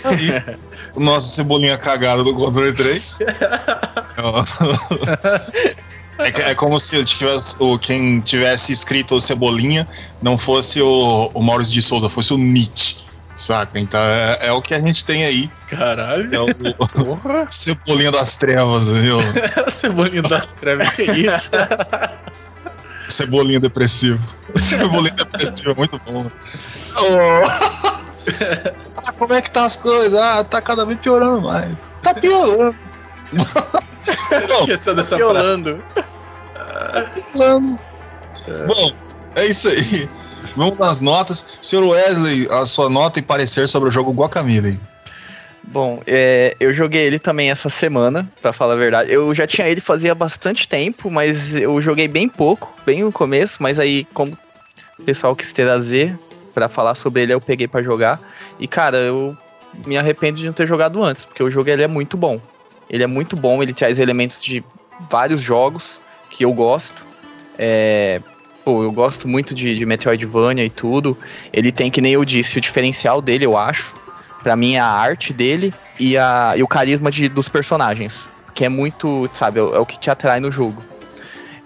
Aí, 0.04 0.58
o 0.96 1.00
nosso 1.00 1.30
cebolinha 1.30 1.78
cagada 1.78 2.24
do 2.24 2.34
controle 2.34 2.74
3. 2.74 3.20
É, 6.20 6.52
é, 6.52 6.56
como 6.56 6.78
se 6.82 7.02
tivesse, 7.06 7.56
o, 7.64 7.80
quem 7.80 8.20
tivesse 8.20 8.74
escrito 8.74 9.16
o 9.16 9.22
Cebolinha 9.22 9.88
não 10.22 10.38
fosse 10.38 10.82
o, 10.82 11.32
o 11.34 11.42
Maurício 11.42 11.74
de 11.74 11.82
Souza, 11.82 12.10
fosse 12.10 12.34
o 12.34 12.38
Nietzsche. 12.38 12.98
Saca? 13.40 13.80
Então 13.80 14.02
é, 14.02 14.48
é 14.48 14.52
o 14.52 14.62
que 14.62 14.74
a 14.74 14.80
gente 14.80 15.06
tem 15.06 15.24
aí. 15.24 15.50
Caralho. 15.70 16.30
É 16.36 16.40
o, 16.40 16.48
o 17.48 17.48
Cebolinha 17.50 18.12
das 18.12 18.36
Trevas, 18.36 18.90
viu? 18.90 19.18
Cebolinha 19.72 20.22
das 20.22 20.52
Trevas, 20.58 20.90
que 20.90 21.04
isso? 21.04 21.50
Cebolinha 23.08 23.62
depressivo. 23.62 24.22
Cebolinha 24.56 25.14
depressivo 25.14 25.72
é 25.72 25.74
muito 25.74 26.00
bom. 26.06 26.30
Oh. 27.02 27.46
ah, 28.98 29.12
como 29.18 29.34
é 29.34 29.42
que 29.42 29.50
tá 29.50 29.64
as 29.64 29.78
coisas? 29.78 30.20
Ah, 30.20 30.44
tá 30.44 30.62
cada 30.62 30.86
vez 30.86 31.00
piorando 31.00 31.42
mais. 31.42 31.72
Tá 32.04 32.14
piorando. 32.14 32.76
Não, 33.32 34.60
Esqueceu 34.60 34.96
dessa 34.96 35.16
piorando. 35.16 35.82
Tá 35.94 37.10
piorando. 37.34 37.80
Bom, 38.68 38.92
é 39.36 39.46
isso 39.46 39.70
aí. 39.70 40.10
Vamos 40.56 40.78
nas 40.78 41.02
notas. 41.02 41.46
Senhor 41.62 41.86
Wesley, 41.86 42.48
a 42.52 42.66
sua 42.66 42.90
nota 42.90 43.20
e 43.20 43.22
parecer 43.22 43.68
sobre 43.68 43.90
o 43.90 43.92
jogo 43.92 44.12
Guacamole. 44.12 44.80
Bom, 45.64 46.02
é, 46.08 46.56
eu 46.60 46.74
joguei 46.74 47.04
ele 47.04 47.20
também 47.20 47.52
essa 47.52 47.70
semana, 47.70 48.28
para 48.42 48.52
falar 48.52 48.74
a 48.74 48.78
verdade. 48.78 49.12
Eu 49.12 49.36
já 49.36 49.46
tinha 49.46 49.68
ele 49.68 49.82
fazia 49.82 50.16
bastante 50.16 50.68
tempo, 50.68 51.12
mas 51.12 51.54
eu 51.54 51.80
joguei 51.82 52.08
bem 52.08 52.28
pouco, 52.28 52.74
bem 52.86 53.04
no 53.04 53.12
começo, 53.12 53.62
mas 53.62 53.80
aí, 53.80 54.06
como 54.14 54.36
o 54.98 55.04
pessoal 55.04 55.36
quis 55.36 55.54
trazer 55.54 56.18
para 56.56 56.68
falar 56.68 56.96
sobre 56.96 57.22
ele, 57.22 57.34
eu 57.34 57.42
peguei 57.42 57.68
para 57.68 57.84
jogar. 57.84 58.20
E, 58.60 58.68
cara, 58.68 58.98
eu 58.98 59.38
me 59.86 59.96
arrependo 59.96 60.40
de 60.40 60.46
não 60.46 60.54
ter 60.54 60.68
jogado 60.68 61.04
antes, 61.04 61.24
porque 61.24 61.44
o 61.44 61.50
jogo 61.50 61.70
ele 61.70 61.84
é 61.84 61.88
muito 61.88 62.18
bom. 62.18 62.42
Ele 62.90 63.04
é 63.04 63.08
muito 63.08 63.36
bom, 63.36 63.62
ele 63.62 63.74
traz 63.74 64.00
elementos 64.00 64.44
de 64.44 64.64
vários 65.10 65.40
jogos 65.40 66.00
que 66.32 66.44
eu 66.44 66.52
gosto. 66.52 67.06
É, 67.58 68.22
eu 68.84 68.92
gosto 68.92 69.28
muito 69.28 69.54
de, 69.54 69.76
de 69.76 69.86
Metroidvania 69.86 70.66
e 70.66 70.70
tudo. 70.70 71.18
Ele 71.52 71.72
tem, 71.72 71.90
que 71.92 72.02
nem 72.02 72.14
eu 72.14 72.24
disse, 72.24 72.58
o 72.58 72.62
diferencial 72.62 73.22
dele, 73.22 73.46
eu 73.46 73.58
acho. 73.58 73.96
para 74.44 74.56
mim 74.56 74.76
é 74.76 74.80
a 74.80 74.88
arte 74.88 75.34
dele 75.34 75.74
e, 76.00 76.18
a, 76.18 76.54
e 76.56 76.64
o 76.64 76.68
carisma 76.68 77.12
de, 77.12 77.28
dos 77.28 77.50
personagens. 77.50 78.26
Que 78.54 78.66
é 78.66 78.70
muito, 78.70 79.30
sabe, 79.34 79.60
é, 79.60 79.64
é 79.64 79.80
o 79.80 79.86
que 79.86 80.00
te 80.00 80.10
atrai 80.10 80.40
no 80.40 80.52
jogo. 80.52 80.82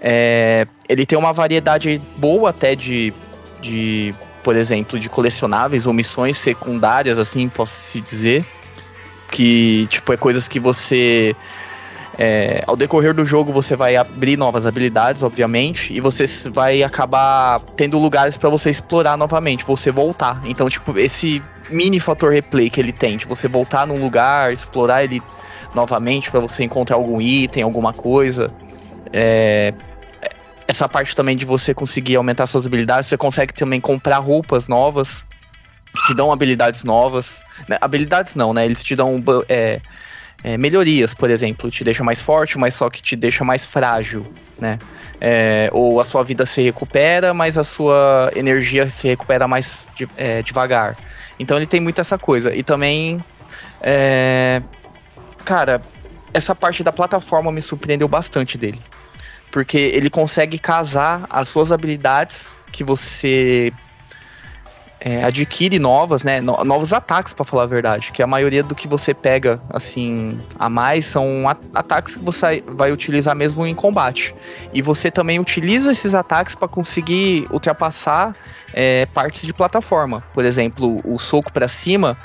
É, 0.01 0.67
ele 0.89 1.05
tem 1.05 1.17
uma 1.17 1.31
variedade 1.31 2.01
boa 2.17 2.49
até 2.49 2.75
de, 2.75 3.13
de, 3.61 4.13
por 4.43 4.55
exemplo, 4.55 4.99
de 4.99 5.07
colecionáveis 5.07 5.87
ou 5.87 5.93
missões 5.93 6.37
secundárias, 6.37 7.17
assim, 7.17 7.47
posso 7.47 7.79
se 7.89 8.01
dizer. 8.01 8.45
Que, 9.31 9.87
tipo, 9.89 10.13
é 10.13 10.17
coisas 10.17 10.47
que 10.47 10.59
você 10.59 11.35
é, 12.17 12.63
ao 12.67 12.75
decorrer 12.75 13.13
do 13.13 13.25
jogo 13.25 13.51
você 13.51 13.75
vai 13.75 13.95
abrir 13.95 14.37
novas 14.37 14.65
habilidades, 14.67 15.23
obviamente, 15.23 15.91
e 15.93 15.99
você 15.99 16.25
vai 16.49 16.83
acabar 16.83 17.59
tendo 17.75 17.97
lugares 17.97 18.37
para 18.37 18.49
você 18.49 18.69
explorar 18.69 19.17
novamente, 19.17 19.65
você 19.65 19.91
voltar. 19.91 20.41
Então, 20.45 20.69
tipo, 20.69 20.97
esse 20.97 21.41
mini 21.69 21.99
fator 21.99 22.31
replay 22.31 22.69
que 22.69 22.79
ele 22.79 22.91
tem, 22.91 23.17
de 23.17 23.25
você 23.25 23.47
voltar 23.47 23.87
num 23.87 23.99
lugar, 23.99 24.53
explorar 24.53 25.03
ele 25.03 25.21
novamente 25.73 26.29
para 26.29 26.39
você 26.39 26.63
encontrar 26.63 26.97
algum 26.97 27.19
item, 27.19 27.63
alguma 27.63 27.93
coisa. 27.93 28.51
É, 29.11 29.73
essa 30.67 30.87
parte 30.87 31.15
também 31.15 31.35
de 31.35 31.45
você 31.45 31.73
conseguir 31.73 32.15
aumentar 32.15 32.45
suas 32.45 32.65
habilidades, 32.65 33.09
você 33.09 33.17
consegue 33.17 33.53
também 33.53 33.81
comprar 33.81 34.19
roupas 34.19 34.67
novas 34.67 35.25
que 35.95 36.07
te 36.07 36.13
dão 36.13 36.31
habilidades 36.31 36.83
novas. 36.83 37.43
Né? 37.67 37.77
Habilidades 37.81 38.35
não, 38.35 38.53
né? 38.53 38.65
Eles 38.65 38.83
te 38.83 38.95
dão 38.95 39.23
é, 39.49 39.79
é, 40.43 40.57
melhorias, 40.57 41.13
por 41.13 41.29
exemplo, 41.29 41.71
te 41.71 41.83
deixa 41.83 42.03
mais 42.03 42.21
forte, 42.21 42.57
mas 42.57 42.73
só 42.73 42.89
que 42.89 43.01
te 43.01 43.15
deixa 43.15 43.43
mais 43.43 43.65
frágil, 43.65 44.25
né? 44.59 44.77
É, 45.21 45.69
ou 45.71 46.01
a 46.01 46.05
sua 46.05 46.21
vida 46.21 46.45
se 46.45 46.61
recupera, 46.61 47.33
mas 47.33 47.57
a 47.57 47.63
sua 47.63 48.29
energia 48.35 48.89
se 48.89 49.07
recupera 49.07 49.47
mais 49.47 49.87
de, 49.95 50.07
é, 50.17 50.41
devagar. 50.41 50.97
Então 51.39 51.55
ele 51.55 51.65
tem 51.65 51.79
muito 51.79 52.01
essa 52.01 52.17
coisa. 52.17 52.53
E 52.53 52.61
também, 52.61 53.23
é, 53.81 54.61
cara, 55.45 55.81
essa 56.33 56.53
parte 56.53 56.83
da 56.83 56.91
plataforma 56.91 57.51
me 57.51 57.61
surpreendeu 57.61 58.07
bastante 58.07 58.57
dele. 58.57 58.81
Porque 59.49 59.77
ele 59.77 60.09
consegue 60.09 60.59
casar 60.59 61.25
as 61.29 61.47
suas 61.47 61.71
habilidades 61.71 62.57
que 62.71 62.83
você 62.83 63.71
é, 65.05 65.21
adquire 65.21 65.77
novas, 65.79 66.23
né, 66.23 66.39
no, 66.39 66.55
novos 66.63 66.93
ataques 66.93 67.33
para 67.33 67.43
falar 67.43 67.63
a 67.63 67.67
verdade, 67.67 68.09
que 68.13 68.23
a 68.23 68.27
maioria 68.27 68.63
do 68.63 68.73
que 68.73 68.87
você 68.87 69.13
pega 69.13 69.59
assim 69.69 70.39
a 70.57 70.69
mais 70.69 71.05
são 71.05 71.43
ataques 71.73 72.15
que 72.15 72.23
você 72.23 72.63
vai 72.65 72.89
utilizar 72.89 73.35
mesmo 73.35 73.67
em 73.67 73.75
combate. 73.75 74.33
E 74.73 74.81
você 74.81 75.11
também 75.11 75.39
utiliza 75.39 75.91
esses 75.91 76.15
ataques 76.15 76.55
para 76.55 76.69
conseguir 76.69 77.45
ultrapassar 77.51 78.33
é, 78.73 79.05
partes 79.07 79.41
de 79.45 79.53
plataforma. 79.53 80.23
Por 80.33 80.45
exemplo, 80.45 81.01
o 81.03 81.19
soco 81.19 81.51
para 81.51 81.67
cima 81.67 82.17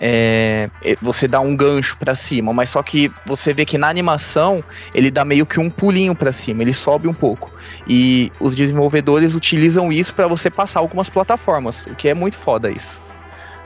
é, 0.00 0.68
você 1.00 1.26
dá 1.26 1.40
um 1.40 1.56
gancho 1.56 1.96
para 1.96 2.14
cima, 2.14 2.52
mas 2.52 2.70
só 2.70 2.82
que 2.82 3.10
você 3.24 3.52
vê 3.52 3.64
que 3.64 3.78
na 3.78 3.88
animação 3.88 4.62
ele 4.94 5.10
dá 5.10 5.24
meio 5.24 5.46
que 5.46 5.58
um 5.58 5.70
pulinho 5.70 6.14
para 6.14 6.32
cima, 6.32 6.62
ele 6.62 6.72
sobe 6.72 7.08
um 7.08 7.14
pouco. 7.14 7.50
E 7.86 8.30
os 8.38 8.54
desenvolvedores 8.54 9.34
utilizam 9.34 9.92
isso 9.92 10.14
para 10.14 10.26
você 10.26 10.50
passar 10.50 10.80
algumas 10.80 11.08
plataformas, 11.08 11.86
o 11.86 11.94
que 11.94 12.08
é 12.08 12.14
muito 12.14 12.36
foda 12.36 12.70
isso. 12.70 12.98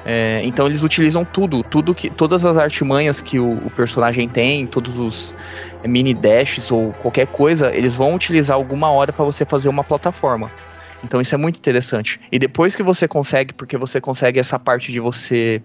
É, 0.04 0.40
então 0.44 0.66
eles 0.66 0.82
utilizam 0.82 1.24
tudo, 1.24 1.62
tudo 1.62 1.94
que, 1.94 2.08
todas 2.08 2.46
as 2.46 2.56
artimanhas 2.56 3.20
que 3.20 3.38
o, 3.38 3.50
o, 3.50 3.70
personagem 3.70 4.28
tem, 4.28 4.66
todos 4.66 4.98
os 4.98 5.34
mini 5.84 6.14
dashes 6.14 6.70
ou 6.70 6.92
qualquer 6.92 7.26
coisa, 7.26 7.74
eles 7.74 7.96
vão 7.96 8.14
utilizar 8.14 8.56
alguma 8.56 8.90
hora 8.90 9.12
para 9.12 9.24
você 9.24 9.44
fazer 9.44 9.68
uma 9.68 9.84
plataforma. 9.84 10.50
Então 11.04 11.20
isso 11.20 11.34
é 11.34 11.38
muito 11.38 11.58
interessante. 11.58 12.18
E 12.32 12.38
depois 12.38 12.74
que 12.74 12.82
você 12.82 13.06
consegue, 13.06 13.52
porque 13.52 13.76
você 13.76 14.00
consegue 14.00 14.38
essa 14.38 14.58
parte 14.58 14.90
de 14.90 15.00
você 15.00 15.62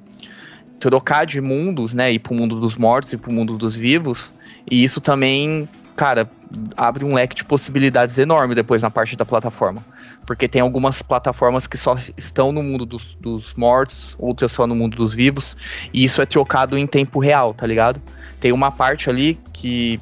trocar 0.80 1.26
de 1.26 1.42
mundos, 1.42 1.94
né? 1.94 2.12
Ir 2.12 2.20
pro 2.20 2.34
mundo 2.34 2.60
dos 2.60 2.76
mortos 2.76 3.14
e 3.14 3.18
pro 3.18 3.32
mundo 3.32 3.58
dos 3.58 3.76
vivos. 3.76 4.34
E 4.70 4.84
isso 4.84 5.00
também, 5.00 5.68
cara, 5.96 6.30
abre 6.76 7.06
um 7.06 7.14
leque 7.14 7.36
de 7.36 7.44
possibilidades 7.44 8.18
enorme 8.18 8.56
depois 8.56 8.82
na 8.82 8.90
parte 8.90 9.16
da 9.16 9.26
plataforma. 9.26 9.84
Porque 10.26 10.48
tem 10.48 10.62
algumas 10.62 11.02
plataformas 11.02 11.68
que 11.68 11.78
só 11.78 11.96
estão 12.18 12.52
no 12.52 12.64
mundo 12.64 12.86
dos, 12.86 13.16
dos 13.20 13.54
mortos, 13.54 14.16
outras 14.18 14.52
só 14.52 14.66
no 14.66 14.76
mundo 14.76 14.98
dos 14.98 15.14
vivos. 15.14 15.56
E 15.94 16.04
isso 16.04 16.22
é 16.22 16.26
trocado 16.26 16.78
em 16.78 16.88
tempo 16.88 17.20
real, 17.20 17.54
tá 17.54 17.68
ligado? 17.68 18.02
Tem 18.40 18.52
uma 18.52 18.72
parte 18.72 19.10
ali 19.10 19.40
que, 19.54 20.00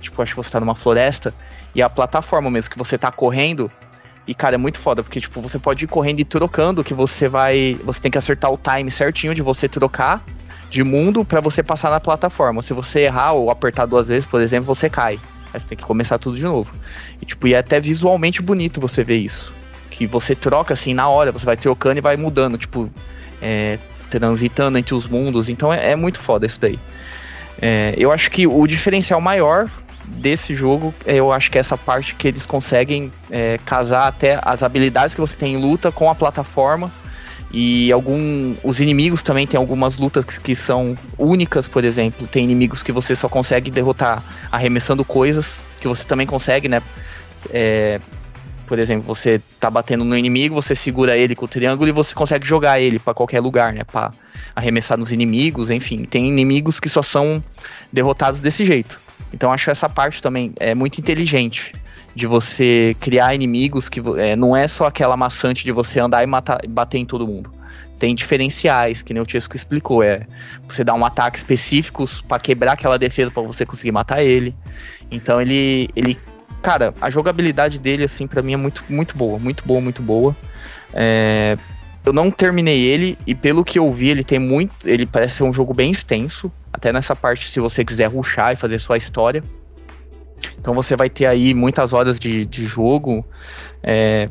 tipo, 0.00 0.20
acho 0.22 0.34
que 0.34 0.42
você 0.42 0.50
tá 0.50 0.60
numa 0.60 0.74
floresta. 0.74 1.34
E 1.74 1.82
a 1.82 1.90
plataforma 1.90 2.50
mesmo 2.50 2.70
que 2.70 2.78
você 2.78 2.96
tá 2.96 3.12
correndo, 3.12 3.70
e, 4.26 4.34
cara, 4.34 4.56
é 4.56 4.58
muito 4.58 4.78
foda, 4.78 5.02
porque, 5.02 5.20
tipo, 5.20 5.40
você 5.40 5.58
pode 5.58 5.84
ir 5.84 5.88
correndo 5.88 6.20
e 6.20 6.24
trocando, 6.24 6.82
que 6.82 6.92
você 6.92 7.28
vai. 7.28 7.78
Você 7.84 8.00
tem 8.00 8.10
que 8.10 8.18
acertar 8.18 8.50
o 8.52 8.58
time 8.58 8.90
certinho 8.90 9.34
de 9.34 9.42
você 9.42 9.68
trocar 9.68 10.22
de 10.68 10.82
mundo 10.82 11.24
para 11.24 11.40
você 11.40 11.62
passar 11.62 11.90
na 11.90 12.00
plataforma. 12.00 12.60
Se 12.60 12.72
você 12.72 13.02
errar 13.02 13.32
ou 13.32 13.50
apertar 13.50 13.86
duas 13.86 14.08
vezes, 14.08 14.26
por 14.26 14.40
exemplo, 14.40 14.66
você 14.66 14.90
cai. 14.90 15.20
Aí 15.54 15.60
você 15.60 15.66
tem 15.66 15.78
que 15.78 15.84
começar 15.84 16.18
tudo 16.18 16.36
de 16.36 16.42
novo. 16.42 16.72
E, 17.22 17.26
tipo, 17.26 17.46
e 17.46 17.54
é 17.54 17.58
até 17.58 17.78
visualmente 17.78 18.42
bonito 18.42 18.80
você 18.80 19.04
ver 19.04 19.18
isso. 19.18 19.52
Que 19.90 20.06
você 20.06 20.34
troca 20.34 20.74
assim 20.74 20.92
na 20.92 21.08
hora, 21.08 21.30
você 21.30 21.46
vai 21.46 21.56
trocando 21.56 21.98
e 21.98 22.00
vai 22.00 22.16
mudando, 22.16 22.58
tipo, 22.58 22.90
é, 23.40 23.78
transitando 24.10 24.76
entre 24.76 24.92
os 24.92 25.06
mundos. 25.06 25.48
Então 25.48 25.72
é, 25.72 25.92
é 25.92 25.96
muito 25.96 26.18
foda 26.18 26.46
isso 26.46 26.60
daí. 26.60 26.78
É, 27.62 27.94
eu 27.96 28.10
acho 28.10 28.28
que 28.30 28.44
o 28.46 28.66
diferencial 28.66 29.20
maior 29.20 29.70
desse 30.06 30.54
jogo, 30.54 30.94
eu 31.04 31.32
acho 31.32 31.50
que 31.50 31.58
é 31.58 31.60
essa 31.60 31.76
parte 31.76 32.14
que 32.14 32.28
eles 32.28 32.46
conseguem 32.46 33.10
é, 33.30 33.58
casar 33.64 34.06
até 34.06 34.38
as 34.42 34.62
habilidades 34.62 35.14
que 35.14 35.20
você 35.20 35.36
tem 35.36 35.54
em 35.54 35.56
luta 35.56 35.90
com 35.90 36.10
a 36.10 36.14
plataforma. 36.14 36.90
E 37.52 37.92
algum. 37.92 38.54
Os 38.62 38.80
inimigos 38.80 39.22
também 39.22 39.46
tem 39.46 39.56
algumas 39.56 39.96
lutas 39.96 40.24
que, 40.24 40.40
que 40.40 40.54
são 40.54 40.98
únicas, 41.16 41.66
por 41.66 41.84
exemplo. 41.84 42.26
Tem 42.26 42.42
inimigos 42.44 42.82
que 42.82 42.90
você 42.90 43.14
só 43.14 43.28
consegue 43.28 43.70
derrotar 43.70 44.22
arremessando 44.50 45.04
coisas, 45.04 45.60
que 45.80 45.86
você 45.86 46.04
também 46.04 46.26
consegue, 46.26 46.68
né? 46.68 46.82
É, 47.50 48.00
por 48.66 48.80
exemplo, 48.80 49.06
você 49.06 49.40
tá 49.60 49.70
batendo 49.70 50.04
no 50.04 50.18
inimigo, 50.18 50.56
você 50.56 50.74
segura 50.74 51.16
ele 51.16 51.36
com 51.36 51.44
o 51.44 51.48
triângulo 51.48 51.88
e 51.88 51.92
você 51.92 52.14
consegue 52.14 52.46
jogar 52.46 52.80
ele 52.80 52.98
para 52.98 53.14
qualquer 53.14 53.40
lugar, 53.40 53.72
né? 53.72 53.84
Pra 53.84 54.10
arremessar 54.54 54.98
nos 54.98 55.12
inimigos, 55.12 55.70
enfim. 55.70 56.04
Tem 56.04 56.26
inimigos 56.26 56.80
que 56.80 56.88
só 56.88 57.00
são 57.00 57.42
derrotados 57.92 58.40
desse 58.40 58.64
jeito. 58.64 59.05
Então 59.36 59.52
acho 59.52 59.70
essa 59.70 59.86
parte 59.86 60.22
também 60.22 60.54
é 60.58 60.74
muito 60.74 60.98
inteligente 60.98 61.74
de 62.14 62.26
você 62.26 62.96
criar 62.98 63.34
inimigos 63.34 63.86
que 63.86 64.00
é, 64.18 64.34
não 64.34 64.56
é 64.56 64.66
só 64.66 64.86
aquela 64.86 65.14
maçante 65.14 65.62
de 65.62 65.72
você 65.72 66.00
andar 66.00 66.22
e 66.22 66.26
matar, 66.26 66.58
bater 66.66 66.96
em 66.96 67.04
todo 67.04 67.28
mundo. 67.28 67.52
tem 67.98 68.14
diferenciais, 68.14 69.02
que 69.02 69.12
nem 69.12 69.22
o 69.22 69.28
Chesco 69.28 69.54
explicou. 69.54 70.02
É 70.02 70.26
você 70.66 70.82
dá 70.82 70.94
um 70.94 71.04
ataque 71.04 71.36
específico 71.36 72.06
para 72.26 72.40
quebrar 72.40 72.72
aquela 72.72 72.98
defesa 72.98 73.30
para 73.30 73.42
você 73.42 73.66
conseguir 73.66 73.92
matar 73.92 74.22
ele. 74.22 74.54
Então 75.10 75.38
ele, 75.38 75.90
ele, 75.94 76.18
cara, 76.62 76.94
a 76.98 77.10
jogabilidade 77.10 77.78
dele 77.78 78.04
assim 78.04 78.26
para 78.26 78.40
mim 78.40 78.54
é 78.54 78.56
muito, 78.56 78.82
muito 78.88 79.14
boa, 79.14 79.38
muito 79.38 79.62
boa, 79.66 79.82
muito 79.82 80.00
boa. 80.00 80.34
É, 80.94 81.58
eu 82.06 82.12
não 82.12 82.30
terminei 82.30 82.84
ele 82.84 83.18
e 83.26 83.34
pelo 83.34 83.64
que 83.64 83.80
eu 83.80 83.90
vi 83.90 84.10
ele 84.10 84.22
tem 84.22 84.38
muito, 84.38 84.88
ele 84.88 85.04
parece 85.04 85.38
ser 85.38 85.42
um 85.42 85.52
jogo 85.52 85.74
bem 85.74 85.90
extenso. 85.90 86.50
Até 86.72 86.92
nessa 86.92 87.16
parte, 87.16 87.50
se 87.50 87.58
você 87.58 87.84
quiser 87.84 88.06
ruxar 88.06 88.52
e 88.52 88.56
fazer 88.56 88.78
sua 88.78 88.96
história. 88.96 89.42
Então 90.56 90.72
você 90.72 90.94
vai 90.94 91.10
ter 91.10 91.26
aí 91.26 91.52
muitas 91.52 91.92
horas 91.92 92.20
de, 92.20 92.46
de 92.46 92.64
jogo. 92.64 93.26
É, 93.82 94.28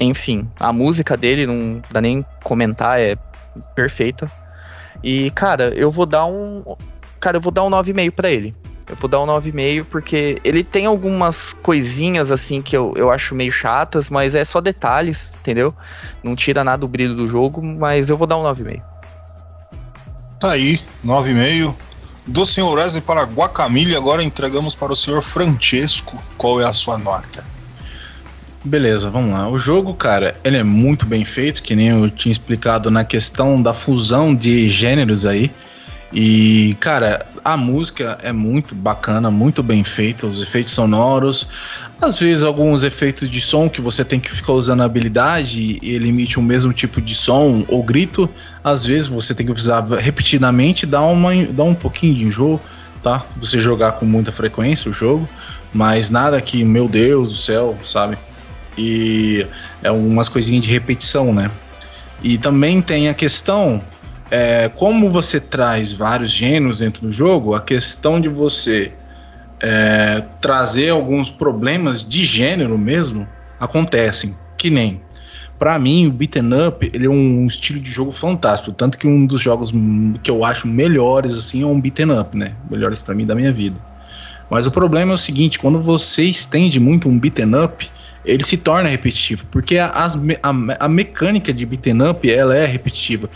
enfim, 0.00 0.48
a 0.58 0.72
música 0.72 1.14
dele 1.14 1.46
não 1.46 1.82
dá 1.92 2.00
nem 2.00 2.24
comentar, 2.42 2.98
é 2.98 3.16
perfeita. 3.74 4.30
E, 5.04 5.30
cara, 5.32 5.74
eu 5.74 5.90
vou 5.90 6.06
dar 6.06 6.24
um. 6.24 6.64
Cara, 7.20 7.36
eu 7.36 7.40
vou 7.42 7.52
dar 7.52 7.64
um 7.64 7.70
9,5 7.70 8.10
para 8.12 8.30
ele. 8.30 8.54
Eu 8.90 8.96
vou 8.96 9.08
dar 9.08 9.20
um 9.20 9.26
9,5 9.26 9.84
porque 9.84 10.40
ele 10.42 10.64
tem 10.64 10.84
algumas 10.84 11.52
coisinhas 11.52 12.32
assim 12.32 12.60
que 12.60 12.76
eu, 12.76 12.92
eu 12.96 13.08
acho 13.08 13.36
meio 13.36 13.52
chatas, 13.52 14.10
mas 14.10 14.34
é 14.34 14.44
só 14.44 14.60
detalhes, 14.60 15.32
entendeu? 15.38 15.72
Não 16.24 16.34
tira 16.34 16.64
nada 16.64 16.78
do 16.78 16.88
brilho 16.88 17.14
do 17.14 17.28
jogo, 17.28 17.62
mas 17.62 18.10
eu 18.10 18.16
vou 18.16 18.26
dar 18.26 18.36
um 18.36 18.42
9,5. 18.42 18.82
Tá 20.40 20.52
aí, 20.52 20.80
9,5. 21.06 21.72
Do 22.26 22.44
senhor 22.44 22.76
Wesley 22.76 23.00
para 23.00 23.22
Guacamole, 23.22 23.94
agora 23.94 24.24
entregamos 24.24 24.74
para 24.74 24.92
o 24.92 24.96
senhor 24.96 25.22
Francesco. 25.22 26.20
Qual 26.36 26.60
é 26.60 26.64
a 26.64 26.72
sua 26.72 26.98
nota? 26.98 27.46
Beleza, 28.64 29.08
vamos 29.08 29.32
lá. 29.32 29.48
O 29.48 29.58
jogo, 29.58 29.94
cara, 29.94 30.36
ele 30.42 30.56
é 30.56 30.64
muito 30.64 31.06
bem 31.06 31.24
feito, 31.24 31.62
que 31.62 31.76
nem 31.76 31.88
eu 31.88 32.10
tinha 32.10 32.32
explicado 32.32 32.90
na 32.90 33.04
questão 33.04 33.62
da 33.62 33.72
fusão 33.72 34.34
de 34.34 34.68
gêneros 34.68 35.24
aí. 35.24 35.50
E, 36.12 36.76
cara, 36.80 37.24
a 37.44 37.56
música 37.56 38.18
é 38.22 38.32
muito 38.32 38.74
bacana, 38.74 39.30
muito 39.30 39.62
bem 39.62 39.84
feita, 39.84 40.26
os 40.26 40.42
efeitos 40.42 40.72
sonoros, 40.72 41.48
às 42.00 42.18
vezes 42.18 42.42
alguns 42.42 42.82
efeitos 42.82 43.30
de 43.30 43.40
som 43.40 43.68
que 43.68 43.80
você 43.80 44.04
tem 44.04 44.18
que 44.18 44.30
ficar 44.30 44.52
usando 44.54 44.80
a 44.80 44.84
habilidade 44.84 45.78
e 45.82 45.94
ele 45.94 46.08
emite 46.08 46.38
o 46.38 46.42
mesmo 46.42 46.72
tipo 46.72 47.00
de 47.00 47.14
som 47.14 47.64
ou 47.68 47.82
grito, 47.82 48.28
às 48.64 48.86
vezes 48.86 49.06
você 49.06 49.34
tem 49.34 49.46
que 49.46 49.52
usar 49.52 49.84
repetidamente, 49.84 50.86
dá, 50.86 51.02
uma, 51.02 51.30
dá 51.46 51.62
um 51.62 51.74
pouquinho 51.74 52.14
de 52.14 52.24
enjoo, 52.24 52.60
tá? 53.02 53.24
Você 53.36 53.60
jogar 53.60 53.92
com 53.92 54.06
muita 54.06 54.32
frequência 54.32 54.90
o 54.90 54.92
jogo, 54.92 55.28
mas 55.72 56.10
nada 56.10 56.40
que, 56.40 56.64
meu 56.64 56.88
Deus 56.88 57.30
do 57.30 57.36
céu, 57.36 57.78
sabe? 57.84 58.18
E 58.76 59.46
é 59.82 59.90
umas 59.90 60.28
coisinhas 60.28 60.64
de 60.64 60.70
repetição, 60.70 61.32
né? 61.32 61.50
E 62.22 62.36
também 62.38 62.82
tem 62.82 63.08
a 63.08 63.14
questão, 63.14 63.80
é, 64.30 64.68
como 64.68 65.10
você 65.10 65.40
traz 65.40 65.92
vários 65.92 66.30
gêneros 66.30 66.78
dentro 66.78 67.02
do 67.02 67.10
jogo, 67.10 67.54
a 67.54 67.60
questão 67.60 68.20
de 68.20 68.28
você 68.28 68.92
é, 69.60 70.24
trazer 70.40 70.90
alguns 70.90 71.28
problemas 71.28 72.06
de 72.06 72.24
gênero 72.24 72.78
mesmo 72.78 73.28
acontecem. 73.58 74.36
Que 74.56 74.70
nem, 74.70 75.00
para 75.58 75.78
mim, 75.78 76.06
o 76.06 76.12
beaten 76.12 76.50
up 76.66 76.90
ele 76.94 77.06
é 77.06 77.10
um 77.10 77.46
estilo 77.46 77.80
de 77.80 77.90
jogo 77.90 78.12
fantástico, 78.12 78.72
tanto 78.72 78.96
que 78.96 79.06
um 79.06 79.26
dos 79.26 79.40
jogos 79.40 79.72
que 80.22 80.30
eu 80.30 80.44
acho 80.44 80.68
melhores 80.68 81.32
assim 81.32 81.62
é 81.62 81.66
um 81.66 81.80
beaten 81.80 82.12
up, 82.18 82.36
né? 82.36 82.54
Melhores 82.70 83.02
para 83.02 83.14
mim 83.14 83.26
da 83.26 83.34
minha 83.34 83.52
vida. 83.52 83.76
Mas 84.48 84.66
o 84.66 84.70
problema 84.70 85.12
é 85.12 85.14
o 85.14 85.18
seguinte, 85.18 85.58
quando 85.58 85.80
você 85.80 86.24
estende 86.24 86.80
muito 86.80 87.08
um 87.08 87.18
beaten 87.18 87.54
up, 87.64 87.88
ele 88.24 88.44
se 88.44 88.56
torna 88.56 88.88
repetitivo, 88.88 89.46
porque 89.50 89.78
a, 89.78 89.86
a, 89.86 90.84
a 90.84 90.88
mecânica 90.88 91.52
de 91.52 91.64
beaten 91.64 92.10
up 92.10 92.30
ela 92.30 92.54
é 92.54 92.66
repetitiva. 92.66 93.30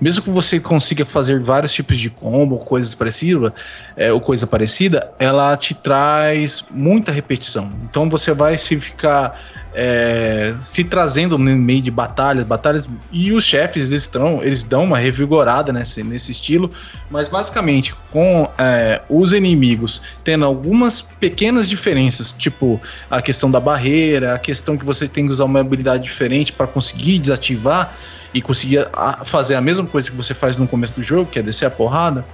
Mesmo 0.00 0.22
que 0.22 0.30
você 0.30 0.60
consiga 0.60 1.04
fazer 1.04 1.40
vários 1.40 1.72
tipos 1.72 1.98
de 1.98 2.08
combo, 2.08 2.58
coisas 2.58 2.94
parecidas, 2.94 3.52
é, 3.96 4.12
ou 4.12 4.20
coisa 4.20 4.46
parecida, 4.46 5.10
ela 5.18 5.56
te 5.56 5.74
traz 5.74 6.64
muita 6.70 7.10
repetição. 7.10 7.70
Então 7.84 8.08
você 8.08 8.32
vai 8.32 8.56
se 8.56 8.76
ficar 8.78 9.36
é, 9.74 10.54
se 10.60 10.82
trazendo 10.82 11.36
no 11.36 11.56
meio 11.56 11.82
de 11.82 11.90
batalhas, 11.90 12.44
batalhas 12.44 12.88
e 13.12 13.32
os 13.32 13.44
chefes 13.44 13.90
estão, 13.90 14.42
eles 14.42 14.64
dão 14.64 14.84
uma 14.84 14.98
revigorada 14.98 15.72
nesse, 15.72 16.02
nesse 16.02 16.32
estilo, 16.32 16.70
mas 17.10 17.28
basicamente 17.28 17.94
com 18.10 18.50
é, 18.58 19.02
os 19.08 19.32
inimigos 19.32 20.00
tendo 20.24 20.44
algumas 20.44 21.02
pequenas 21.02 21.68
diferenças, 21.68 22.32
tipo 22.32 22.80
a 23.10 23.20
questão 23.20 23.50
da 23.50 23.60
barreira, 23.60 24.34
a 24.34 24.38
questão 24.38 24.76
que 24.76 24.84
você 24.84 25.06
tem 25.06 25.26
que 25.26 25.30
usar 25.30 25.44
uma 25.44 25.60
habilidade 25.60 26.02
diferente 26.02 26.52
para 26.52 26.66
conseguir 26.66 27.18
desativar 27.18 27.96
e 28.38 28.40
conseguir 28.40 28.86
fazer 29.24 29.56
a 29.56 29.60
mesma 29.60 29.84
coisa 29.84 30.08
que 30.08 30.16
você 30.16 30.32
faz 30.32 30.56
no 30.56 30.68
começo 30.68 30.94
do 30.94 31.02
jogo, 31.02 31.28
que 31.28 31.40
é 31.40 31.42
descer 31.42 31.66
a 31.66 31.70
porrada. 31.70 32.24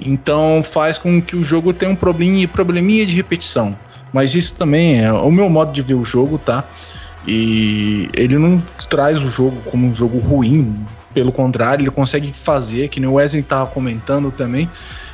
Então 0.00 0.62
faz 0.64 0.98
com 0.98 1.22
que 1.22 1.36
o 1.36 1.44
jogo 1.44 1.72
tenha 1.72 1.92
um 1.92 1.96
probleminha, 1.96 2.48
probleminha 2.48 3.06
de 3.06 3.14
repetição. 3.14 3.76
Mas 4.12 4.34
isso 4.34 4.56
também 4.56 5.04
é 5.04 5.12
o 5.12 5.30
meu 5.30 5.48
modo 5.48 5.72
de 5.72 5.80
ver 5.80 5.94
o 5.94 6.04
jogo, 6.04 6.38
tá? 6.38 6.64
E 7.26 8.08
ele 8.14 8.36
não 8.36 8.58
traz 8.90 9.22
o 9.22 9.28
jogo 9.28 9.56
como 9.70 9.86
um 9.86 9.94
jogo 9.94 10.18
ruim, 10.18 10.84
pelo 11.14 11.30
contrário, 11.30 11.84
ele 11.84 11.90
consegue 11.90 12.32
fazer, 12.32 12.88
que 12.88 13.04
o 13.06 13.12
Wesley 13.14 13.42
estava 13.42 13.66
comentando 13.70 14.32
também, 14.32 14.68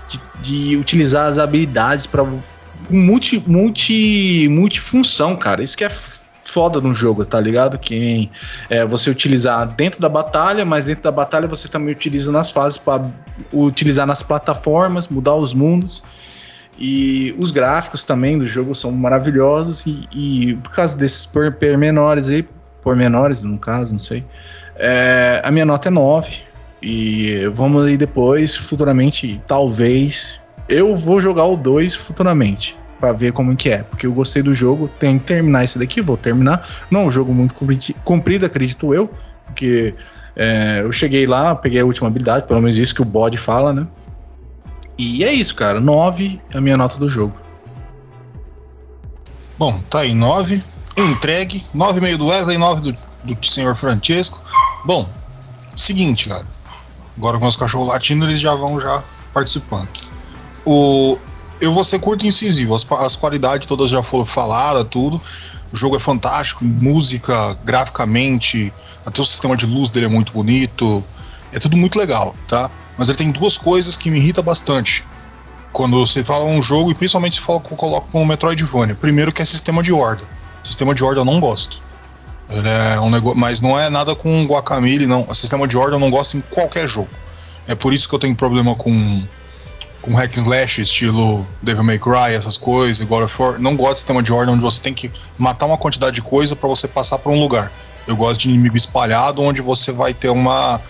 de, 0.08 0.20
de, 0.40 0.76
utilizar 0.76 1.26
as 1.26 1.36
habilidades 1.36 2.06
para 2.06 2.26
multi, 2.88 3.42
multi, 3.46 4.48
multifunção, 4.50 5.36
cara. 5.36 5.62
Isso 5.62 5.76
que 5.76 5.84
é 5.84 5.90
foda 6.50 6.80
no 6.80 6.92
jogo, 6.92 7.24
tá 7.24 7.40
ligado? 7.40 7.78
Que 7.78 8.30
é, 8.68 8.84
você 8.84 9.08
utilizar 9.08 9.66
dentro 9.68 10.00
da 10.00 10.08
batalha, 10.08 10.64
mas 10.64 10.86
dentro 10.86 11.04
da 11.04 11.12
batalha 11.12 11.46
você 11.46 11.68
também 11.68 11.94
utiliza 11.94 12.32
nas 12.32 12.50
fases 12.50 12.76
para 12.76 13.04
utilizar 13.52 14.06
nas 14.06 14.22
plataformas, 14.22 15.08
mudar 15.08 15.34
os 15.36 15.54
mundos. 15.54 16.02
E 16.78 17.34
os 17.38 17.50
gráficos 17.50 18.04
também 18.04 18.38
do 18.38 18.46
jogo 18.46 18.74
são 18.74 18.90
maravilhosos 18.90 19.86
e, 19.86 20.02
e 20.14 20.54
por 20.56 20.72
causa 20.72 20.96
desses 20.96 21.26
pormenores 21.26 22.28
aí, 22.28 22.46
pormenores 22.82 23.42
no 23.42 23.58
caso, 23.58 23.92
não 23.92 23.98
sei, 23.98 24.24
é, 24.76 25.42
a 25.44 25.50
minha 25.50 25.64
nota 25.64 25.88
é 25.88 25.90
9. 25.90 26.42
E 26.82 27.46
vamos 27.54 27.84
aí 27.86 27.98
depois, 27.98 28.56
futuramente, 28.56 29.40
talvez, 29.46 30.40
eu 30.68 30.96
vou 30.96 31.20
jogar 31.20 31.44
o 31.44 31.56
2 31.56 31.94
futuramente 31.94 32.79
para 33.00 33.12
ver 33.12 33.32
como 33.32 33.56
que 33.56 33.70
é, 33.70 33.82
porque 33.82 34.06
eu 34.06 34.12
gostei 34.12 34.42
do 34.42 34.52
jogo, 34.52 34.88
tenho 34.98 35.18
que 35.18 35.26
terminar 35.26 35.64
esse 35.64 35.78
daqui, 35.78 36.00
vou 36.00 36.16
terminar. 36.16 36.68
Não 36.90 37.00
é 37.00 37.04
um 37.04 37.10
jogo 37.10 37.32
muito 37.32 37.54
comprido, 38.04 38.44
acredito 38.44 38.92
eu, 38.92 39.10
porque 39.46 39.94
é, 40.36 40.80
eu 40.82 40.92
cheguei 40.92 41.26
lá, 41.26 41.56
peguei 41.56 41.80
a 41.80 41.84
última 41.84 42.08
habilidade, 42.08 42.46
pelo 42.46 42.60
menos 42.60 42.78
isso 42.78 42.94
que 42.94 43.02
o 43.02 43.04
bode 43.04 43.36
fala, 43.36 43.72
né? 43.72 43.86
E 44.98 45.24
é 45.24 45.32
isso, 45.32 45.54
cara. 45.54 45.80
9 45.80 46.38
é 46.52 46.58
a 46.58 46.60
minha 46.60 46.76
nota 46.76 46.98
do 46.98 47.08
jogo. 47.08 47.34
Bom, 49.58 49.80
tá 49.88 50.00
aí 50.00 50.14
9. 50.14 50.62
Entregue. 50.96 51.64
9,5 51.74 52.16
do 52.18 52.26
Wesley, 52.26 52.58
9 52.58 52.80
do, 52.82 52.98
do 53.24 53.46
senhor 53.46 53.74
Francesco. 53.76 54.42
Bom, 54.84 55.08
seguinte, 55.74 56.28
cara. 56.28 56.44
Agora 57.16 57.38
com 57.38 57.46
os 57.46 57.56
cachorros 57.56 57.88
latindo, 57.88 58.26
eles 58.26 58.40
já 58.40 58.54
vão 58.54 58.78
já 58.78 59.02
participando. 59.32 59.88
O, 60.66 61.18
eu 61.60 61.72
vou 61.72 61.84
ser 61.84 61.98
curto 61.98 62.24
e 62.24 62.28
incisivo. 62.28 62.74
As, 62.74 62.86
as 62.90 63.16
qualidades 63.16 63.66
todas 63.66 63.90
já 63.90 64.02
foram 64.02 64.24
faladas, 64.24 64.86
tudo. 64.90 65.20
O 65.72 65.76
jogo 65.76 65.96
é 65.96 66.00
fantástico, 66.00 66.64
música, 66.64 67.56
graficamente, 67.64 68.72
até 69.06 69.20
o 69.20 69.24
sistema 69.24 69.56
de 69.56 69.66
luz 69.66 69.88
dele 69.88 70.06
é 70.06 70.08
muito 70.08 70.32
bonito. 70.32 71.04
É 71.52 71.58
tudo 71.58 71.76
muito 71.76 71.98
legal, 71.98 72.34
tá? 72.48 72.70
Mas 72.98 73.08
ele 73.08 73.18
tem 73.18 73.30
duas 73.30 73.56
coisas 73.56 73.96
que 73.96 74.10
me 74.10 74.18
irritam 74.18 74.42
bastante. 74.42 75.04
Quando 75.72 75.98
você 75.98 76.24
fala 76.24 76.44
um 76.44 76.60
jogo, 76.60 76.90
e 76.90 76.94
principalmente 76.94 77.36
se 77.36 77.40
fala, 77.40 77.60
coloca 77.60 78.06
como 78.10 78.26
Metroidvania. 78.26 78.96
Primeiro 78.96 79.32
que 79.32 79.40
é 79.40 79.44
sistema 79.44 79.82
de 79.82 79.92
horda. 79.92 80.24
Sistema 80.64 80.94
de 80.94 81.04
horda 81.04 81.20
eu 81.20 81.24
não 81.24 81.38
gosto. 81.38 81.80
Ele 82.48 82.68
é 82.68 83.00
um 83.00 83.08
negócio, 83.08 83.38
mas 83.38 83.60
não 83.60 83.78
é 83.78 83.88
nada 83.88 84.16
com 84.16 84.44
Guacamole, 84.44 85.06
não. 85.06 85.24
O 85.28 85.34
sistema 85.34 85.68
de 85.68 85.76
horda 85.76 85.94
eu 85.94 86.00
não 86.00 86.10
gosto 86.10 86.36
em 86.36 86.40
qualquer 86.40 86.88
jogo. 86.88 87.10
É 87.68 87.76
por 87.76 87.94
isso 87.94 88.08
que 88.08 88.14
eu 88.14 88.18
tenho 88.18 88.34
problema 88.34 88.74
com 88.74 89.22
com 90.02 90.14
hack 90.14 90.34
slash, 90.34 90.80
estilo 90.80 91.46
Devil 91.62 91.84
May 91.84 91.98
Cry, 91.98 92.34
essas 92.34 92.56
coisas, 92.56 93.06
God 93.06 93.24
of 93.24 93.42
War. 93.42 93.58
Não 93.58 93.76
gosto 93.76 93.94
de 93.94 93.98
sistema 94.00 94.22
de 94.22 94.32
ordem 94.32 94.54
onde 94.54 94.62
você 94.62 94.80
tem 94.80 94.94
que 94.94 95.10
matar 95.38 95.66
uma 95.66 95.76
quantidade 95.76 96.14
de 96.14 96.22
coisa 96.22 96.56
para 96.56 96.68
você 96.68 96.88
passar 96.88 97.18
para 97.18 97.30
um 97.30 97.38
lugar. 97.38 97.70
Eu 98.06 98.16
gosto 98.16 98.40
de 98.40 98.48
inimigo 98.48 98.76
espalhado, 98.76 99.42
onde 99.42 99.60
você 99.60 99.92
vai 99.92 100.14
ter 100.14 100.30
uma 100.30 100.80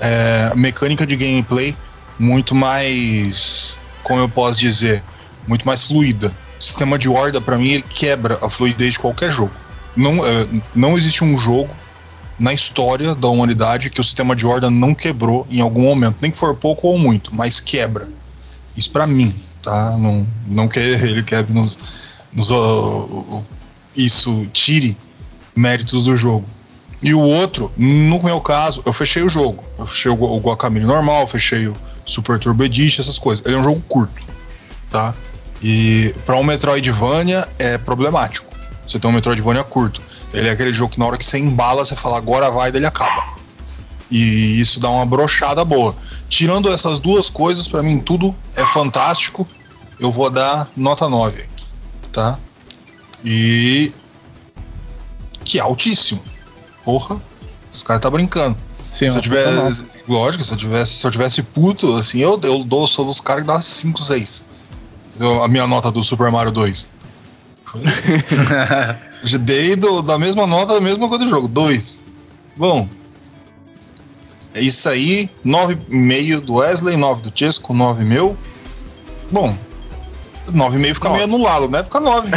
é, 0.00 0.52
mecânica 0.54 1.06
de 1.06 1.16
gameplay 1.16 1.76
muito 2.18 2.54
mais, 2.54 3.78
como 4.02 4.20
eu 4.20 4.28
posso 4.28 4.58
dizer, 4.58 5.02
muito 5.46 5.64
mais 5.64 5.84
fluida. 5.84 6.34
Sistema 6.58 6.98
de 6.98 7.08
horda, 7.08 7.40
para 7.40 7.56
mim, 7.56 7.70
ele 7.70 7.84
quebra 7.88 8.38
a 8.42 8.50
fluidez 8.50 8.94
de 8.94 8.98
qualquer 8.98 9.30
jogo. 9.30 9.52
Não, 9.96 10.24
é, 10.26 10.46
não 10.74 10.98
existe 10.98 11.22
um 11.22 11.36
jogo 11.36 11.74
na 12.38 12.52
história 12.52 13.14
da 13.14 13.28
humanidade 13.28 13.90
que 13.90 14.00
o 14.00 14.04
sistema 14.04 14.34
de 14.34 14.44
horda 14.44 14.68
não 14.68 14.94
quebrou 14.94 15.46
em 15.50 15.60
algum 15.60 15.82
momento, 15.82 16.16
nem 16.20 16.30
que 16.30 16.36
for 16.36 16.54
pouco 16.56 16.88
ou 16.88 16.98
muito, 16.98 17.34
mas 17.34 17.60
quebra. 17.60 18.08
Isso 18.78 18.92
para 18.92 19.08
mim, 19.08 19.34
tá? 19.60 19.96
Não, 19.98 20.24
não 20.46 20.68
que 20.68 20.78
ele 20.78 21.24
quer 21.24 21.48
nos, 21.50 21.80
nos 22.32 22.48
uh, 22.48 23.44
isso 23.96 24.46
tire 24.52 24.96
méritos 25.56 26.04
do 26.04 26.16
jogo. 26.16 26.46
E 27.02 27.12
o 27.12 27.18
outro, 27.18 27.72
no 27.76 28.22
meu 28.22 28.40
caso, 28.40 28.80
eu 28.86 28.92
fechei 28.92 29.24
o 29.24 29.28
jogo. 29.28 29.64
Eu 29.76 29.84
fechei 29.84 30.12
o, 30.12 30.14
o 30.14 30.38
Guacamole 30.38 30.84
normal, 30.84 31.26
fechei 31.26 31.66
o 31.66 31.76
Super 32.04 32.38
Turbo 32.38 32.62
Edition, 32.62 33.02
essas 33.02 33.18
coisas. 33.18 33.44
Ele 33.44 33.56
é 33.56 33.58
um 33.58 33.64
jogo 33.64 33.82
curto, 33.88 34.22
tá? 34.88 35.12
E 35.60 36.14
para 36.24 36.36
um 36.36 36.44
Metroidvania 36.44 37.48
é 37.58 37.78
problemático. 37.78 38.46
Você 38.86 39.00
tem 39.00 39.10
um 39.10 39.14
Metroidvania 39.14 39.64
curto. 39.64 40.00
Ele 40.32 40.48
é 40.48 40.52
aquele 40.52 40.72
jogo 40.72 40.92
que 40.92 41.00
na 41.00 41.06
hora 41.06 41.18
que 41.18 41.24
você 41.24 41.38
embala, 41.38 41.84
você 41.84 41.96
fala 41.96 42.16
agora 42.16 42.48
vai, 42.48 42.70
dele 42.70 42.86
acaba. 42.86 43.37
E 44.10 44.60
isso 44.60 44.80
dá 44.80 44.88
uma 44.88 45.04
brochada 45.04 45.64
boa. 45.64 45.94
Tirando 46.28 46.68
essas 46.70 46.98
duas 46.98 47.28
coisas, 47.28 47.68
para 47.68 47.82
mim 47.82 48.00
tudo 48.00 48.34
é 48.56 48.64
fantástico. 48.66 49.46
Eu 50.00 50.10
vou 50.10 50.30
dar 50.30 50.68
nota 50.76 51.08
9, 51.08 51.44
tá? 52.12 52.38
E 53.24 53.92
que 55.44 55.58
é 55.58 55.62
altíssimo. 55.62 56.22
Porra, 56.84 57.20
os 57.70 57.82
caras 57.82 58.02
tá 58.02 58.10
brincando. 58.10 58.56
Sim, 58.90 59.10
se 59.10 59.18
eu 59.18 59.22
tivesse, 59.22 60.10
lógico, 60.10 60.42
se 60.42 60.52
eu 60.52 60.56
tivesse, 60.56 60.92
se 60.92 61.06
eu 61.06 61.10
tivesse 61.10 61.42
puto, 61.42 61.94
assim, 61.96 62.20
eu, 62.20 62.40
eu 62.42 62.64
dou, 62.64 62.86
sou 62.86 63.04
dos 63.04 63.20
caras 63.20 63.42
que 63.42 63.48
dá 63.48 63.60
5, 63.60 64.00
6. 64.00 64.44
a 65.42 65.48
minha 65.48 65.66
nota 65.66 65.90
do 65.90 66.02
Super 66.02 66.30
Mario 66.30 66.50
2. 66.52 66.88
Dei 69.40 69.76
do, 69.76 70.00
da 70.00 70.18
mesma 70.18 70.46
nota, 70.46 70.74
da 70.74 70.80
mesma 70.80 71.08
coisa 71.08 71.24
do 71.24 71.30
jogo, 71.30 71.48
2. 71.48 72.00
Bom, 72.56 72.88
é 74.58 74.60
isso 74.60 74.88
aí, 74.88 75.30
9,5 75.46 76.40
do 76.40 76.54
Wesley, 76.54 76.96
9 76.96 77.22
do 77.22 77.32
Chesco, 77.32 77.72
9 77.72 78.04
meu. 78.04 78.36
Bom, 79.30 79.56
9,5 80.48 80.94
fica 80.94 81.10
meio 81.10 81.22
anulado, 81.24 81.68
né? 81.68 81.84
Fica 81.84 82.00
9. 82.00 82.28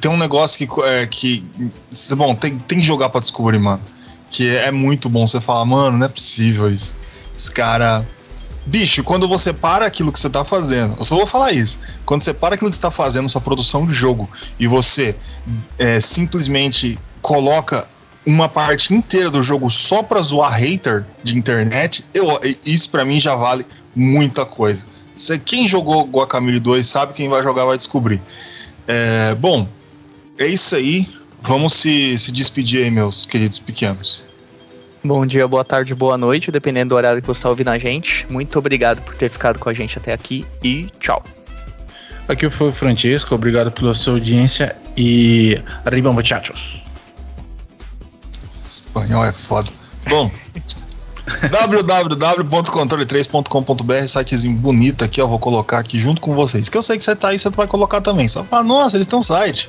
Tem 0.00 0.10
um 0.10 0.16
negócio 0.16 0.58
que. 0.58 0.80
É, 0.82 1.06
que 1.06 1.46
bom, 2.16 2.34
tem, 2.34 2.58
tem 2.58 2.80
que 2.80 2.86
jogar 2.86 3.08
pra 3.10 3.20
descobrir, 3.20 3.58
mano. 3.58 3.82
Que 4.30 4.56
é 4.56 4.70
muito 4.70 5.08
bom. 5.08 5.26
Você 5.26 5.40
fala, 5.40 5.64
mano, 5.64 5.98
não 5.98 6.06
é 6.06 6.08
possível 6.08 6.70
isso. 6.70 6.96
Esse 7.36 7.50
cara. 7.50 8.06
Bicho, 8.64 9.04
quando 9.04 9.28
você 9.28 9.52
para 9.52 9.86
aquilo 9.86 10.10
que 10.10 10.18
você 10.18 10.28
tá 10.28 10.44
fazendo, 10.44 10.96
eu 10.98 11.04
só 11.04 11.14
vou 11.14 11.26
falar 11.26 11.52
isso. 11.52 11.78
Quando 12.04 12.24
você 12.24 12.34
para 12.34 12.56
aquilo 12.56 12.68
que 12.68 12.74
você 12.74 12.82
tá 12.82 12.90
fazendo, 12.90 13.28
sua 13.28 13.40
produção 13.40 13.86
de 13.86 13.94
jogo, 13.94 14.28
e 14.58 14.66
você 14.66 15.14
é, 15.78 16.00
simplesmente 16.00 16.98
coloca 17.22 17.86
uma 18.26 18.48
parte 18.48 18.92
inteira 18.92 19.30
do 19.30 19.40
jogo 19.40 19.70
só 19.70 20.02
pra 20.02 20.20
zoar 20.20 20.52
hater 20.52 21.06
de 21.22 21.38
internet, 21.38 22.04
eu, 22.12 22.26
isso 22.64 22.90
para 22.90 23.04
mim 23.04 23.20
já 23.20 23.36
vale 23.36 23.64
muita 23.94 24.44
coisa. 24.44 24.84
Você, 25.16 25.38
quem 25.38 25.66
jogou 25.66 26.04
Guacamole 26.04 26.58
2 26.60 26.86
sabe, 26.86 27.14
quem 27.14 27.28
vai 27.28 27.42
jogar 27.42 27.64
vai 27.64 27.76
descobrir. 27.76 28.20
É, 28.86 29.34
bom, 29.36 29.66
é 30.38 30.46
isso 30.46 30.74
aí. 30.74 31.08
Vamos 31.42 31.74
se, 31.74 32.18
se 32.18 32.32
despedir 32.32 32.84
aí, 32.84 32.90
meus 32.90 33.24
queridos 33.24 33.58
pequenos. 33.58 34.26
Bom 35.04 35.24
dia, 35.24 35.46
boa 35.46 35.64
tarde, 35.64 35.94
boa 35.94 36.18
noite, 36.18 36.50
dependendo 36.50 36.88
do 36.88 36.94
horário 36.96 37.20
que 37.20 37.26
você 37.28 37.38
está 37.38 37.48
ouvindo 37.48 37.68
a 37.68 37.78
gente. 37.78 38.26
Muito 38.28 38.58
obrigado 38.58 39.00
por 39.02 39.14
ter 39.16 39.30
ficado 39.30 39.58
com 39.58 39.68
a 39.68 39.72
gente 39.72 39.96
até 39.96 40.12
aqui 40.12 40.44
e 40.64 40.86
tchau. 40.98 41.22
Aqui 42.26 42.50
foi 42.50 42.70
o 42.70 42.72
Francisco, 42.72 43.34
obrigado 43.34 43.70
pela 43.70 43.94
sua 43.94 44.14
audiência 44.14 44.74
e 44.96 45.56
arriba 45.84 46.12
muchachos. 46.12 46.84
Espanhol 48.68 49.24
é 49.24 49.32
foda. 49.32 49.70
Bom, 50.08 50.28
www.controle3.com.br, 51.50 54.06
sitezinho 54.06 54.56
bonito 54.56 55.04
aqui, 55.04 55.20
ó, 55.20 55.26
vou 55.26 55.40
colocar 55.40 55.78
aqui 55.78 55.98
junto 55.98 56.20
com 56.20 56.34
vocês. 56.34 56.68
Que 56.68 56.78
eu 56.78 56.82
sei 56.82 56.96
que 56.96 57.04
você 57.04 57.16
tá 57.16 57.28
aí, 57.28 57.38
você 57.38 57.50
vai 57.50 57.66
colocar 57.66 58.00
também. 58.00 58.28
Só 58.28 58.44
fala, 58.44 58.62
nossa, 58.62 58.96
eles 58.96 59.06
têm 59.06 59.18
um 59.18 59.22
site. 59.22 59.68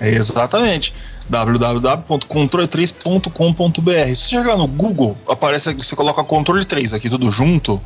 É 0.00 0.10
exatamente 0.10 0.92
www.controle3.com.br. 1.28 4.14
Se 4.14 4.30
chegar 4.30 4.56
no 4.56 4.66
Google, 4.66 5.16
aparece 5.28 5.74
você 5.74 5.94
coloca 5.94 6.24
controle 6.24 6.64
3 6.64 6.94
aqui 6.94 7.08
tudo 7.08 7.30
junto, 7.30 7.80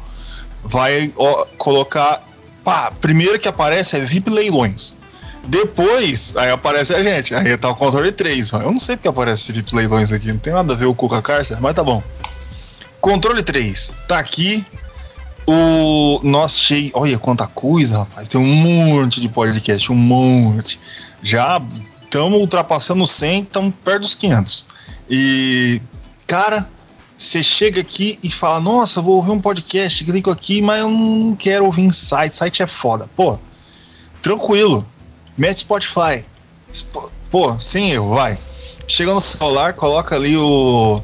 vai 0.65 1.13
ó, 1.17 1.45
colocar, 1.59 2.23
pá, 2.65 2.91
primeiro 3.01 3.39
que 3.39 3.49
aparece 3.49 3.97
é 3.97 4.01
VIP 4.01 4.31
Leilões. 4.31 4.95
Depois, 5.45 6.35
aí 6.37 6.51
aparece 6.51 6.95
a 6.95 7.03
gente, 7.03 7.35
aí 7.35 7.57
tá 7.57 7.69
o 7.69 7.75
controle 7.75 8.13
3. 8.13 8.53
Eu 8.53 8.71
não 8.71 8.79
sei 8.79 8.97
porque 8.97 9.09
aparece 9.09 9.43
esse 9.43 9.53
VIP 9.53 9.75
Leilões 9.75 10.13
aqui, 10.13 10.29
não 10.29 10.39
tem 10.39 10.53
nada 10.53 10.73
a 10.73 10.77
ver 10.77 10.87
o 10.87 10.95
Cárcer, 10.95 11.61
mas 11.61 11.75
tá 11.75 11.83
bom. 11.83 12.01
Controle 13.03 13.43
3, 13.43 13.93
tá 14.07 14.21
aqui. 14.21 14.65
O 15.45 16.21
nosso 16.23 16.61
cheio. 16.61 16.93
Olha 16.95 17.19
quanta 17.19 17.49
coisa, 17.49 17.99
rapaz. 17.99 18.29
Tem 18.29 18.41
um 18.41 18.47
monte 18.47 19.21
de 19.21 19.29
podcast, 19.29 19.91
um 19.91 19.97
monte. 19.97 20.79
Já 21.21 21.61
estamos 22.05 22.39
ultrapassando 22.39 23.05
100, 23.05 23.43
estamos 23.43 23.75
perto 23.85 24.03
dos 24.03 24.15
500. 24.15 24.65
E, 25.11 25.83
cara, 26.29 26.69
você 27.17 27.43
chega 27.43 27.81
aqui 27.81 28.21
e 28.23 28.31
fala: 28.31 28.61
Nossa, 28.61 29.03
vou 29.03 29.17
ouvir 29.17 29.33
um 29.33 29.41
podcast, 29.41 30.05
clico 30.05 30.31
aqui, 30.31 30.63
mas 30.63 30.79
eu 30.79 30.89
não 30.89 31.35
quero 31.35 31.65
ouvir 31.65 31.83
em 31.83 31.91
site. 31.91 32.37
Site 32.37 32.63
é 32.63 32.69
foda. 32.69 33.11
Pô, 33.17 33.37
tranquilo. 34.23 34.87
Mete 35.37 35.59
Spotify. 35.59 36.25
Pô, 37.29 37.59
sem 37.59 37.91
erro, 37.91 38.15
vai. 38.15 38.39
Chega 38.87 39.13
no 39.13 39.21
celular, 39.21 39.73
coloca 39.73 40.15
ali 40.15 40.37
o 40.37 41.03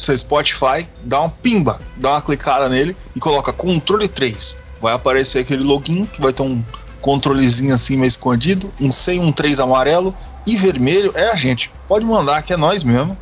seu 0.00 0.16
Spotify, 0.16 0.86
dá 1.02 1.20
uma 1.20 1.30
pimba, 1.30 1.80
dá 1.96 2.12
uma 2.12 2.22
clicada 2.22 2.68
nele 2.68 2.96
e 3.14 3.20
coloca 3.20 3.52
controle 3.52 4.08
3. 4.08 4.56
Vai 4.80 4.94
aparecer 4.94 5.40
aquele 5.40 5.62
login 5.62 6.06
que 6.06 6.20
vai 6.20 6.32
ter 6.32 6.42
um 6.42 6.62
controlezinho 7.00 7.74
assim 7.74 7.96
meio 7.96 8.08
escondido, 8.08 8.72
um 8.80 8.90
C 8.90 9.16
e 9.16 9.18
um 9.18 9.32
3 9.32 9.60
amarelo 9.60 10.14
e 10.46 10.56
vermelho 10.56 11.12
é 11.14 11.30
a 11.30 11.36
gente. 11.36 11.70
Pode 11.86 12.04
mandar 12.04 12.42
que 12.42 12.52
é 12.52 12.56
nós 12.56 12.82
mesmo, 12.82 13.16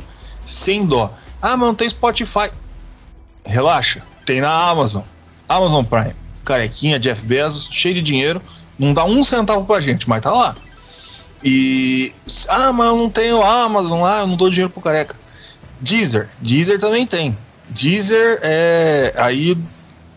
sem 0.45 0.85
dó. 0.85 1.13
Ah, 1.41 1.57
mas 1.57 1.67
não 1.67 1.75
tem 1.75 1.89
Spotify. 1.89 2.49
Relaxa, 3.45 4.03
tem 4.25 4.41
na 4.41 4.51
Amazon. 4.69 5.03
Amazon 5.47 5.83
Prime. 5.83 6.15
Carequinha, 6.43 6.99
Jeff 6.99 7.23
Bezos, 7.25 7.67
cheio 7.71 7.95
de 7.95 8.01
dinheiro. 8.01 8.41
Não 8.77 8.93
dá 8.93 9.03
um 9.03 9.23
centavo 9.23 9.65
pra 9.65 9.81
gente, 9.81 10.07
mas 10.07 10.21
tá 10.21 10.31
lá. 10.31 10.55
E. 11.43 12.13
Ah, 12.49 12.71
mas 12.71 12.87
eu 12.87 12.95
não 12.95 13.09
tenho 13.09 13.43
Amazon 13.43 14.01
lá, 14.01 14.21
eu 14.21 14.27
não 14.27 14.35
dou 14.35 14.49
dinheiro 14.49 14.69
pro 14.71 14.81
careca. 14.81 15.15
Deezer. 15.79 16.29
Deezer 16.41 16.79
também 16.79 17.05
tem. 17.05 17.37
Deezer 17.69 18.39
é. 18.41 19.11
Aí. 19.17 19.57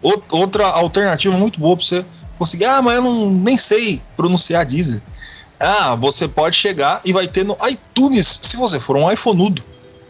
Outra 0.03 0.67
alternativa 0.67 1.37
muito 1.37 1.61
boa 1.61 1.77
pra 1.77 1.85
você 1.85 2.05
conseguir. 2.39 2.65
Ah, 2.65 2.81
mas 2.81 2.97
eu 2.97 3.03
não, 3.03 3.31
nem 3.31 3.57
sei 3.57 4.01
pronunciar 4.17 4.65
Deezer. 4.65 5.03
Ah, 5.59 5.95
você 5.95 6.27
pode 6.27 6.57
chegar 6.57 7.03
e 7.05 7.13
vai 7.13 7.29
ter 7.29 7.45
no 7.45 7.55
iTunes, 7.69 8.39
se 8.41 8.57
você 8.57 8.81
for 8.81 8.97
um 8.97 9.13
iPhoneudo. 9.13 9.63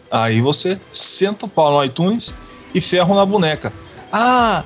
Aí 0.09 0.39
você 0.39 0.79
senta 0.93 1.45
o 1.45 1.49
pau 1.49 1.71
no 1.71 1.83
iTunes 1.83 2.33
e 2.73 2.79
ferro 2.79 3.15
na 3.15 3.25
boneca. 3.25 3.73
Ah, 4.11 4.63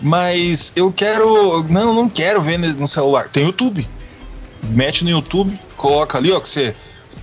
mas 0.00 0.72
eu 0.74 0.92
quero. 0.92 1.62
Não, 1.64 1.94
não 1.94 2.08
quero 2.08 2.42
ver 2.42 2.58
no 2.58 2.86
celular. 2.88 3.28
Tem 3.28 3.44
YouTube. 3.44 3.88
Mete 4.64 5.04
no 5.04 5.10
YouTube, 5.10 5.58
coloca 5.76 6.18
ali, 6.18 6.32
ó, 6.32 6.40
que 6.40 6.48
você 6.48 6.74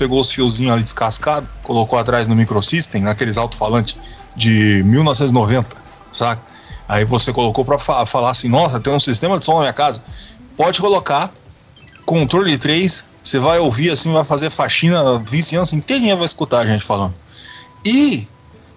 pegou 0.04 0.20
os 0.20 0.30
fiozinhos 0.30 0.74
ali 0.74 0.84
descascados, 0.84 1.49
colocou 1.62 1.97
atrás 1.97 2.28
no 2.28 2.36
microsystem, 2.36 3.01
naqueles 3.01 3.38
alto-falantes 3.38 3.95
de 4.36 4.84
1990, 4.84 5.78
saca? 6.12 6.41
Aí 6.89 7.06
você 7.06 7.32
colocou 7.32 7.64
para 7.64 7.80
fa 7.80 8.06
falar 8.06 8.32
assim: 8.32 8.49
nossa, 8.49 8.82
tem 8.82 8.93
um 8.93 8.99
sistema 8.99 9.39
de 9.39 9.45
som 9.45 9.54
na 9.54 9.62
minha 9.62 9.74
casa. 9.74 10.04
Pode 10.58 10.82
colocar, 10.82 11.32
controle 12.06 12.58
3, 12.58 13.06
você 13.24 13.39
vai 13.39 13.60
ouvir 13.60 13.91
assim, 13.91 14.12
vai 14.12 14.26
fazer 14.26 14.49
faxina, 14.49 15.16
a 15.16 15.20
vizinhança 15.20 15.74
inteirinha 15.74 16.18
vai 16.18 16.26
escutar 16.26 16.60
a 16.60 16.66
gente 16.66 16.84
falando. 16.84 17.14
E. 17.86 18.28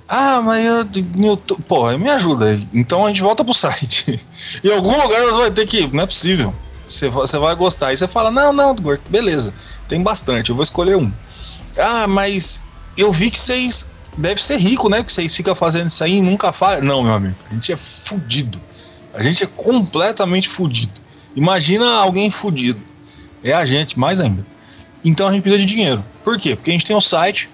Ah, 0.09 0.41
mas 0.41 0.65
eu, 0.65 0.87
eu, 1.21 1.37
pô, 1.37 1.91
me 1.99 2.09
ajuda. 2.09 2.57
Então 2.73 3.05
a 3.05 3.09
gente 3.09 3.23
volta 3.23 3.45
pro 3.45 3.53
site. 3.53 4.25
em 4.63 4.73
algum 4.73 4.93
lugar 5.03 5.21
você 5.23 5.37
vai 5.37 5.51
ter 5.51 5.67
que. 5.67 5.89
Não 5.93 6.05
é 6.05 6.07
possível. 6.07 6.55
Você 6.87 7.09
vai 7.11 7.57
gostar. 7.57 7.89
Aí 7.89 7.97
você 7.97 8.07
fala: 8.07 8.31
Não, 8.31 8.53
não, 8.53 8.77
beleza. 9.11 9.53
Tem 9.89 10.03
bastante, 10.03 10.51
eu 10.51 10.57
vou 10.57 10.63
escolher 10.63 10.97
um. 10.97 11.13
Ah, 11.79 12.07
mas 12.07 12.63
eu 12.97 13.13
vi 13.13 13.31
que 13.31 13.39
vocês. 13.39 13.95
Deve 14.19 14.43
ser 14.43 14.57
rico, 14.57 14.89
né? 14.89 14.99
Porque 14.99 15.13
vocês 15.13 15.37
ficam 15.37 15.55
fazendo 15.55 15.89
isso 15.89 16.03
aí 16.03 16.17
e 16.17 16.23
nunca 16.23 16.51
falham. 16.51 16.83
Não, 16.83 17.03
meu 17.03 17.13
amigo. 17.13 17.37
A 17.51 17.55
gente 17.55 17.71
é 17.71 17.77
fudido. 17.77 18.59
A 19.13 19.23
gente 19.23 19.45
é 19.45 19.47
completamente 19.47 20.49
fudido. 20.49 21.01
Imagina 21.35 21.87
alguém 21.99 22.31
fudido 22.31 22.81
é 23.43 23.53
a 23.53 23.65
gente, 23.65 23.99
mais 23.99 24.21
ainda. 24.21 24.47
Então 25.05 25.29
a 25.29 25.33
gente 25.33 25.43
precisa 25.43 25.65
de 25.65 25.73
dinheiro. 25.73 26.05
Por 26.25 26.39
quê? 26.39 26.57
Porque 26.57 26.71
a 26.71 26.73
gente 26.73 26.85
tem 26.85 26.97
o 26.97 27.01
site, 27.01 27.49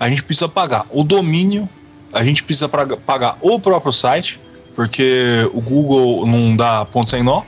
a 0.00 0.08
gente 0.08 0.22
precisa 0.22 0.48
pagar 0.48 0.86
o 0.90 1.02
domínio, 1.02 1.68
a 2.12 2.24
gente 2.24 2.42
precisa 2.42 2.68
pagar 2.68 3.36
o 3.40 3.60
próprio 3.60 3.92
site, 3.92 4.40
porque 4.74 5.48
o 5.52 5.60
Google 5.60 6.26
não 6.26 6.56
dá 6.56 6.84
ponto 6.84 7.10
sem 7.10 7.22
nó, 7.22 7.42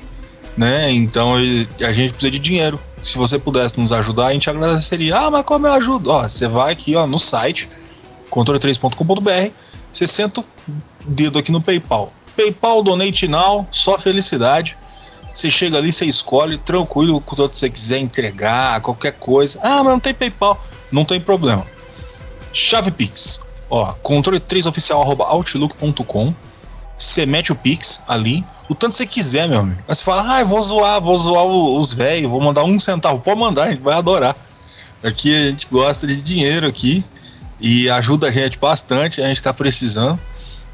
né? 0.61 0.93
Então 0.93 1.37
a 1.37 1.93
gente 1.93 2.13
precisa 2.13 2.31
de 2.31 2.39
dinheiro. 2.39 2.79
Se 3.03 3.17
você 3.17 3.39
pudesse 3.39 3.81
nos 3.81 3.93
ajudar, 3.93 4.27
a 4.27 4.33
gente 4.35 4.51
agradeceria. 4.51 5.17
Ah, 5.17 5.31
mas 5.31 5.43
como 5.45 5.67
eu 5.67 5.73
ajudo? 5.73 6.11
Ó, 6.11 6.29
você 6.29 6.47
vai 6.47 6.73
aqui 6.73 6.95
ó, 6.95 7.07
no 7.07 7.19
site 7.19 7.67
controle3.com.br, 8.31 9.53
você 9.91 10.07
senta 10.07 10.43
o 10.43 10.45
dedo 11.03 11.39
aqui 11.39 11.51
no 11.51 11.63
PayPal. 11.63 12.13
PayPal 12.37 12.83
Donate 12.83 13.27
Now, 13.27 13.67
só 13.71 13.99
felicidade. 13.99 14.77
Você 15.33 15.51
chega 15.51 15.79
ali, 15.79 15.91
você 15.91 16.05
escolhe, 16.05 16.59
tranquilo, 16.59 17.23
quando 17.23 17.49
você 17.49 17.71
quiser 17.71 17.97
entregar, 17.99 18.83
qualquer 18.83 19.13
coisa. 19.13 19.59
Ah, 19.63 19.83
mas 19.83 19.95
não 19.95 20.01
tem 20.01 20.13
PayPal. 20.13 20.63
Não 20.93 21.07
tem 21.07 21.19
problema. 21.19 21.67
Chave 22.53 22.91
Pix. 22.91 23.41
Ó, 23.71 23.95
controle3oficial.outlook.com. 24.05 26.35
Você 26.99 27.25
mete 27.25 27.51
o 27.51 27.55
Pix 27.55 28.03
ali, 28.07 28.45
o 28.71 28.75
tanto 28.77 28.95
você 28.95 29.05
quiser, 29.05 29.49
meu 29.49 29.59
amigo. 29.59 29.83
Aí 29.89 29.95
você 29.97 30.05
fala, 30.05 30.39
ah, 30.39 30.45
vou 30.45 30.63
zoar, 30.63 31.01
vou 31.01 31.19
zoar 31.19 31.45
os 31.45 31.93
velhos, 31.93 32.31
vou 32.31 32.41
mandar 32.41 32.63
um 32.63 32.79
centavo. 32.79 33.19
Pode 33.19 33.41
mandar, 33.41 33.65
a 33.65 33.71
gente 33.71 33.83
vai 33.83 33.97
adorar. 33.97 34.37
Aqui 35.03 35.35
a 35.35 35.49
gente 35.49 35.67
gosta 35.69 36.07
de 36.07 36.23
dinheiro 36.23 36.69
aqui 36.69 37.05
e 37.59 37.91
ajuda 37.91 38.29
a 38.29 38.31
gente 38.31 38.59
bastante, 38.59 39.21
a 39.21 39.27
gente 39.27 39.43
tá 39.43 39.53
precisando. 39.53 40.21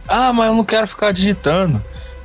Ah, 0.06 0.30
mas 0.30 0.48
eu 0.48 0.54
não 0.54 0.62
quero 0.62 0.86
ficar 0.86 1.10
digitando. 1.10 1.82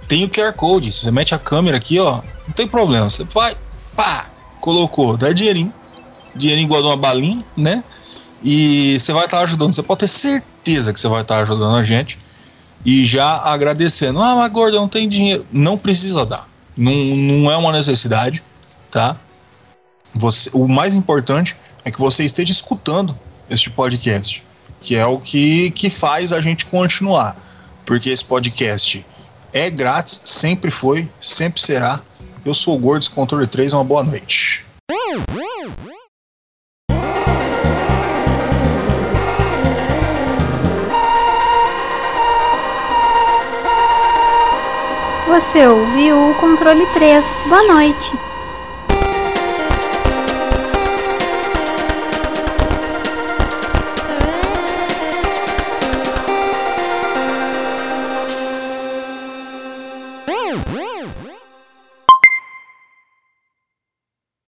Tem 0.10 0.26
o 0.26 0.30
QR 0.30 0.52
Code, 0.52 0.92
você 0.92 1.10
mete 1.10 1.34
a 1.34 1.40
câmera 1.40 1.78
aqui, 1.78 1.98
ó, 2.00 2.22
não 2.46 2.54
tem 2.54 2.68
problema. 2.68 3.10
Você 3.10 3.24
vai, 3.24 3.56
pá, 3.96 4.26
colocou, 4.60 5.16
dá 5.16 5.32
dinheirinho. 5.32 5.74
Dinheirinho 6.36 6.66
igual 6.66 6.82
de 6.82 6.88
uma 6.90 6.98
balinha, 6.98 7.46
né? 7.56 7.82
E 8.44 9.00
você 9.00 9.14
vai 9.14 9.24
estar 9.24 9.38
tá 9.38 9.44
ajudando, 9.44 9.72
você 9.72 9.82
pode 9.82 10.02
ter 10.02 10.10
certeza 10.10 10.92
que 10.92 11.00
você 11.00 11.08
vai 11.08 11.22
estar 11.22 11.36
tá 11.36 11.42
ajudando 11.44 11.78
a 11.78 11.84
gente 11.84 12.20
e 12.86 13.06
já 13.06 13.38
agradecendo. 13.38 14.22
Ah, 14.22 14.36
mas 14.36 14.52
gordo, 14.52 14.78
não 14.78 14.88
tenho 14.88 15.10
dinheiro. 15.10 15.46
Não 15.52 15.78
precisa 15.78 16.26
dar. 16.26 16.48
Não, 16.78 16.92
não 16.92 17.52
é 17.52 17.58
uma 17.58 17.72
necessidade, 17.72 18.44
tá? 18.90 19.18
Você, 20.14 20.50
o 20.54 20.68
mais 20.68 20.96
importante 20.96 21.56
é 21.86 21.92
que 21.92 22.00
você 22.00 22.24
esteja 22.24 22.52
escutando 22.52 23.18
este 23.50 23.70
podcast, 23.70 24.44
que 24.80 24.96
é 24.96 25.06
o 25.06 25.20
que, 25.20 25.72
que 25.72 25.90
faz 25.90 26.34
a 26.34 26.42
gente 26.42 26.66
continuar. 26.66 27.36
Porque 27.86 28.10
esse 28.10 28.24
podcast 28.24 29.06
é 29.54 29.70
grátis, 29.70 30.22
sempre 30.26 30.72
foi, 30.72 31.10
sempre 31.20 31.62
será. 31.62 32.02
Eu 32.44 32.54
sou 32.54 32.76
o 32.76 32.80
Gordos 32.80 33.08
Controle 33.08 33.48
3, 33.48 33.74
uma 33.74 33.84
boa 33.84 34.04
noite. 34.04 34.66
Você 45.42 45.66
ouviu 45.66 46.36
controle 46.40 46.86
3. 46.86 47.48
Boa 47.50 47.64
noite. 47.64 48.14